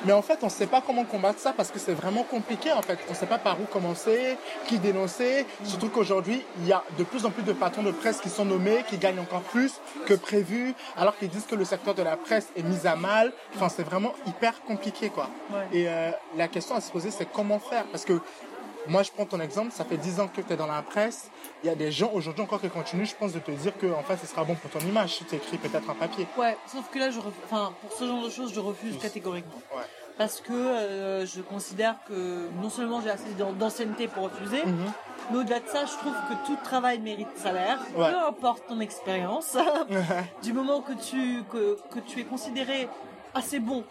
mais 0.05 0.13
en 0.13 0.23
fait, 0.23 0.39
on 0.43 0.47
ne 0.47 0.51
sait 0.51 0.67
pas 0.67 0.81
comment 0.81 1.05
combattre 1.05 1.39
ça 1.39 1.53
parce 1.53 1.71
que 1.71 1.79
c'est 1.79 1.95
vraiment 1.95 2.23
compliqué. 2.23 2.73
En 2.73 2.83
fait, 2.83 2.99
on 3.09 3.13
ne 3.13 3.17
sait 3.17 3.27
pas 3.27 3.39
par 3.39 3.61
où 3.61 3.65
commencer, 3.65 4.37
qui 4.67 4.79
dénoncer. 4.79 5.47
Surtout 5.65 5.89
qu'aujourd'hui, 5.89 6.45
il 6.59 6.67
y 6.67 6.73
a 6.73 6.83
de 6.99 7.05
plus 7.05 7.25
en 7.27 7.31
plus 7.31 7.43
de 7.43 7.53
patrons 7.53 7.83
de 7.83 7.93
presse 7.93 8.21
qui 8.21 8.29
sont 8.29 8.45
nommés, 8.45 8.85
qui 8.89 8.99
gagnent 8.99 9.21
encore 9.21 9.43
plus 9.43 9.73
que 10.07 10.15
prévu, 10.15 10.75
alors 10.97 11.17
qu'ils 11.17 11.29
disent 11.31 11.47
que 11.47 11.55
le 11.55 11.65
secteur 11.65 11.95
de 11.95 12.03
la 12.03 12.17
presse 12.17 12.49
est 12.57 12.63
mis 12.63 12.87
à 12.87 12.97
mal. 12.97 13.33
Enfin, 13.57 13.69
c'est 13.69 13.83
vraiment 13.85 14.13
hyper 14.27 14.63
compliqué, 14.63 15.09
quoi. 15.11 15.29
Ouais. 15.51 15.67
Et 15.79 15.89
euh, 15.89 16.11
la 16.37 16.49
question 16.49 16.75
à 16.77 16.81
se 16.81 16.91
poser, 16.91 17.11
c'est 17.11 17.31
comment 17.31 17.59
faire? 17.59 17.85
Parce 17.87 18.05
que 18.05 18.21
moi, 18.87 19.03
je 19.03 19.11
prends 19.11 19.27
ton 19.27 19.41
exemple, 19.41 19.73
ça 19.73 19.85
fait 19.85 19.97
10 19.97 20.21
ans 20.21 20.29
que 20.29 20.41
tu 20.41 20.53
es 20.53 20.57
dans 20.57 20.67
la 20.67 20.83
presse. 20.83 21.31
Il 21.63 21.67
y 21.67 21.71
a 21.71 21.75
des 21.75 21.93
gens 21.93 22.11
aujourd'hui 22.15 22.43
encore 22.43 22.61
qui 22.61 22.69
continuent, 22.71 23.05
je 23.07 23.15
pense, 23.15 23.33
de 23.33 23.39
te 23.39 23.51
dire 23.51 23.77
que 23.79 23.87
en 23.93 24.03
fait, 24.03 24.17
ce 24.17 24.27
sera 24.27 24.45
bon 24.45 24.55
pour 24.55 24.71
ton 24.71 24.81
image 24.81 25.17
si 25.17 25.25
tu 25.25 25.35
écris 25.37 25.59
peut-être 25.59 25.89
un 25.91 25.95
papier. 25.95 26.27
Ouais, 26.39 26.57
sauf 26.67 26.89
que 26.91 26.99
là, 26.99 27.11
je 27.11 27.19
ref- 27.21 27.33
enfin, 27.45 27.73
pour 27.83 27.93
ce 27.93 28.07
genre 28.07 28.25
de 28.25 28.31
choses, 28.31 28.53
je 28.55 28.61
refuse 28.61 28.97
catégoriquement. 28.99 29.61
Ouais. 29.77 29.83
Parce 30.19 30.41
que 30.41 30.53
euh, 30.53 31.25
je 31.27 31.41
considère 31.41 31.97
que 32.07 32.49
non 32.63 32.69
seulement 32.69 33.01
j'ai 33.01 33.11
assez 33.11 33.31
d'an- 33.39 33.53
d'ancienneté 33.53 34.07
pour 34.09 34.25
refuser, 34.25 34.63
mais 35.31 35.39
au-delà 35.39 35.61
de 35.61 35.67
ça, 35.69 35.87
je 35.87 35.93
trouve 35.93 36.13
que 36.29 36.47
tout 36.47 36.57
travail 36.63 36.99
mérite 36.99 37.29
salaire, 37.37 37.79
Ouais. 37.97 38.11
peu 38.11 38.19
importe 38.19 38.67
ton 38.67 38.81
expérience. 38.81 39.57
du 40.43 40.53
moment 40.53 40.81
que 40.83 40.93
tu, 40.93 41.43
que, 41.51 41.79
que 41.91 42.01
tu 42.01 42.21
es 42.21 42.25
considéré 42.25 42.89
assez 43.35 43.61
bon 43.61 43.85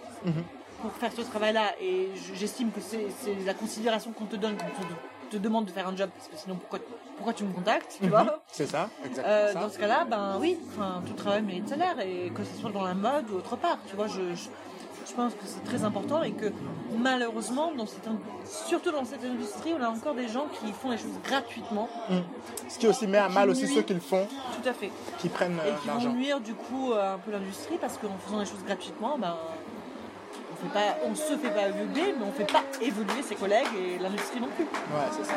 pour 0.81 0.91
faire 0.93 1.11
ce 1.11 1.21
travail-là, 1.21 1.73
et 1.81 2.09
j'estime 2.35 2.71
que 2.71 2.81
c'est 2.81 3.07
la 3.45 3.53
considération 3.53 4.11
qu'on 4.11 4.25
te 4.25 4.35
donne 4.35 4.55
quand 4.57 4.65
on 4.81 5.29
te, 5.29 5.37
demande 5.37 5.65
de 5.65 5.71
faire 5.71 5.87
un 5.87 5.95
job, 5.95 6.09
parce 6.15 6.27
que 6.27 6.37
sinon, 6.37 6.55
pourquoi, 6.55 6.79
pourquoi 7.15 7.33
tu 7.33 7.43
me 7.43 7.53
contactes, 7.53 7.97
tu 8.01 8.09
vois 8.09 8.41
C'est 8.47 8.65
ça, 8.65 8.89
exactement 9.05 9.27
euh, 9.27 9.53
ça. 9.53 9.59
dans 9.59 9.69
ce 9.69 9.77
cas-là, 9.77 10.05
ben 10.09 10.37
oui, 10.39 10.57
enfin, 10.69 11.03
tout 11.05 11.13
travail 11.13 11.43
mérite 11.43 11.69
salaire, 11.69 11.99
et 11.99 12.31
que 12.33 12.43
ce 12.43 12.59
soit 12.59 12.71
dans 12.71 12.83
la 12.83 12.95
mode 12.95 13.29
ou 13.29 13.35
autre 13.35 13.55
part, 13.55 13.77
tu 13.87 13.95
vois, 13.95 14.07
je, 14.07 14.33
je, 14.35 14.49
je 15.09 15.13
pense 15.15 15.33
que 15.33 15.45
c'est 15.45 15.63
très 15.63 15.83
important 15.83 16.23
et 16.23 16.31
que 16.31 16.51
malheureusement, 16.97 17.71
dans 17.75 17.85
cette, 17.85 18.07
surtout 18.45 18.91
dans 18.91 19.05
cette 19.05 19.23
industrie, 19.23 19.73
on 19.77 19.83
a 19.83 19.89
encore 19.89 20.13
des 20.13 20.27
gens 20.27 20.47
qui 20.59 20.71
font 20.71 20.91
les 20.91 20.97
choses 20.97 21.19
gratuitement, 21.23 21.89
Ce 22.67 22.77
qui 22.77 22.87
aussi 22.87 23.07
met 23.07 23.17
à 23.17 23.29
mal 23.29 23.49
aussi 23.49 23.67
ceux 23.67 23.81
qui 23.81 23.93
le 23.93 23.99
font, 23.99 24.27
tout 24.27 24.69
à 24.69 24.73
fait, 24.73 24.91
qui 25.19 25.29
prennent 25.29 25.57
et 25.65 25.69
euh, 25.69 25.75
qui 25.81 25.87
vont 25.87 25.93
l'argent. 25.93 26.13
nuire 26.13 26.39
du 26.39 26.53
coup 26.53 26.93
à 26.93 27.13
un 27.13 27.17
peu 27.17 27.31
l'industrie 27.31 27.77
parce 27.79 27.97
qu'en 27.97 28.17
faisant 28.19 28.39
les 28.39 28.45
choses 28.45 28.63
gratuitement, 28.65 29.17
ben, 29.17 29.35
fait 30.61 30.73
pas, 30.73 30.97
on 31.05 31.15
se 31.15 31.37
fait 31.37 31.49
pas 31.49 31.67
évoluer, 31.67 32.13
mais 32.17 32.25
on 32.27 32.31
fait 32.31 32.51
pas 32.51 32.63
évoluer 32.81 33.21
ses 33.27 33.35
collègues 33.35 33.67
et 33.77 34.01
l'industrie 34.01 34.39
non 34.39 34.49
plus. 34.55 34.65
Ouais, 34.65 35.07
c'est 35.17 35.25
ça. 35.25 35.35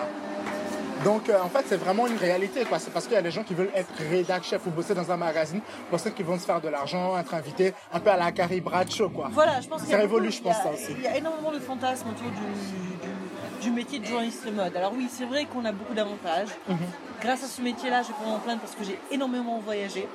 Donc, 1.04 1.28
euh, 1.28 1.40
en 1.42 1.48
fait, 1.48 1.64
c'est 1.68 1.76
vraiment 1.78 2.06
une 2.06 2.16
réalité, 2.16 2.64
quoi. 2.64 2.78
C'est 2.78 2.92
parce 2.92 3.06
qu'il 3.06 3.14
y 3.14 3.18
a 3.18 3.22
des 3.22 3.32
gens 3.32 3.42
qui 3.42 3.54
veulent 3.54 3.72
être 3.74 3.90
rédac 4.08 4.44
chef 4.44 4.64
ou 4.66 4.70
bosser 4.70 4.94
dans 4.94 5.10
un 5.10 5.16
magazine, 5.16 5.60
pour 5.90 5.98
ceux 5.98 6.10
qui 6.10 6.22
vont 6.22 6.38
se 6.38 6.44
faire 6.44 6.60
de 6.60 6.68
l'argent, 6.68 7.18
être 7.18 7.34
invités, 7.34 7.74
un 7.92 7.98
peu 7.98 8.10
à 8.10 8.16
la 8.16 8.30
Carrie 8.30 8.60
Bradshaw, 8.60 9.08
quoi. 9.08 9.28
Voilà, 9.32 9.60
je 9.60 9.66
pense 9.66 9.82
y 9.82 9.90
Ça 9.90 9.96
révolue, 9.96 10.30
je 10.30 10.40
pense, 10.42 10.56
a- 10.58 10.62
ça 10.62 10.70
aussi. 10.72 10.92
Il 10.96 11.02
y 11.02 11.06
a 11.08 11.16
énormément 11.16 11.50
de 11.50 11.58
fantasmes 11.58 12.08
autour 12.10 12.30
du, 12.30 12.38
du, 12.38 13.62
du 13.62 13.70
métier 13.72 13.98
de 13.98 14.06
journaliste 14.06 14.46
mode. 14.54 14.76
Alors 14.76 14.92
oui, 14.96 15.08
c'est 15.10 15.24
vrai 15.24 15.44
qu'on 15.46 15.64
a 15.64 15.72
beaucoup 15.72 15.94
d'avantages. 15.94 16.50
Mhm. 16.68 16.76
Grâce 17.22 17.44
à 17.44 17.46
ce 17.46 17.62
métier-là, 17.62 18.02
je 18.02 18.08
peux 18.08 18.28
en 18.28 18.38
plaindre 18.40 18.60
parce 18.60 18.74
que 18.74 18.82
j'ai 18.84 18.98
énormément 19.12 19.58
voyagé. 19.58 20.08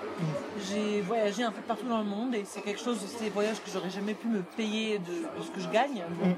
J'ai 0.70 1.02
voyagé 1.02 1.44
un 1.44 1.52
peu 1.52 1.62
partout 1.62 1.88
dans 1.88 2.00
le 2.00 2.04
monde 2.04 2.36
et 2.36 2.44
c'est 2.46 2.62
quelque 2.62 2.82
chose 2.82 3.02
de 3.02 3.08
ces 3.08 3.30
voyages 3.30 3.58
que 3.64 3.72
j'aurais 3.72 3.90
jamais 3.90 4.14
pu 4.14 4.28
me 4.28 4.42
payer 4.42 5.00
de, 5.00 5.06
de 5.40 5.44
ce 5.46 5.50
que 5.52 5.62
je 5.62 5.70
gagne. 5.70 6.04
Donc, 6.22 6.38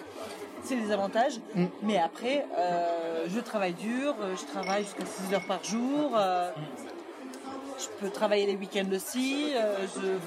c'est 0.63 0.75
des 0.75 0.91
avantages. 0.91 1.39
Mais 1.81 1.97
après, 1.97 2.45
euh, 2.57 3.25
je 3.27 3.39
travaille 3.39 3.73
dur, 3.73 4.13
euh, 4.21 4.35
je 4.35 4.45
travaille 4.45 4.83
jusqu'à 4.83 5.05
6 5.05 5.33
heures 5.33 5.45
par 5.47 5.63
jour. 5.63 6.11
euh, 6.15 6.51
je 7.79 7.87
peux 8.01 8.09
travailler 8.11 8.45
les 8.45 8.55
week-ends 8.57 8.91
aussi. 8.93 9.53
euh, 9.55 9.87
je, 9.95 10.17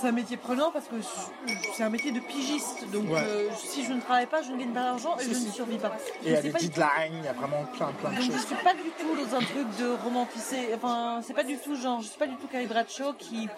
c'est 0.00 0.08
un 0.08 0.12
métier 0.12 0.36
prenant 0.36 0.70
parce 0.70 0.86
que 0.86 0.96
je- 1.00 1.52
c'est 1.74 1.82
un 1.82 1.90
métier 1.90 2.12
de 2.12 2.20
pigiste. 2.20 2.88
Donc 2.92 3.04
Ouais. 3.10 3.18
euh, 3.20 3.48
si 3.56 3.84
je 3.84 3.92
ne 3.92 4.00
travaille 4.00 4.26
pas, 4.26 4.42
je 4.42 4.52
ne 4.52 4.58
gagne 4.58 4.72
pas 4.72 4.82
d'argent 4.82 5.16
et 5.18 5.24
je 5.24 5.28
ne 5.30 5.34
survis 5.34 5.78
pas. 5.78 5.92
Et 6.22 6.26
il 6.26 6.32
y 6.32 6.34
a 6.34 6.38
Je 6.38 6.42
des 6.42 6.52
deadlines, 6.52 7.14
il 7.20 7.24
y 7.24 7.28
a 7.28 7.32
vraiment 7.32 7.64
plein, 7.76 7.88
plein 8.00 8.10
de 8.10 8.14
donc 8.16 8.24
je 8.24 8.32
choses. 8.32 8.46
suis 8.46 8.54
pas 8.56 8.74
du 8.74 8.90
tout 8.98 9.16
dans 9.16 9.36
un 9.36 9.40
truc 9.40 9.76
de 9.78 9.94
romantiser. 10.04 10.68
Enfin, 10.74 11.20
c'est 11.26 11.34
pas 11.34 11.42
du 11.44 11.56
tout 11.58 11.74
genre, 11.76 12.00
je 12.02 12.08
suis 12.08 12.18
pas 12.18 12.26
du 12.26 12.36
tout 12.36 12.46
Carrie 12.46 12.66
Bradshaw 12.66 13.12
qui 13.18 13.48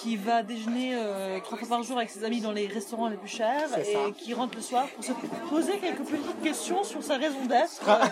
qui 0.00 0.16
va 0.16 0.42
déjeuner 0.42 0.94
euh, 0.96 1.38
trois 1.40 1.56
fois 1.58 1.68
par 1.68 1.82
jour 1.82 1.96
avec 1.98 2.10
ses 2.10 2.24
amis 2.24 2.40
dans 2.40 2.52
les 2.52 2.66
restaurants 2.66 3.08
les 3.08 3.16
plus 3.16 3.28
chers 3.28 3.68
et 3.78 4.12
qui 4.12 4.34
rentre 4.34 4.56
le 4.56 4.62
soir 4.62 4.86
pour 4.94 5.04
se 5.04 5.12
poser 5.48 5.78
quelques 5.78 6.02
petites 6.04 6.42
questions 6.42 6.82
sur 6.84 7.02
sa 7.02 7.16
raison 7.16 7.44
d'être. 7.46 7.88
euh, 7.88 8.04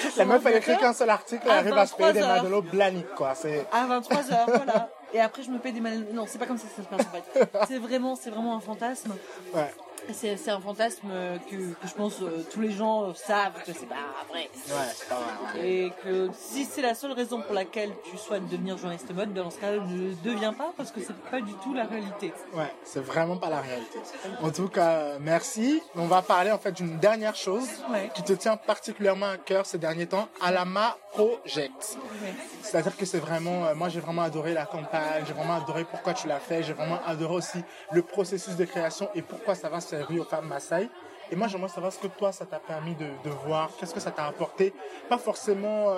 sur 0.00 0.10
son 0.12 0.18
La 0.18 0.24
meuf, 0.24 0.42
elle 0.46 0.56
écrit 0.56 0.76
qu'un 0.78 0.92
seul 0.92 1.10
article, 1.10 1.42
elle 1.44 1.50
arrive 1.52 1.76
à 1.78 1.86
se 1.86 1.94
payer 1.94 2.12
des 2.12 2.20
23 2.20 2.36
heures. 2.36 2.42
madelots 2.42 2.62
blaniques, 2.62 3.14
quoi. 3.14 3.34
C'est... 3.34 3.66
à 3.72 3.86
23 3.86 4.32
heures, 4.32 4.46
voilà. 4.46 4.88
Et 5.16 5.20
après 5.20 5.42
je 5.42 5.50
me 5.50 5.58
paye 5.58 5.72
des 5.72 5.80
mal... 5.80 6.06
Non, 6.12 6.26
c'est 6.28 6.38
pas 6.38 6.46
comme 6.46 6.58
ça 6.58 6.66
que 6.68 6.74
ça 6.74 6.82
se 6.82 6.88
passe 6.88 7.06
en 7.06 7.10
fait. 7.10 7.48
c'est 7.68 7.78
vraiment, 7.78 8.16
c'est 8.16 8.30
vraiment 8.30 8.54
un 8.56 8.60
fantasme. 8.60 9.14
Ouais. 9.54 9.72
C'est, 10.12 10.48
un 10.50 10.60
fantasme 10.60 11.08
que, 11.50 11.56
que 11.56 11.88
je 11.88 11.94
pense 11.94 12.20
euh, 12.22 12.44
tous 12.52 12.60
les 12.60 12.70
gens 12.70 13.12
savent 13.14 13.54
que 13.64 13.72
c'est 13.72 13.88
pas 13.88 13.96
vrai. 14.30 14.48
Ouais, 14.68 14.92
c'est 14.94 15.08
pas 15.08 15.16
vrai. 15.16 15.60
ouais. 15.60 15.68
Et 15.68 15.92
que 16.04 16.30
si 16.32 16.64
c'est 16.64 16.82
la 16.82 16.94
seule 16.94 17.12
raison 17.12 17.40
pour 17.42 17.54
laquelle 17.54 17.90
tu 18.08 18.16
souhaites 18.16 18.46
devenir 18.48 18.76
journaliste 18.78 19.10
mode, 19.12 19.32
ben 19.32 19.42
dans 19.44 19.50
ce 19.50 19.58
cas 19.58 19.72
ne 19.72 20.14
deviens 20.22 20.52
pas 20.52 20.72
parce 20.76 20.92
que 20.92 21.00
c'est 21.00 21.16
pas 21.30 21.40
du 21.40 21.52
tout 21.54 21.74
la 21.74 21.84
réalité. 21.84 22.32
Ouais, 22.54 22.72
c'est 22.84 23.00
vraiment 23.00 23.36
pas 23.36 23.50
la 23.50 23.60
réalité. 23.60 23.98
En 24.42 24.50
tout 24.50 24.68
cas, 24.68 24.90
euh, 24.90 25.18
merci. 25.20 25.82
On 25.96 26.06
va 26.06 26.22
parler 26.22 26.52
en 26.52 26.58
fait 26.58 26.72
d'une 26.72 26.98
dernière 26.98 27.34
chose 27.34 27.66
Ouais. 27.90 28.10
qui 28.14 28.22
te 28.22 28.32
tient 28.32 28.56
particulièrement 28.56 29.26
à 29.26 29.36
cœur 29.38 29.66
ces 29.66 29.78
derniers 29.78 30.06
temps, 30.06 30.28
Alama 30.42 30.96
Project. 31.12 31.98
Ouais. 32.22 32.34
C'est-à-dire 32.62 32.96
que 32.96 33.04
c'est 33.06 33.18
vraiment, 33.18 33.66
euh, 33.66 33.74
moi 33.74 33.88
j'ai 33.88 34.00
vraiment 34.00 34.22
adoré 34.22 34.52
la 34.54 34.66
campagne, 34.66 35.24
j'ai 35.26 35.32
vraiment 35.32 35.56
adoré 35.56 35.84
pourquoi 35.84 36.14
tu 36.14 36.28
l'as 36.28 36.40
fait, 36.40 36.62
j'ai 36.62 36.72
vraiment 36.74 36.98
adoré 37.06 37.34
aussi 37.34 37.58
le 37.92 38.02
processus 38.02 38.56
de 38.56 38.64
création 38.64 39.08
et 39.14 39.22
pourquoi 39.22 39.54
ça 39.54 39.68
va 39.68 39.80
servir 39.96 40.22
aux 40.22 40.24
femmes 40.24 40.48
Maasai. 40.48 40.88
Et 41.30 41.36
moi 41.36 41.48
j'aimerais 41.48 41.68
savoir 41.68 41.92
ce 41.92 41.98
que 41.98 42.06
toi 42.06 42.32
ça 42.32 42.46
t'a 42.46 42.58
permis 42.58 42.94
de, 42.94 43.08
de 43.24 43.30
voir, 43.30 43.70
qu'est-ce 43.78 43.94
que 43.94 44.00
ça 44.00 44.12
t'a 44.12 44.26
apporté, 44.26 44.72
pas 45.08 45.18
forcément 45.18 45.92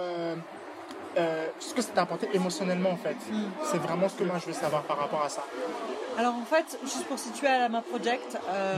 euh, 1.16 1.46
ce 1.58 1.74
que 1.74 1.82
ça 1.82 1.90
t'a 1.94 2.02
apporté 2.02 2.28
émotionnellement 2.32 2.90
en 2.90 2.96
fait. 2.96 3.16
C'est 3.64 3.78
vraiment 3.78 4.08
ce 4.08 4.14
que 4.16 4.24
moi 4.24 4.36
je 4.40 4.46
veux 4.46 4.52
savoir 4.52 4.82
par 4.82 4.98
rapport 4.98 5.22
à 5.22 5.28
ça. 5.28 5.42
Alors 6.18 6.34
en 6.34 6.44
fait, 6.44 6.78
juste 6.82 7.06
pour 7.06 7.16
situer 7.18 7.46
à 7.46 7.60
la 7.60 7.68
main 7.68 7.80
project, 7.82 8.36
euh, 8.48 8.74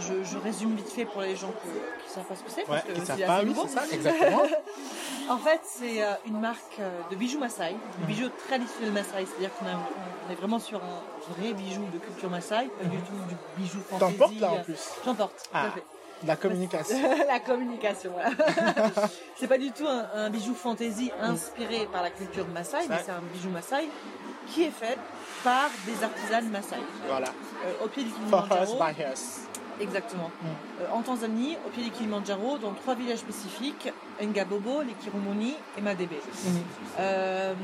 je, 0.00 0.22
je 0.30 0.38
résume 0.38 0.76
vite 0.76 0.88
fait 0.88 1.04
pour 1.04 1.22
les 1.22 1.34
gens 1.34 1.48
que- 1.50 2.04
qui 2.06 2.12
savent 2.14 2.22
pas 2.24 2.36
ce 2.36 2.42
que 2.44 2.50
c'est. 2.50 2.68
Ouais, 2.70 2.82
qui 2.94 3.04
savent 3.04 3.18
pas, 3.26 3.40
oui, 3.40 3.46
nouveau. 3.46 3.66
c'est 3.66 3.74
ça, 3.74 3.82
exactement. 3.92 4.42
En 5.28 5.38
fait, 5.38 5.60
c'est 5.64 6.02
euh, 6.02 6.12
une 6.26 6.38
marque 6.38 6.78
de 7.10 7.16
bijoux 7.16 7.38
Maasai, 7.38 7.74
de 8.00 8.06
bijoux 8.06 8.28
traditionnels 8.46 8.92
Maasai, 8.92 9.24
c'est-à-dire 9.26 9.50
qu'on 9.58 9.64
on 9.64 10.30
est 10.30 10.34
vraiment 10.34 10.58
sur 10.58 10.78
un 10.84 11.00
vrai 11.32 11.54
bijou 11.54 11.82
de 11.94 11.98
culture 11.98 12.28
Maasai, 12.28 12.68
pas 12.78 12.84
du 12.84 12.98
tout 12.98 13.12
du 13.28 13.34
bijou 13.56 13.78
T'en 13.88 13.98
fantaisie. 14.00 14.18
portes 14.18 14.40
là 14.40 14.52
en 14.52 14.58
plus 14.62 14.90
J'en 15.04 15.14
porte, 15.14 15.32
tout 15.44 15.48
Ah, 15.54 15.68
à 15.68 15.70
fait. 15.70 15.82
La 16.26 16.36
communication. 16.36 16.96
la 17.28 17.40
communication, 17.40 18.10
voilà. 18.12 18.30
c'est 19.36 19.46
pas 19.48 19.58
du 19.58 19.70
tout 19.72 19.86
un, 19.86 20.06
un 20.14 20.30
bijou 20.30 20.54
fantaisie 20.54 21.10
inspiré 21.20 21.88
par 21.92 22.02
la 22.02 22.10
culture 22.10 22.46
Maasai, 22.48 22.86
mais 22.88 22.96
c'est 23.04 23.12
un 23.12 23.22
bijou 23.32 23.50
Maasai 23.50 23.88
qui 24.48 24.64
est 24.64 24.70
fait 24.70 24.98
par 25.42 25.70
des 25.86 26.02
artisanes 26.04 26.48
Maasai. 26.50 26.76
Voilà. 27.08 27.28
Euh, 27.66 27.84
au 27.84 27.88
pied 27.88 28.04
du 28.04 28.10
Kilimanjaro. 28.10 28.76
by 28.76 29.02
us. 29.12 29.40
Exactement. 29.80 30.30
Mm. 30.40 30.46
Euh, 30.82 30.86
en 30.92 31.02
Tanzanie, 31.02 31.56
au 31.66 31.70
pied 31.70 31.82
du 31.82 31.90
Kilimanjaro, 31.90 32.58
dans 32.58 32.72
trois 32.72 32.94
villages 32.94 33.18
spécifiques, 33.18 33.90
Ngabobo, 34.22 34.82
les 34.82 34.92
Kirumoni 34.92 35.54
et 35.76 35.80
Madebe. 35.80 36.12
Mhm. 36.12 36.62
Euh, 37.00 37.54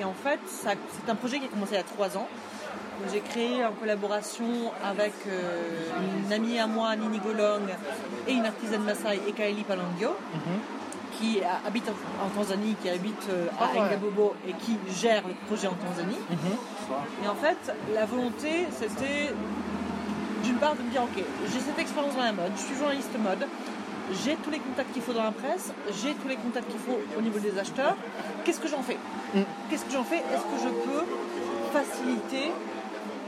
et 0.00 0.04
en 0.04 0.14
fait, 0.14 0.40
c'est 0.48 1.10
un 1.10 1.14
projet 1.14 1.38
qui 1.38 1.44
a 1.46 1.48
commencé 1.48 1.72
il 1.72 1.76
y 1.76 1.80
a 1.80 1.84
trois 1.84 2.16
ans. 2.16 2.26
J'ai 3.12 3.20
créé 3.20 3.64
en 3.64 3.72
collaboration 3.72 4.44
avec 4.84 5.14
euh, 5.26 5.62
une 6.26 6.32
amie 6.32 6.58
à 6.58 6.66
moi, 6.66 6.94
Nini 6.96 7.18
Golong, 7.18 7.62
et 8.28 8.32
une 8.32 8.44
artisane 8.44 8.82
Maasai, 8.82 9.20
Ekaeli 9.26 9.62
Palangio, 9.64 10.10
qui 11.18 11.40
a- 11.42 11.66
habite 11.66 11.88
en, 11.88 12.28
Tanzanie, 12.38 12.76
qui 12.82 12.90
habite 12.90 13.26
euh, 13.30 13.46
à 13.58 13.70
Ah. 13.74 13.88
Ngabobo 13.88 14.34
et 14.46 14.52
qui 14.52 14.76
gère 14.94 15.22
le 15.26 15.34
projet 15.46 15.66
en 15.68 15.74
Tanzanie. 15.74 16.18
Mhm. 16.28 17.24
Et 17.24 17.28
en 17.28 17.34
fait, 17.36 17.72
la 17.94 18.04
volonté, 18.04 18.66
c'était 18.78 19.32
d'une 20.44 20.56
part 20.56 20.74
de 20.74 20.82
me 20.82 20.90
dire, 20.90 21.02
ok, 21.02 21.24
j'ai 21.52 21.60
cette 21.60 21.78
expérience 21.78 22.14
dans 22.16 22.22
la 22.22 22.32
mode, 22.32 22.52
je 22.56 22.62
suis 22.62 22.76
journaliste 22.76 23.16
mode, 23.18 23.46
j'ai 24.24 24.34
tous 24.36 24.50
les 24.50 24.58
contacts 24.58 24.92
qu'il 24.92 25.02
faut 25.02 25.12
dans 25.14 25.22
la 25.24 25.30
presse, 25.32 25.72
j'ai 26.02 26.12
tous 26.14 26.28
les 26.28 26.36
contacts 26.36 26.68
qu'il 26.70 26.80
faut 26.80 26.98
au 27.18 27.22
niveau 27.22 27.38
des 27.38 27.58
acheteurs, 27.58 27.96
qu'est-ce 28.44 28.60
que 28.60 28.68
j'en 28.68 28.82
fais? 28.82 28.98
Mm. 29.34 29.40
Qu'est-ce 29.70 29.84
que 29.86 29.92
j'en 29.92 30.04
fais? 30.04 30.16
Est-ce 30.18 30.42
que 30.42 30.58
je 30.64 30.68
peux 30.68 31.04
faciliter, 31.72 32.52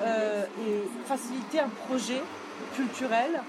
euh, 0.03 0.45
et 0.67 0.83
faciliter 1.07 1.61
un 1.61 1.69
projet 1.89 2.23
culturel 2.77 3.41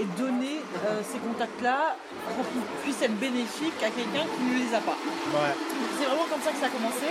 et 0.00 0.04
donner 0.18 0.58
euh, 0.86 1.00
ces 1.10 1.18
contacts-là 1.18 1.96
pour 2.36 2.44
qu'ils 2.50 2.62
puissent 2.82 3.02
être 3.02 3.18
bénéfiques 3.18 3.80
à 3.82 3.90
quelqu'un 3.90 4.26
qui 4.36 4.42
ne 4.42 4.58
les 4.58 4.74
a 4.74 4.80
pas 4.80 4.96
Ouais. 5.34 5.54
c'est 5.98 6.04
vraiment 6.06 6.26
comme 6.30 6.40
ça 6.42 6.50
que 6.50 6.58
ça 6.58 6.66
a 6.66 6.70
commencé. 6.70 7.06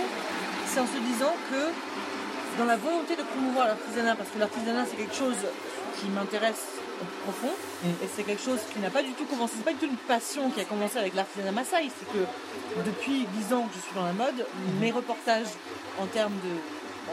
C'est 0.66 0.80
en 0.80 0.86
se 0.86 0.98
disant 1.12 1.32
que 1.50 2.58
dans 2.58 2.64
la 2.66 2.76
volonté 2.76 3.14
de 3.16 3.22
promouvoir 3.22 3.66
l'artisanat, 3.68 4.16
parce 4.16 4.30
que 4.30 4.38
l'artisanat 4.38 4.84
c'est 4.88 4.96
quelque 4.96 5.14
chose 5.14 5.36
qui 5.98 6.06
m'intéresse 6.08 6.66
au 7.00 7.04
plus 7.04 7.20
profond, 7.32 7.54
Mm. 7.82 7.88
et 8.04 8.08
c'est 8.14 8.24
quelque 8.24 8.42
chose 8.42 8.58
qui 8.74 8.78
n'a 8.80 8.90
pas 8.90 9.02
du 9.02 9.12
tout 9.12 9.24
commencé, 9.24 9.54
c'est 9.56 9.64
pas 9.64 9.72
du 9.72 9.78
tout 9.78 9.86
une 9.86 9.96
passion 9.96 10.50
qui 10.50 10.60
a 10.60 10.64
commencé 10.64 10.98
avec 10.98 11.14
l'artisanat 11.14 11.50
Maasai, 11.52 11.88
c'est 11.88 12.12
que 12.12 12.24
depuis 12.84 13.26
10 13.48 13.54
ans 13.54 13.62
que 13.62 13.74
je 13.74 13.80
suis 13.80 13.94
dans 13.94 14.04
la 14.04 14.12
mode, 14.12 14.44
mes 14.80 14.90
reportages 14.90 15.48
en 15.98 16.04
termes 16.06 16.34
de 16.44 16.52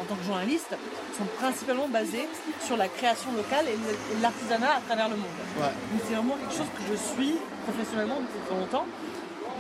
en 0.02 0.06
tant 0.06 0.16
que 0.16 0.24
journaliste 0.24 0.76
sont 1.18 1.26
principalement 1.40 1.88
basés 1.88 2.28
sur 2.64 2.78
la 2.78 2.88
création 2.88 3.32
locale 3.34 3.66
et 3.68 4.22
l'artisanat 4.22 4.76
à 4.78 4.82
travers 4.82 5.10
le 5.10 5.16
monde. 5.16 5.38
Ouais. 5.58 5.64
Donc 5.92 6.02
c'est 6.08 6.14
vraiment 6.16 6.36
quelque 6.36 6.54
chose 6.54 6.72
que 6.76 6.84
je 6.92 6.96
suis 6.96 7.36
professionnellement 7.64 8.20
depuis 8.22 8.40
très 8.48 8.56
longtemps. 8.60 8.86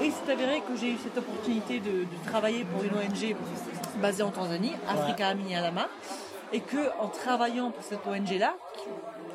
Et 0.01 0.11
c'est 0.11 0.31
avéré 0.31 0.61
que 0.61 0.75
j'ai 0.79 0.91
eu 0.91 0.97
cette 1.01 1.17
opportunité 1.17 1.79
de, 1.79 2.03
de 2.03 2.17
travailler 2.29 2.63
pour 2.65 2.83
une 2.83 2.91
ONG 2.93 3.35
basée 3.99 4.21
en 4.21 4.29
Tanzanie, 4.29 4.73
Africa 4.87 5.29
Amini 5.29 5.55
Alama, 5.55 5.87
et 6.53 6.59
que 6.61 6.91
en 6.99 7.07
travaillant 7.07 7.71
pour 7.71 7.83
cette 7.83 8.05
ONG-là, 8.05 8.53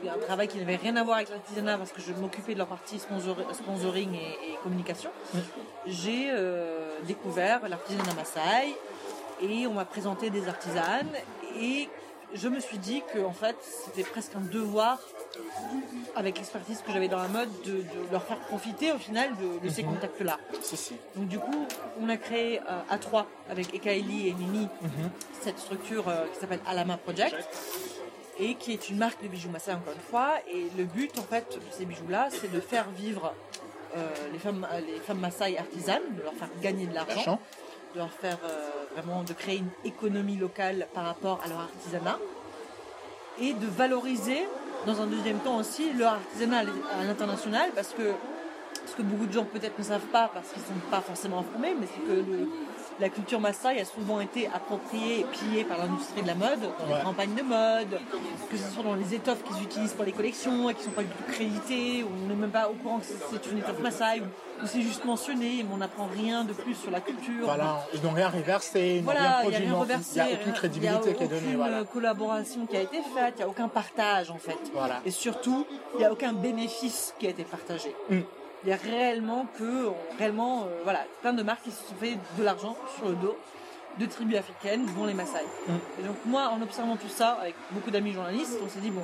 un 0.04 0.18
travail 0.26 0.48
qui 0.48 0.58
n'avait 0.58 0.76
rien 0.76 0.94
à 0.96 1.02
voir 1.04 1.16
avec 1.18 1.30
l'artisanat 1.30 1.78
parce 1.78 1.90
que 1.92 2.00
je 2.00 2.12
m'occupais 2.12 2.54
de 2.54 2.58
leur 2.58 2.66
partie 2.68 2.98
sponsor- 2.98 3.36
sponsoring 3.54 4.14
et, 4.14 4.18
et 4.52 4.58
communication, 4.62 5.10
j'ai 5.86 6.28
euh, 6.30 6.90
découvert 7.06 7.68
l'artisanat 7.68 8.14
Maasai 8.14 8.76
et 9.42 9.66
on 9.66 9.74
m'a 9.74 9.84
présenté 9.84 10.30
des 10.30 10.48
artisanes 10.48 11.10
et 11.58 11.88
je 12.34 12.48
me 12.48 12.60
suis 12.60 12.78
dit 12.78 13.02
que 13.12 13.18
en 13.24 13.32
fait 13.32 13.56
c'était 13.60 14.04
presque 14.08 14.32
un 14.36 14.40
devoir 14.40 14.98
avec 16.14 16.38
l'expertise 16.38 16.82
que 16.86 16.92
j'avais 16.92 17.08
dans 17.08 17.18
la 17.18 17.28
mode 17.28 17.50
de, 17.64 17.72
de 17.72 17.84
leur 18.10 18.22
faire 18.22 18.38
profiter 18.40 18.92
au 18.92 18.98
final 18.98 19.30
de, 19.36 19.66
de 19.66 19.70
ces 19.72 19.82
contacts-là. 19.82 20.38
Si, 20.62 20.76
si. 20.76 20.94
Donc 21.16 21.28
du 21.28 21.38
coup, 21.38 21.66
on 22.00 22.08
a 22.08 22.16
créé 22.16 22.60
euh, 22.60 22.80
à 22.88 22.98
trois 22.98 23.26
avec 23.50 23.74
Ekaeli 23.74 24.28
et 24.28 24.34
Mimi 24.34 24.68
cette 25.40 25.58
structure 25.58 26.08
euh, 26.08 26.26
qui 26.32 26.38
s'appelle 26.40 26.60
Alama 26.66 26.96
Project 26.96 27.36
et 28.38 28.54
qui 28.54 28.72
est 28.72 28.88
une 28.88 28.96
marque 28.98 29.22
de 29.22 29.28
bijoux 29.28 29.50
Maasai 29.50 29.72
encore 29.72 29.94
une 29.94 30.00
fois. 30.10 30.32
Et 30.50 30.66
le 30.76 30.84
but 30.84 31.18
en 31.18 31.22
fait 31.22 31.54
de 31.54 31.60
ces 31.70 31.84
bijoux-là, 31.84 32.28
c'est 32.30 32.50
de 32.50 32.60
faire 32.60 32.88
vivre 32.90 33.34
euh, 33.96 34.08
les 34.32 34.38
femmes 34.38 34.66
euh, 34.72 34.80
les 34.80 35.00
femmes 35.00 35.18
Maasai 35.20 35.58
artisanes, 35.58 36.02
de 36.16 36.22
leur 36.22 36.34
faire 36.34 36.48
gagner 36.62 36.86
de 36.86 36.94
L'argent. 36.94 37.38
De 37.94 37.98
leur 37.98 38.10
faire 38.10 38.38
euh, 38.44 38.70
vraiment 38.94 39.22
de 39.22 39.32
créer 39.32 39.58
une 39.58 39.70
économie 39.84 40.36
locale 40.36 40.86
par 40.94 41.04
rapport 41.04 41.40
à 41.44 41.48
leur 41.48 41.60
artisanat 41.60 42.18
et 43.40 43.52
de 43.54 43.66
valoriser 43.66 44.46
dans 44.86 45.00
un 45.00 45.06
deuxième 45.06 45.38
temps 45.38 45.56
aussi 45.58 45.92
leur 45.92 46.14
artisanat 46.14 46.60
à 47.00 47.04
l'international 47.04 47.70
parce 47.74 47.88
que 47.88 48.12
ce 48.86 48.96
que 48.96 49.02
beaucoup 49.02 49.26
de 49.26 49.32
gens 49.32 49.44
peut-être 49.44 49.78
ne 49.78 49.84
savent 49.84 50.00
pas 50.12 50.30
parce 50.34 50.48
qu'ils 50.50 50.62
ne 50.62 50.66
sont 50.80 50.86
pas 50.90 51.00
forcément 51.00 51.38
informés, 51.40 51.74
mais 51.78 51.86
c'est 51.86 52.00
que 52.02 52.12
le- 52.12 52.48
la 53.00 53.08
culture 53.08 53.40
Maasai 53.40 53.80
a 53.80 53.84
souvent 53.84 54.20
été 54.20 54.48
appropriée 54.48 55.20
et 55.20 55.24
pillée 55.24 55.64
par 55.64 55.78
l'industrie 55.78 56.20
de 56.22 56.26
la 56.26 56.34
mode, 56.34 56.60
dans 56.60 56.92
Ouais. 56.92 56.98
les 56.98 57.04
campagnes 57.04 57.34
de 57.34 57.42
mode, 57.42 57.98
que 58.50 58.56
ce 58.56 58.68
soit 58.74 58.82
dans 58.82 58.94
les 58.94 59.14
étoffes 59.14 59.42
qu'ils 59.44 59.62
utilisent 59.62 59.92
pour 59.94 60.04
les 60.04 60.12
collections 60.12 60.68
et 60.68 60.74
qui 60.74 60.80
ne 60.80 60.84
sont 60.86 60.90
pas 60.90 61.02
du 61.02 61.08
tout 61.08 61.32
créditées, 61.32 62.02
ou 62.02 62.08
on 62.24 62.28
n'est 62.28 62.34
même 62.34 62.50
pas 62.50 62.68
au 62.68 62.74
courant 62.74 62.98
que 62.98 63.06
c'est- 63.06 63.16
c'est 63.30 63.50
une 63.50 63.58
étoffe 63.58 63.78
Maasai, 63.80 64.20
ou, 64.20 64.24
c'est 64.66 64.82
juste 64.82 65.04
mentionné, 65.04 65.62
mais 65.64 65.74
on 65.74 65.78
n'apprend 65.78 66.06
rien 66.06 66.44
de 66.44 66.52
plus 66.52 66.74
sur 66.74 66.90
la 66.90 67.00
culture. 67.00 67.44
Voilà, 67.44 67.86
ils 67.94 68.02
n'ont 68.02 68.12
rien 68.12 68.28
reversé, 68.28 68.96
ils 68.98 69.04
n'ont 69.04 69.10
rien 69.10 69.20
il 69.20 69.22
n'y 69.22 69.26
a 69.26 69.32
produit, 69.40 69.56
il 69.58 70.14
n'y 70.14 70.20
a 70.20 70.24
aucune 70.26 70.42
rien- 70.44 70.52
crédibilité 70.52 71.00
il 71.06 71.10
a 71.10 71.14
qui 71.14 71.24
est 71.24 71.28
donnée. 71.28 71.40
aucune 71.46 71.56
Voilà. 71.56 71.84
collaboration 71.84 72.66
qui 72.66 72.76
a 72.76 72.80
été 72.80 72.98
faite, 73.14 73.34
il 73.36 73.38
n'y 73.38 73.42
a 73.44 73.48
aucun 73.48 73.68
partage 73.68 74.30
en 74.30 74.38
fait. 74.38 74.58
Voilà. 74.74 75.00
Et 75.04 75.10
surtout, 75.10 75.66
il 75.94 75.98
n'y 75.98 76.04
a 76.04 76.12
aucun 76.12 76.32
bénéfice 76.32 77.14
qui 77.18 77.26
a 77.26 77.30
été 77.30 77.44
partagé. 77.44 77.94
Mm. 78.10 78.20
Il 78.64 78.68
y 78.70 78.72
a 78.72 78.76
réellement 78.76 79.46
que, 79.58 79.88
réellement, 80.18 80.62
euh, 80.64 80.80
voilà, 80.84 81.00
plein 81.20 81.32
de 81.32 81.42
marques 81.42 81.64
qui 81.64 81.72
se 81.72 81.82
sont 81.82 81.94
fait 82.00 82.16
de 82.38 82.44
l'argent 82.44 82.76
sur 82.96 83.08
le 83.08 83.16
dos 83.16 83.36
de 83.98 84.06
tribus 84.06 84.38
africaines, 84.38 84.86
dont 84.96 85.04
les 85.04 85.14
Maasai. 85.14 85.44
Mm. 85.66 85.72
Et 86.00 86.06
donc 86.06 86.16
moi, 86.24 86.48
en 86.48 86.62
observant 86.62 86.96
tout 86.96 87.08
ça 87.08 87.38
avec 87.40 87.54
beaucoup 87.72 87.90
d'amis 87.90 88.12
journalistes, 88.12 88.58
on 88.64 88.68
s'est 88.68 88.78
dit 88.80 88.90
bon, 88.90 89.02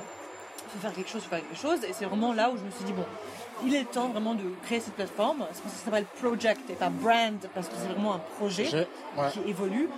il 0.65 0.71
faut 0.71 0.79
faire 0.79 0.93
quelque 0.93 1.09
chose, 1.09 1.21
il 1.21 1.29
faut 1.29 1.35
faire 1.35 1.41
quelque 1.45 1.61
chose. 1.61 1.83
Et 1.83 1.93
c'est 1.93 2.05
vraiment 2.05 2.33
là 2.33 2.49
où 2.49 2.57
je 2.57 2.63
me 2.63 2.71
suis 2.71 2.85
dit 2.85 2.93
bon, 2.93 3.05
il 3.65 3.75
est 3.75 3.85
temps 3.91 4.07
vraiment 4.09 4.33
de 4.33 4.43
créer 4.63 4.79
cette 4.79 4.93
plateforme. 4.95 5.45
C'est 5.53 5.61
pour 5.61 5.71
ça 5.71 5.77
que 5.77 5.79
ça 5.79 5.85
s'appelle 5.85 6.05
Project 6.21 6.69
et 6.69 6.73
pas 6.73 6.89
Brand 6.89 7.37
parce 7.53 7.67
que 7.67 7.73
c'est 7.77 7.87
vraiment 7.93 8.15
un 8.15 8.21
projet 8.37 8.69
ouais. 9.17 9.29
qui 9.31 9.39
évolue. 9.49 9.89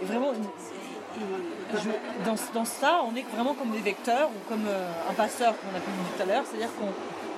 Et 0.00 0.04
vraiment, 0.04 0.32
et- 0.32 1.74
et 1.74 1.78
je- 1.78 2.24
dans, 2.24 2.36
dans 2.54 2.64
ça, 2.64 3.00
on 3.10 3.14
est 3.16 3.24
vraiment 3.34 3.54
comme 3.54 3.70
des 3.70 3.80
vecteurs 3.80 4.28
ou 4.30 4.48
comme 4.48 4.64
euh, 4.66 4.88
un 5.10 5.14
passeur 5.14 5.54
qu'on 5.58 5.76
a 5.76 5.80
pu 5.80 5.90
dire 5.90 6.16
tout 6.16 6.22
à 6.22 6.26
l'heure, 6.26 6.44
c'est-à-dire 6.48 6.70
qu'on 6.78 6.88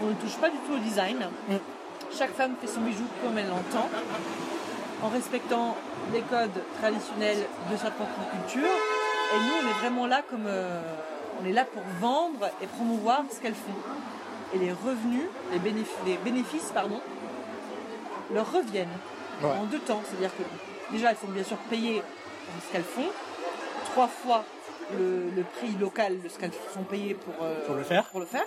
on 0.04 0.08
ne 0.08 0.14
touche 0.14 0.36
pas 0.36 0.48
du 0.48 0.56
tout 0.66 0.72
au 0.74 0.78
design. 0.78 1.18
Mm. 1.48 1.54
Chaque 2.16 2.32
femme 2.34 2.54
fait 2.60 2.66
son 2.66 2.80
bijou 2.80 3.04
comme 3.22 3.36
elle 3.38 3.48
l'entend, 3.48 3.88
en 5.02 5.08
respectant 5.08 5.76
les 6.12 6.20
codes 6.22 6.62
traditionnels 6.80 7.38
de 7.70 7.76
sa 7.76 7.90
propre 7.90 8.10
culture. 8.30 8.68
Et 8.68 9.38
nous, 9.38 9.54
on 9.62 9.68
est 9.70 9.78
vraiment 9.80 10.06
là 10.06 10.22
comme 10.28 10.44
euh, 10.46 10.80
on 11.42 11.46
est 11.46 11.52
là 11.52 11.64
pour 11.64 11.82
vendre 12.00 12.48
et 12.62 12.66
promouvoir 12.66 13.22
ce 13.34 13.40
qu'elles 13.40 13.54
font. 13.54 13.72
Et 14.54 14.58
les 14.58 14.72
revenus, 14.72 15.26
les 15.52 15.58
bénéfices, 15.58 15.94
les 16.06 16.16
bénéfices 16.18 16.70
pardon, 16.72 17.00
leur 18.32 18.50
reviennent 18.52 18.88
Ouais. 19.42 19.50
en 19.50 19.64
deux 19.64 19.80
temps. 19.80 20.00
C'est-à-dire 20.04 20.30
que 20.36 20.92
déjà, 20.94 21.10
il 21.10 21.16
faut 21.16 21.26
bien 21.26 21.42
sûr 21.42 21.56
payer 21.68 22.00
pour 22.02 22.62
ce 22.66 22.72
qu'elles 22.72 22.84
font. 22.84 23.10
trois 23.86 24.06
fois 24.08 24.44
le, 24.98 25.30
le 25.36 25.42
prix 25.42 25.72
local 25.80 26.20
de 26.22 26.28
ce 26.28 26.38
qu'elles 26.38 26.52
sont 26.72 26.82
payées 26.84 27.14
pour, 27.14 27.34
euh, 27.42 27.64
Pour 27.66 27.74
le 27.76 27.82
faire. 27.84 28.04
pour 28.10 28.20
le 28.20 28.26
faire. 28.26 28.44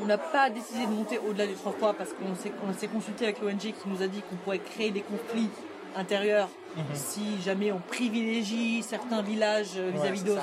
On 0.00 0.04
n'a 0.06 0.18
pas 0.18 0.48
décidé 0.50 0.86
de 0.86 0.90
monter 0.92 1.18
au-delà 1.18 1.46
des 1.46 1.54
trois 1.54 1.72
fois 1.72 1.92
parce 1.94 2.10
qu'on 2.10 2.34
s'est, 2.34 2.52
on 2.68 2.72
s'est 2.72 2.86
consulté 2.88 3.24
avec 3.24 3.40
l'ONG 3.40 3.58
qui 3.58 3.74
nous 3.86 4.02
a 4.02 4.06
dit 4.06 4.22
qu'on 4.22 4.36
pourrait 4.36 4.58
créer 4.60 4.90
des 4.90 5.00
conflits 5.02 5.50
intérieurs 5.96 6.48
Mhm. 6.76 6.84
si 6.94 7.40
jamais 7.42 7.72
on 7.72 7.78
privilégie 7.78 8.82
certains 8.82 9.22
villages 9.22 9.72
euh, 9.76 9.90
vis-à-vis 9.94 10.22
d'autres. 10.22 10.42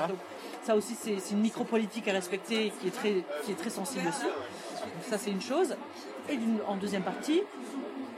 Ça. 0.66 0.76
Aussi, 0.76 0.95
c'est, 0.95 1.32
une 1.32 1.41
micro-politique 1.41 2.07
à 2.07 2.13
respecter 2.13 2.72
qui 2.80 2.88
est 2.88 2.91
très, 2.91 3.24
qui 3.43 3.51
est 3.51 3.55
très 3.55 3.70
sensible 3.70 4.07
aussi. 4.07 4.26
Ça, 5.09 5.18
c'est 5.18 5.32
une 5.32 5.41
chose. 5.41 5.76
Et 6.30 6.38
en 6.68 6.76
deuxième 6.76 7.03
partie, 7.03 7.41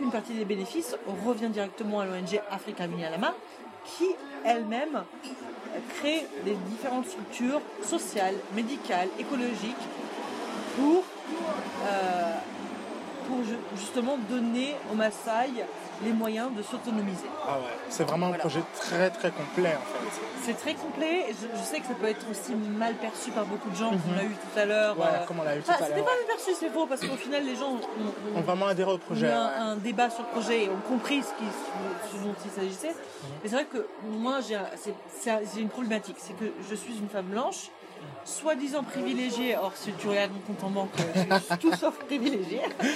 une 0.02 0.12
partie 0.12 0.34
des 0.34 0.46
bénéfices 0.46 0.96
revient 1.26 1.50
directement 1.50 2.00
à 2.00 2.06
l'ONG 2.06 2.40
Africa 2.50 2.88
Vinyalama 2.88 3.34
qui 3.86 4.06
elle-même 4.44 5.04
crée 5.96 6.26
des 6.46 6.56
différentes 6.70 7.08
structures 7.08 7.62
sociales, 7.84 8.36
médicales, 8.54 9.08
écologiques 9.20 9.76
pour, 10.76 11.04
euh, 11.86 12.34
pour 13.28 13.44
ju- 13.44 13.58
justement 13.76 14.18
donner 14.30 14.76
aux 14.92 14.96
Maasai 14.96 15.66
les 16.04 16.12
moyens 16.14 16.50
de 16.56 16.62
s'autonomiser. 16.62 17.28
Ah 17.48 17.58
ouais. 17.58 17.66
C'est 17.90 18.04
vraiment 18.04 18.28
un 18.28 18.34
projet 18.34 18.62
très 18.80 19.10
très 19.10 19.32
complet 19.32 19.74
en 19.76 19.86
fait. 19.86 20.22
C'est 20.44 20.54
très 20.54 20.76
complet. 20.76 21.26
et 21.30 21.34
Je, 21.34 21.48
je 21.60 21.64
sais 21.64 21.80
que 21.80 21.88
ça 21.88 21.94
peut 21.96 22.08
être 22.08 22.26
aussi 22.30 22.54
mal 22.56 22.94
perçu 22.96 23.32
par 23.32 23.46
beaucoup 23.46 23.70
de 23.70 23.76
gens, 23.76 23.90
comme 23.90 24.02
on 24.14 24.16
l'a 24.18 24.24
eu 24.24 24.30
tout 24.36 24.60
à 24.60 24.66
l'heure. 24.66 24.98
Ouais, 24.98 25.06
euh, 25.12 25.26
comme 25.26 25.40
on 25.40 25.44
l'a 25.44 25.58
eu 25.58 25.62
tout 25.62 25.70
enfin, 25.72 25.84
à 25.84 25.88
c'était 25.88 25.96
l'heure. 25.98 26.06
pas 26.06 26.12
mal 26.12 26.26
perçu, 26.28 26.52
c'est 26.60 26.70
faux, 26.70 26.86
parce 26.86 27.02
qu'au 27.02 27.16
final, 27.16 27.44
les 27.44 27.56
gens 27.56 27.72
ont, 27.74 28.38
ont- 28.38 28.42
vraiment 28.42 28.68
adhérer 28.68 28.92
au 28.92 28.96
ont 28.96 29.00
projet. 29.00 29.26
eu 29.26 29.30
ouais. 29.30 29.36
un, 29.36 29.68
un 29.72 29.76
débat 29.76 30.10
sur 30.10 30.24
le 30.24 30.30
projet 30.30 30.66
et 30.66 30.70
ont 30.70 30.82
compris 30.88 31.22
ce, 31.24 31.30
qui, 31.38 31.46
ce 32.12 32.24
dont 32.24 32.36
il 32.46 32.52
s'agissait. 32.52 32.90
Mhm. 32.92 33.30
Mais 33.44 33.50
c'est 33.50 33.56
vrai 33.56 33.66
que 33.66 33.88
moi, 34.10 34.36
un- 34.38 35.32
un- 35.32 35.40
j'ai 35.54 35.62
une 35.62 35.70
problématique. 35.70 36.18
C'est 36.20 36.34
que 36.38 36.46
je 36.70 36.76
suis 36.76 36.96
une 36.98 37.10
femme 37.10 37.26
blanche, 37.26 37.70
soi-disant 38.26 38.84
privilégiée. 38.84 39.58
Or, 39.58 39.72
si 39.76 39.92
tu 39.94 40.08
regardes 40.08 40.32
mon 40.32 40.40
compte 40.40 40.64
en 40.64 40.70
banque, 40.70 40.90
je 41.16 41.40
suis 41.40 41.58
tout 41.58 41.74
sauf 41.76 41.98
privilégiée. 42.06 42.62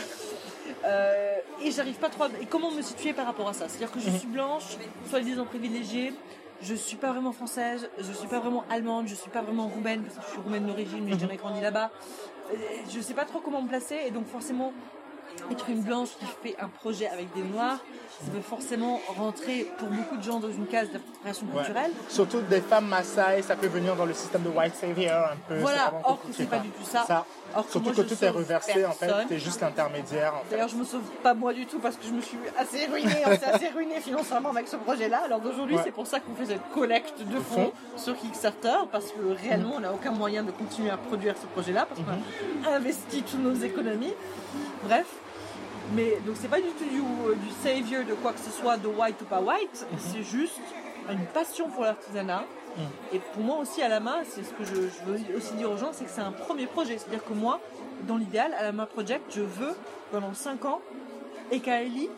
Euh, 0.84 1.36
et 1.64 1.70
j'arrive 1.70 1.98
pas 1.98 2.10
trop 2.10 2.24
à... 2.24 2.30
Et 2.42 2.48
comment 2.48 2.72
me 2.72 2.82
situer 2.82 3.14
par 3.14 3.28
rapport 3.28 3.48
à 3.48 3.54
ça? 3.54 3.68
C'est-à-dire 3.68 3.92
que 3.92 4.00
je 4.00 4.10
suis 4.10 4.28
blanche, 4.28 4.64
soi-disant 5.10 5.46
privilégiée, 5.46 6.14
je 6.62 6.74
suis 6.74 6.98
pas 6.98 7.12
vraiment 7.12 7.32
française, 7.32 7.90
je 8.00 8.12
suis 8.12 8.28
pas 8.28 8.40
vraiment 8.40 8.64
allemande, 8.70 9.08
je 9.08 9.16
suis 9.16 9.30
pas 9.30 9.42
vraiment 9.42 9.68
roumaine, 9.68 10.04
parce 10.04 10.16
que 10.16 10.22
je 10.26 10.30
suis 10.32 10.42
roumaine 10.42 10.66
d'origine, 10.66 11.04
mais 11.04 11.14
j'ai 11.14 11.20
jamais 11.20 11.38
grandi 11.38 11.62
là-bas. 11.62 11.92
Euh, 12.52 12.56
Je 12.90 13.00
sais 13.00 13.14
pas 13.14 13.26
trop 13.26 13.40
comment 13.40 13.62
me 13.62 13.68
placer, 13.68 14.00
et 14.08 14.12
donc 14.12 14.28
forcément, 14.28 14.74
être 15.52 15.70
une 15.70 15.82
blanche 15.82 16.10
qui 16.20 16.26
fait 16.50 16.56
un 16.62 16.68
projet 16.68 17.08
avec 17.08 17.34
des 17.34 17.42
noirs, 17.44 17.78
ça 18.24 18.32
peut 18.32 18.42
forcément 18.42 19.00
rentrer 19.18 19.68
pour 19.80 19.88
beaucoup 19.88 20.18
de 20.18 20.24
gens 20.24 20.40
dans 20.40 20.50
une 20.52 20.68
case 20.68 20.90
d'appropriation 20.92 21.48
Ouais. 21.48 21.64
culturelle. 21.64 21.92
Surtout 22.10 22.42
des 22.42 22.62
femmes 22.62 22.88
Maasai, 22.88 23.42
ça 23.42 23.56
peut 23.56 23.68
venir 23.68 23.96
dans 23.96 24.06
le 24.06 24.14
système 24.14 24.44
de 24.44 24.50
white 24.50 24.76
savior 24.76 25.30
un 25.32 25.38
peu. 25.48 25.58
Voilà, 25.60 25.92
or 26.04 26.20
que 26.22 26.32
c'est 26.34 26.46
pas 26.50 26.60
du 26.60 26.70
tout 26.70 26.84
ça. 26.84 27.26
Or 27.56 27.66
que 27.66 27.72
Surtout 27.72 27.88
moi, 27.94 27.96
que 27.96 28.02
tout 28.10 28.24
est 28.24 28.30
reversé 28.30 28.86
en 28.86 28.92
fait, 28.92 29.12
t'es 29.28 29.40
juste 29.40 29.60
l'intermédiaire 29.62 30.34
en 30.36 30.40
fait. 30.40 30.52
D'ailleurs, 30.52 30.68
je 30.70 30.76
me 30.78 30.84
sauve 30.86 31.02
pas 31.24 31.34
moi 31.34 31.54
du 31.54 31.66
tout 31.66 31.80
parce 31.80 31.96
que 31.98 32.06
je 32.06 32.12
me 32.14 32.22
suis 32.22 32.38
assez 32.58 32.86
ruinée, 32.86 33.24
on 33.26 33.32
s'est 33.36 33.46
assez 33.46 33.70
ruiné 33.70 34.00
financièrement 34.00 34.50
avec 34.52 34.68
ce 34.68 34.76
projet-là. 34.78 35.24
Alors 35.26 35.40
d'aujourd'hui, 35.42 35.76
Ouais. 35.76 35.82
c'est 35.84 35.92
pour 35.92 36.06
ça 36.08 36.20
qu'on 36.20 36.36
fait 36.36 36.46
cette 36.46 36.70
collecte 36.74 37.20
de 37.20 37.40
fonds 37.40 37.72
sur 37.98 38.16
Kickstarter 38.18 38.78
parce 38.92 39.06
que 39.12 39.20
réellement, 39.42 39.74
on 39.78 39.80
n'a 39.80 39.92
aucun 39.94 40.12
moyen 40.12 40.44
de 40.44 40.52
continuer 40.52 40.92
à 40.92 40.98
produire 40.98 41.36
ce 41.42 41.48
projet-là 41.48 41.88
parce 41.88 42.00
qu'on 42.02 42.70
a 42.72 42.76
investi 42.76 43.24
toutes 43.24 43.40
nos 43.42 43.56
économies. 43.56 44.14
Bref. 44.84 45.08
Mais 45.94 46.18
donc 46.26 46.36
c'est 46.40 46.48
pas 46.48 46.62
du 46.62 46.68
tout 46.70 46.86
du, 46.86 47.00
euh, 47.00 47.36
du 47.36 47.50
savior 47.64 48.04
de 48.06 48.14
quoi 48.14 48.32
que 48.34 48.40
ce 48.40 48.50
soit, 48.52 48.78
de 48.78 48.88
white 48.88 49.22
ou 49.22 49.26
pas 49.26 49.42
white, 49.42 49.86
c'est 49.98 50.24
juste 50.24 50.60
une 51.10 51.26
passion 51.34 51.68
pour 51.70 51.84
l'artisanat. 51.84 52.46
Et 53.12 53.20
pour 53.20 53.44
moi 53.44 53.58
aussi, 53.58 53.82
à 53.82 53.90
la 53.90 54.00
main, 54.00 54.20
c'est 54.26 54.44
ce 54.44 54.52
que 54.54 54.64
je, 54.64 54.76
je 54.76 55.04
veux 55.06 55.36
aussi 55.38 55.54
dire 55.56 55.70
aux 55.70 55.76
gens, 55.76 55.90
c'est 55.92 56.06
que 56.06 56.10
c'est 56.10 56.22
un 56.22 56.32
premier 56.32 56.68
projet. 56.68 56.98
C'est-à-dire 56.98 57.26
que 57.26 57.34
moi, 57.34 57.60
dans 58.08 58.16
l'idéal, 58.16 58.54
à 58.58 58.64
la 58.64 58.72
main 58.72 58.86
project, 58.86 59.24
je 59.36 59.42
veux, 59.42 59.76
pendant 60.12 60.34
5 60.34 60.64
ans, 60.64 60.80
et 61.52 61.60
Kaeli, 61.60 62.10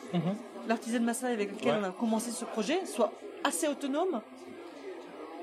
l'artisan 0.68 1.00
Maasai 1.02 1.26
avec 1.34 1.52
lequel 1.54 1.74
Ouais. 1.74 1.80
on 1.82 1.86
a 1.86 1.92
commencé 1.92 2.30
ce 2.30 2.46
projet, 2.46 2.86
soit 2.86 3.12
assez 3.44 3.68
autonome 3.68 4.22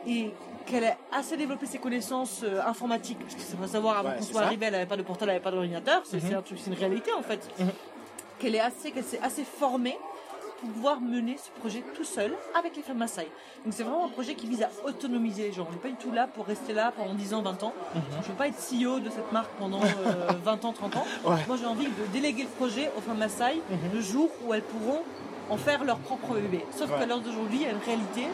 et 0.06 0.30
qu'elle 0.64 0.84
ait 0.84 0.96
assez 1.10 1.36
développé 1.36 1.66
ses 1.66 1.78
connaissances 1.78 2.42
euh, 2.44 2.60
informatiques. 2.64 3.18
Parce 3.18 3.34
que 3.34 3.40
ça 3.40 3.56
faut 3.60 3.66
savoir, 3.66 3.98
avant 3.98 4.10
Ouais, 4.10 4.16
qu'on 4.18 4.22
soit 4.22 4.40
ça. 4.42 4.46
arrivé, 4.46 4.66
elle 4.66 4.72
n'avait 4.74 4.86
pas 4.86 4.96
de 4.96 5.02
portable, 5.02 5.30
elle 5.32 5.36
n'avait 5.38 5.42
pas 5.44 5.50
d'ordinateur. 5.50 6.02
C'est 6.04 6.20
c'est 6.20 6.34
un 6.34 6.42
truc, 6.42 6.58
c'est 6.62 6.70
une 6.70 6.76
réalité 6.78 7.12
en 7.12 7.22
fait. 7.22 7.40
Qu'elle 8.40 8.54
est 8.54 8.60
assez, 8.60 8.90
qu'elle 8.90 9.04
s'est 9.04 9.20
assez 9.22 9.44
formée 9.44 9.98
pour 10.60 10.70
pouvoir 10.70 11.00
mener 11.00 11.36
ce 11.38 11.50
projet 11.60 11.82
tout 11.94 12.04
seul 12.04 12.34
avec 12.58 12.76
les 12.76 12.82
femmes 12.82 12.98
Maasai. 12.98 13.28
Donc 13.64 13.72
c'est 13.74 13.82
vraiment 13.82 14.06
un 14.06 14.08
projet 14.10 14.34
qui 14.34 14.46
vise 14.46 14.62
à 14.62 14.70
autonomiser 14.86 15.44
les 15.44 15.52
gens. 15.52 15.66
On 15.68 15.72
n'est 15.72 15.78
pas 15.78 15.88
du 15.88 15.94
tout 15.94 16.10
là 16.12 16.26
pour 16.26 16.46
rester 16.46 16.72
là 16.72 16.92
pendant 16.96 17.14
10 17.14 17.34
ans, 17.34 17.42
20 17.42 17.62
ans. 17.62 17.72
Je 17.94 17.98
ne 18.16 18.22
veux 18.22 18.34
pas 18.34 18.48
être 18.48 18.56
CEO 18.58 19.00
de 19.00 19.08
cette 19.10 19.30
marque 19.32 19.50
pendant 19.58 19.80
euh, 19.82 20.32
20 20.44 20.64
ans, 20.64 20.72
30 20.72 20.96
ans. 20.96 21.06
Ouais. 21.24 21.36
Moi 21.48 21.56
j'ai 21.58 21.66
envie 21.66 21.86
de 21.86 22.06
déléguer 22.12 22.42
le 22.44 22.48
projet 22.48 22.90
aux 22.96 23.00
femmes 23.00 23.18
Maasai 23.18 23.60
le 23.92 24.00
jour 24.00 24.28
où 24.44 24.52
elles 24.54 24.62
pourront 24.62 25.02
en 25.50 25.56
faire 25.56 25.84
leur 25.84 25.98
propre 25.98 26.34
bébé. 26.34 26.64
Sauf 26.76 26.90
Ouais. 26.90 26.98
qu'à 26.98 27.06
l'heure 27.06 27.20
d'aujourd'hui, 27.20 27.58
il 27.58 27.62
y 27.62 27.66
a 27.66 27.70
une 27.70 27.78
réalité, 27.84 28.26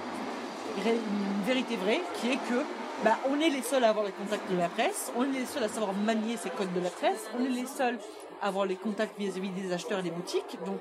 une 0.84 1.44
vérité 1.46 1.76
vraie, 1.76 2.00
qui 2.20 2.30
est 2.30 2.36
que 2.48 2.62
bah, 3.04 3.18
on 3.30 3.40
est 3.40 3.50
les 3.50 3.62
seuls 3.62 3.84
à 3.84 3.90
avoir 3.90 4.04
les 4.04 4.12
contacts 4.12 4.50
de 4.50 4.56
la 4.58 4.68
presse, 4.68 5.12
on 5.16 5.22
est 5.24 5.38
les 5.38 5.46
seuls 5.46 5.62
à 5.64 5.68
savoir 5.68 5.92
manier 5.94 6.36
ces 6.36 6.50
codes 6.50 6.72
de 6.74 6.80
la 6.80 6.90
presse, 6.90 7.24
on 7.38 7.44
est 7.44 7.48
les 7.48 7.66
seuls 7.66 7.98
avoir 8.42 8.66
les 8.66 8.76
contacts 8.76 9.18
vis-à-vis 9.18 9.50
des 9.50 9.72
acheteurs 9.72 10.00
et 10.00 10.02
des 10.02 10.10
boutiques. 10.10 10.58
Donc 10.64 10.80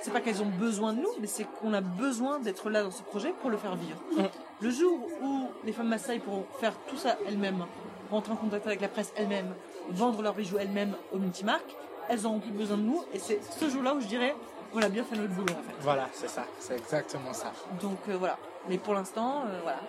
c'est 0.00 0.12
pas 0.12 0.20
qu'elles 0.20 0.42
ont 0.42 0.50
besoin 0.58 0.92
de 0.92 1.00
nous, 1.00 1.10
mais 1.20 1.26
c'est 1.26 1.44
qu'on 1.44 1.72
a 1.72 1.80
besoin 1.80 2.38
d'être 2.38 2.70
là 2.70 2.82
dans 2.82 2.90
ce 2.90 3.02
projet 3.02 3.32
pour 3.40 3.50
le 3.50 3.56
faire 3.56 3.76
vivre. 3.76 3.98
Le 4.60 4.70
jour 4.70 4.98
où 5.22 5.48
les 5.64 5.72
femmes 5.72 5.88
Maasai 5.88 6.18
pourront 6.18 6.46
faire 6.60 6.74
tout 6.88 6.96
ça 6.96 7.16
elles-mêmes, 7.26 7.64
rentrer 8.10 8.32
en 8.32 8.36
contact 8.36 8.66
avec 8.66 8.80
la 8.80 8.88
presse 8.88 9.12
elles-mêmes, 9.16 9.54
vendre 9.90 10.22
leurs 10.22 10.34
bijoux 10.34 10.58
elles-mêmes 10.58 10.94
aux 11.12 11.18
multimarques, 11.18 11.76
elles 12.08 12.22
n'auront 12.22 12.40
plus 12.40 12.52
besoin 12.52 12.76
de 12.76 12.82
nous. 12.82 13.02
Et 13.12 13.18
c'est 13.18 13.40
ce 13.42 13.68
jour-là 13.68 13.94
où 13.94 14.00
je 14.00 14.06
dirais, 14.06 14.34
on 14.74 14.82
a 14.82 14.88
bien 14.88 15.04
fait 15.04 15.16
notre 15.16 15.32
boulot 15.32 15.52
en 15.52 15.62
fait. 15.62 15.76
Voilà, 15.80 16.08
c'est 16.12 16.28
ça, 16.28 16.44
c'est 16.58 16.76
exactement 16.76 17.32
ça. 17.32 17.52
Donc 17.80 17.98
euh, 18.08 18.16
voilà. 18.16 18.36
Mais 18.68 18.78
pour 18.78 18.94
l'instant, 18.94 19.44
euh, 19.46 19.60
voilà. 19.62 19.80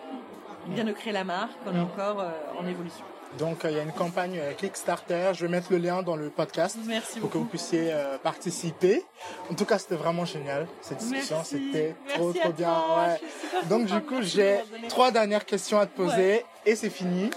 On 0.68 0.74
vient 0.74 0.84
de 0.84 0.92
créer 0.92 1.14
la 1.14 1.24
marque, 1.24 1.58
on 1.66 1.76
est 1.76 1.80
encore 1.80 2.20
euh, 2.20 2.30
en 2.60 2.68
évolution. 2.68 3.06
Donc 3.38 3.64
euh, 3.64 3.70
il 3.72 3.78
y 3.78 3.80
a 3.80 3.84
une 3.84 3.92
campagne 3.92 4.40
euh, 4.40 4.54
Kickstarter, 4.54 5.32
je 5.34 5.46
vais 5.46 5.52
mettre 5.52 5.72
le 5.72 5.78
lien 5.78 6.02
dans 6.02 6.16
le 6.16 6.30
podcast 6.30 6.78
Merci 6.86 7.20
pour 7.20 7.30
que 7.30 7.38
vous 7.38 7.46
puissiez 7.46 7.92
euh, 7.92 8.18
participer. 8.18 9.06
En 9.52 9.54
tout 9.54 9.66
cas, 9.66 9.78
c'était 9.78 9.96
vraiment 9.96 10.26
génial 10.26 10.68
cette 10.82 10.98
discussion, 10.98 11.44
c'était 11.44 11.96
trop 12.16 12.34
trop 12.34 12.52
bien. 12.52 12.74
ouais. 12.74 13.22
Donc 13.70 13.86
du 13.86 14.02
coup, 14.02 14.22
j'ai 14.22 14.60
trois 14.88 15.12
dernières 15.12 15.46
questions 15.46 15.80
à 15.80 15.86
te 15.86 15.96
poser 15.96 16.44
et 16.66 16.76
c'est 16.76 16.90
fini. 16.90 17.30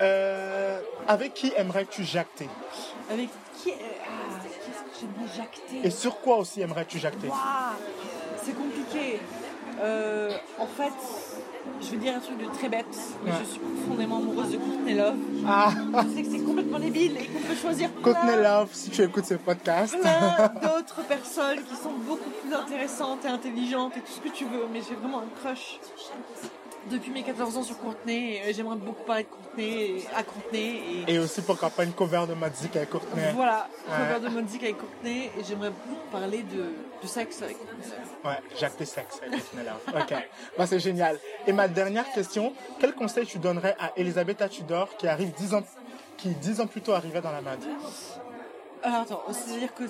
Euh, 0.00 0.80
avec 1.06 1.34
qui 1.34 1.52
aimerais-tu 1.56 2.02
jacter? 2.02 2.48
Avec 3.10 3.28
qui 3.62 3.70
euh, 3.70 3.74
ah, 4.04 4.40
Qu'est-ce 4.42 4.82
que 4.82 5.06
j'aimerais 5.06 5.36
jacter? 5.36 5.86
Et 5.86 5.90
sur 5.90 6.20
quoi 6.20 6.38
aussi 6.38 6.60
aimerais-tu 6.62 6.98
jacter? 6.98 7.28
C'est 8.42 8.56
compliqué. 8.56 9.20
En 10.58 10.66
fait, 10.66 10.92
je 11.80 11.90
vais 11.90 11.96
dire 11.96 12.14
un 12.16 12.20
truc 12.20 12.38
de 12.38 12.46
très 12.56 12.68
bête, 12.68 12.86
mais 13.24 13.30
Ouais. 13.30 13.36
je 13.44 13.50
suis 13.50 13.60
profondément 13.60 14.16
amoureuse 14.18 14.50
de 14.52 14.56
Courtney 14.56 14.94
Love. 14.94 15.14
Ah, 15.46 15.70
Je 16.08 16.14
sais 16.14 16.22
que 16.22 16.30
c'est 16.30 16.44
complètement 16.44 16.78
débile 16.78 17.16
et 17.16 17.26
qu'on 17.26 17.40
peut 17.40 17.54
choisir 17.54 17.90
Courtney 18.02 18.36
Love, 18.42 18.68
si 18.72 18.90
tu 18.90 19.02
écoutes 19.02 19.24
ce 19.24 19.34
podcast. 19.34 19.96
plein 20.00 20.48
d'autres 20.62 21.02
personnes 21.06 21.58
qui 21.68 21.74
sont 21.76 21.92
beaucoup 22.06 22.30
plus 22.42 22.54
intéressantes 22.54 23.24
et 23.24 23.28
intelligentes 23.28 23.96
et 23.96 24.00
tout 24.00 24.12
ce 24.12 24.20
que 24.20 24.28
tu 24.34 24.44
veux, 24.44 24.66
mais 24.72 24.80
j'ai 24.88 24.94
vraiment 24.94 25.20
un 25.20 25.28
crush 25.42 25.78
depuis 26.90 27.10
mes 27.10 27.22
14 27.22 27.56
ans 27.56 27.62
sur 27.62 27.78
Courtney. 27.78 28.36
et 28.44 28.52
J'aimerais 28.52 28.76
beaucoup 28.76 29.02
parler 29.04 29.22
de 29.24 29.28
Courtney 29.28 29.64
et- 29.98 30.04
à 30.16 30.22
Courtney 30.22 31.04
et 31.08 31.14
Et 31.14 31.18
aussi 31.18 31.40
pourquoi 31.42 31.70
pas 31.70 31.84
une 31.84 31.92
cover 31.92 32.24
de 32.28 32.34
Mazik 32.34 32.76
avec 32.76 32.90
Courtney. 32.90 33.22
voilà, 33.34 33.68
Ouais. 33.88 33.94
cover 34.14 34.28
de 34.30 34.40
musique 34.42 34.62
avec 34.62 34.78
Courtney 34.78 35.30
et 35.38 35.44
j'aimerais 35.44 35.70
beaucoup 35.70 36.10
parler 36.10 36.42
de, 36.42 36.72
de 37.02 37.06
sexe 37.06 37.42
avec 37.42 37.58
Courtney. 37.58 37.84
Ouais, 38.24 38.38
jacter 38.58 38.84
sexe 38.84 39.20
avec 39.24 39.40
Courtney 39.40 39.64
Love. 39.64 40.02
Ok, 40.02 40.14
bah, 40.58 40.66
c'est 40.66 40.80
génial. 40.80 41.18
Et 41.46 41.52
ma 41.52 41.68
dernière 41.68 42.10
question, 42.12 42.52
quel 42.80 42.94
conseil 42.94 43.26
tu 43.26 43.38
donnerais 43.38 43.76
à 43.78 43.92
Elisabetta 43.96 44.48
Tudor 44.48 44.96
qui 44.96 45.06
arrive 45.08 45.32
10 45.34 45.54
ans, 45.54 45.62
qui 46.16 46.30
10 46.30 46.60
ans 46.60 46.66
plus 46.66 46.80
tôt 46.80 46.92
arrivait 46.92 47.20
dans 47.20 47.32
la 47.32 47.40
mode? 47.42 47.60
Alors 48.84 49.02
attends, 49.02 49.22
c'est-à-dire 49.30 49.72
que 49.74 49.84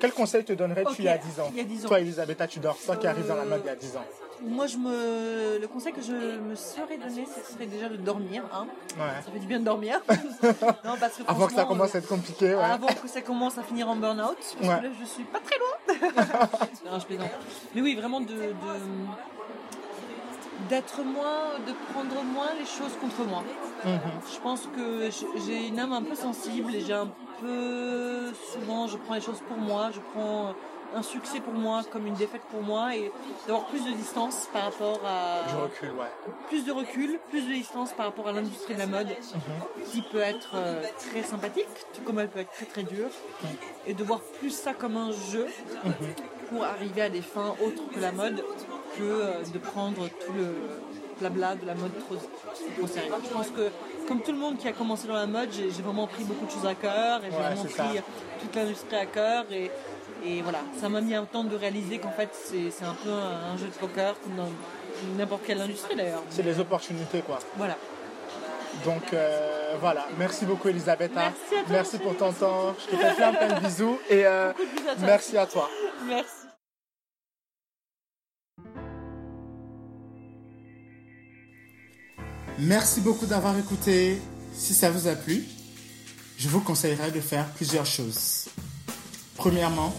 Quel 0.00 0.12
conseil 0.12 0.44
te 0.44 0.52
donnerais-tu 0.54 0.94
il 1.00 1.04
y 1.04 1.08
a 1.08 1.18
10 1.18 1.40
ans 1.40 1.48
il 1.52 1.58
y 1.58 1.60
a 1.60 1.64
10 1.64 1.84
ans. 1.84 1.88
Toi, 1.88 2.00
Elisabetta 2.00 2.46
Tudor, 2.46 2.76
toi 2.84 2.96
qui 2.96 3.06
arrives 3.06 3.26
dans 3.28 3.36
la 3.36 3.44
mode 3.44 3.60
il 3.64 3.66
y 3.66 3.70
a 3.70 3.76
10 3.76 3.96
ans. 3.96 4.04
moi 4.42 4.66
je 4.66 4.76
me 4.78 5.58
le 5.60 5.68
conseil 5.68 5.92
que 5.92 6.00
je 6.02 6.12
me 6.12 6.54
serais 6.54 6.96
donné 6.96 7.26
ce 7.26 7.52
serait 7.52 7.66
déjà 7.66 7.88
de 7.90 7.96
dormir 7.96 8.42
hein. 8.52 8.66
Ouais. 8.96 9.22
Ça 9.24 9.30
fait 9.30 9.38
du 9.38 9.46
bien 9.46 9.60
de 9.60 9.64
dormir. 9.64 10.00
non 10.84 10.94
parce 10.98 11.16
que 11.18 11.22
Avant 11.26 11.46
que 11.46 11.52
ça 11.52 11.64
commence 11.64 11.94
à 11.94 11.98
être 11.98 12.08
compliqué, 12.08 12.54
ouais. 12.54 12.62
Avant 12.62 12.86
que 12.88 13.08
ça 13.08 13.20
commence 13.20 13.58
à 13.58 13.62
finir 13.62 13.88
en 13.88 13.96
burn-out, 13.96 14.36
parce 14.38 14.54
Ouais. 14.68 14.78
que 14.80 14.84
là 14.86 14.90
je 15.00 15.04
suis 15.04 15.24
pas 15.24 15.40
très 15.40 15.58
loin. 15.58 15.76
non, 16.90 16.98
je 16.98 17.06
plaisante. 17.06 17.30
Mais 17.74 17.82
oui, 17.82 17.94
vraiment 17.94 18.20
de, 18.20 18.26
de- 18.28 18.50
d'être 20.68 21.02
moins, 21.02 21.58
de 21.66 21.72
prendre 21.92 22.22
moins 22.22 22.50
les 22.58 22.66
choses 22.66 22.94
contre 23.00 23.28
moi. 23.28 23.42
Mhm. 23.84 24.00
Je 24.34 24.38
pense 24.40 24.62
que 24.74 25.10
j'ai 25.46 25.66
une 25.68 25.78
âme 25.78 25.92
un 25.92 26.02
peu 26.02 26.14
sensible 26.14 26.74
et 26.74 26.80
j'ai 26.80 26.92
un 26.92 27.08
peu 27.40 28.32
souvent 28.52 28.86
je 28.86 28.96
prends 28.96 29.14
les 29.14 29.20
choses 29.20 29.40
pour 29.48 29.56
moi, 29.58 29.90
je 29.94 30.00
prends 30.12 30.54
un 30.94 31.02
succès 31.02 31.38
pour 31.38 31.52
moi 31.54 31.82
comme 31.92 32.06
une 32.06 32.14
défaite 32.14 32.42
pour 32.50 32.62
moi 32.62 32.96
et 32.96 33.12
d'avoir 33.46 33.66
plus 33.66 33.84
de 33.84 33.92
distance 33.92 34.48
par 34.52 34.64
rapport 34.64 35.00
à 35.06 35.48
Du 35.48 35.54
recul, 35.56 35.90
ouais. 35.90 36.10
plus 36.48 36.64
de 36.64 36.72
recul, 36.72 37.20
plus 37.30 37.42
de 37.46 37.52
distance 37.52 37.92
par 37.92 38.06
rapport 38.06 38.26
à 38.26 38.32
l'industrie 38.32 38.74
de 38.74 38.80
la 38.80 38.86
mode 38.88 39.08
qui 39.92 40.02
peut 40.02 40.18
être 40.18 40.50
euh, 40.56 40.82
très 40.98 41.22
sympathique 41.22 41.68
tout 41.94 42.02
comme 42.02 42.18
elle 42.18 42.28
peut 42.28 42.40
être 42.40 42.50
très 42.52 42.66
très 42.66 42.82
dure 42.82 43.08
et 43.86 43.94
de 43.94 44.02
voir 44.02 44.20
plus 44.40 44.50
ça 44.50 44.74
comme 44.74 44.96
un 44.96 45.12
jeu 45.12 45.46
pour 46.48 46.64
arriver 46.64 47.02
à 47.02 47.08
des 47.08 47.22
fins 47.22 47.54
autres 47.64 47.88
que 47.94 48.00
la 48.00 48.10
mode 48.10 48.44
que 48.98 49.02
euh, 49.02 49.32
de 49.54 49.58
prendre 49.58 50.08
tout 50.08 50.32
le 50.32 50.48
blabla 51.20 51.54
de 51.54 51.66
la 51.66 51.74
mode 51.74 51.92
trop, 52.04 52.16
trop 52.16 52.86
sérieux. 52.86 53.12
Je 53.28 53.32
pense 53.32 53.48
que 53.48 53.68
comme 54.08 54.20
tout 54.22 54.32
le 54.32 54.38
monde 54.38 54.58
qui 54.58 54.66
a 54.68 54.72
commencé 54.72 55.06
dans 55.06 55.14
la 55.14 55.26
mode, 55.26 55.50
j'ai 55.52 55.68
vraiment 55.82 56.06
pris 56.06 56.24
beaucoup 56.24 56.46
de 56.46 56.50
choses 56.50 56.66
à 56.66 56.74
cœur 56.74 57.20
et 57.24 57.30
j'ai 57.30 57.36
Ouais, 57.36 57.42
vraiment 57.42 57.62
ça. 57.76 57.84
pris 57.84 58.00
toute 58.40 58.56
l'industrie 58.56 58.96
à 58.96 59.06
cœur 59.06 59.44
et, 59.52 59.70
et 60.24 60.42
voilà, 60.42 60.58
ça 60.80 60.88
m'a 60.88 61.00
mis 61.00 61.14
un 61.14 61.24
temps 61.24 61.44
de 61.44 61.54
réaliser 61.56 61.98
qu'en 61.98 62.10
fait 62.10 62.30
c'est 62.32 62.84
un 62.84 62.94
peu 63.04 63.10
un, 63.10 63.52
un 63.54 63.56
jeu 63.56 63.66
de 63.66 63.72
poker 63.78 64.14
comme 64.22 64.34
dans 64.36 64.48
n'importe 65.18 65.42
quelle 65.46 65.60
industrie 65.60 65.94
d'ailleurs. 65.96 66.22
C'est 66.30 66.42
les 66.42 66.58
opportunités, 66.58 67.20
quoi. 67.20 67.38
Voilà. 67.56 67.76
Donc 68.84 69.12
euh, 69.12 69.74
voilà, 69.80 70.06
merci 70.18 70.44
beaucoup 70.46 70.68
Elisabeth. 70.68 71.12
hein. 71.16 71.32
Merci 71.32 71.54
à 71.54 71.58
toi, 71.64 71.66
Merci 71.70 71.98
pour 71.98 72.16
ton 72.16 72.32
temps. 72.32 72.74
Je 72.78 72.96
te 72.96 72.96
fais 72.96 73.14
plein 73.14 73.32
plein 73.32 73.48
de 73.54 73.60
bisous 73.60 73.98
et 74.08 74.24
euh, 74.26 74.52
de 74.52 74.58
bisous 74.64 74.88
à 74.88 75.06
merci 75.06 75.36
à 75.38 75.46
toi. 75.46 75.68
Merci. 76.06 76.39
Merci 82.62 83.00
beaucoup 83.00 83.24
d'avoir 83.24 83.58
écouté. 83.58 84.20
Si 84.52 84.74
ça 84.74 84.90
vous 84.90 85.08
a 85.08 85.14
plu, 85.14 85.46
je 86.36 86.46
vous 86.50 86.60
conseillerais 86.60 87.10
de 87.10 87.20
faire 87.20 87.46
plusieurs 87.52 87.86
choses. 87.86 88.48
Premièrement, 89.36 89.94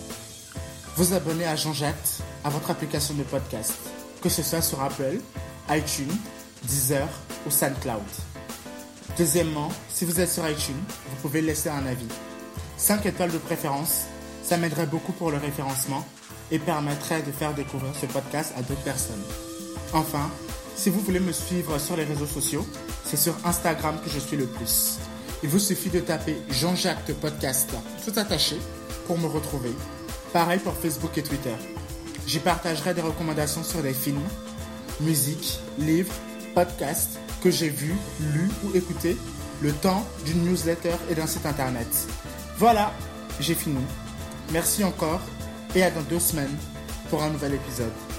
vous 0.95 1.13
abonner 1.13 1.45
à 1.45 1.55
Jean-Jacques 1.55 2.19
à 2.43 2.51
votre 2.51 2.69
application 2.69 3.15
de 3.15 3.23
podcast, 3.23 3.73
que 4.21 4.29
ce 4.29 4.43
soit 4.43 4.61
sur 4.61 4.79
Apple, 4.79 5.17
iTunes, 5.71 6.15
Deezer 6.63 7.07
ou 7.47 7.49
SoundCloud. 7.49 8.03
Deuxièmement, 9.17 9.69
si 9.89 10.05
vous 10.05 10.19
êtes 10.19 10.29
sur 10.29 10.47
iTunes, 10.47 10.83
vous 11.09 11.15
pouvez 11.23 11.41
laisser 11.41 11.69
un 11.69 11.87
avis. 11.87 12.07
5 12.77 13.07
étoiles 13.07 13.31
de 13.31 13.39
préférence, 13.39 14.03
ça 14.43 14.57
m'aiderait 14.57 14.85
beaucoup 14.85 15.13
pour 15.13 15.31
le 15.31 15.37
référencement 15.37 16.05
et 16.51 16.59
permettrait 16.59 17.23
de 17.23 17.31
faire 17.31 17.55
découvrir 17.55 17.93
ce 17.99 18.05
podcast 18.05 18.53
à 18.55 18.61
d'autres 18.61 18.83
personnes. 18.83 19.23
Enfin, 19.93 20.29
si 20.81 20.89
vous 20.89 21.01
voulez 21.01 21.19
me 21.19 21.31
suivre 21.31 21.77
sur 21.77 21.95
les 21.95 22.05
réseaux 22.05 22.25
sociaux, 22.25 22.65
c'est 23.05 23.15
sur 23.15 23.35
Instagram 23.45 23.99
que 24.03 24.09
je 24.09 24.17
suis 24.17 24.35
le 24.35 24.47
plus. 24.47 24.97
Il 25.43 25.49
vous 25.49 25.59
suffit 25.59 25.91
de 25.91 25.99
taper 25.99 26.35
Jean-Jacques 26.49 27.13
Podcast, 27.21 27.69
tout 28.03 28.19
attaché, 28.19 28.57
pour 29.05 29.19
me 29.19 29.27
retrouver. 29.27 29.69
Pareil 30.33 30.57
pour 30.57 30.73
Facebook 30.73 31.15
et 31.19 31.21
Twitter. 31.21 31.53
J'y 32.25 32.39
partagerai 32.39 32.95
des 32.95 33.01
recommandations 33.01 33.63
sur 33.63 33.83
des 33.83 33.93
films, 33.93 34.27
musique, 35.01 35.59
livres, 35.77 36.15
podcasts 36.55 37.19
que 37.43 37.51
j'ai 37.51 37.69
vus, 37.69 37.95
lus 38.33 38.49
ou 38.63 38.75
écoutés, 38.75 39.17
le 39.61 39.73
temps 39.73 40.03
d'une 40.25 40.43
newsletter 40.45 40.95
et 41.11 41.13
d'un 41.13 41.27
site 41.27 41.45
internet. 41.45 42.07
Voilà, 42.57 42.91
j'ai 43.39 43.53
fini. 43.53 43.81
Merci 44.51 44.83
encore 44.83 45.21
et 45.75 45.83
à 45.83 45.91
dans 45.91 46.01
deux 46.01 46.19
semaines 46.19 46.57
pour 47.11 47.21
un 47.21 47.29
nouvel 47.29 47.53
épisode. 47.53 48.10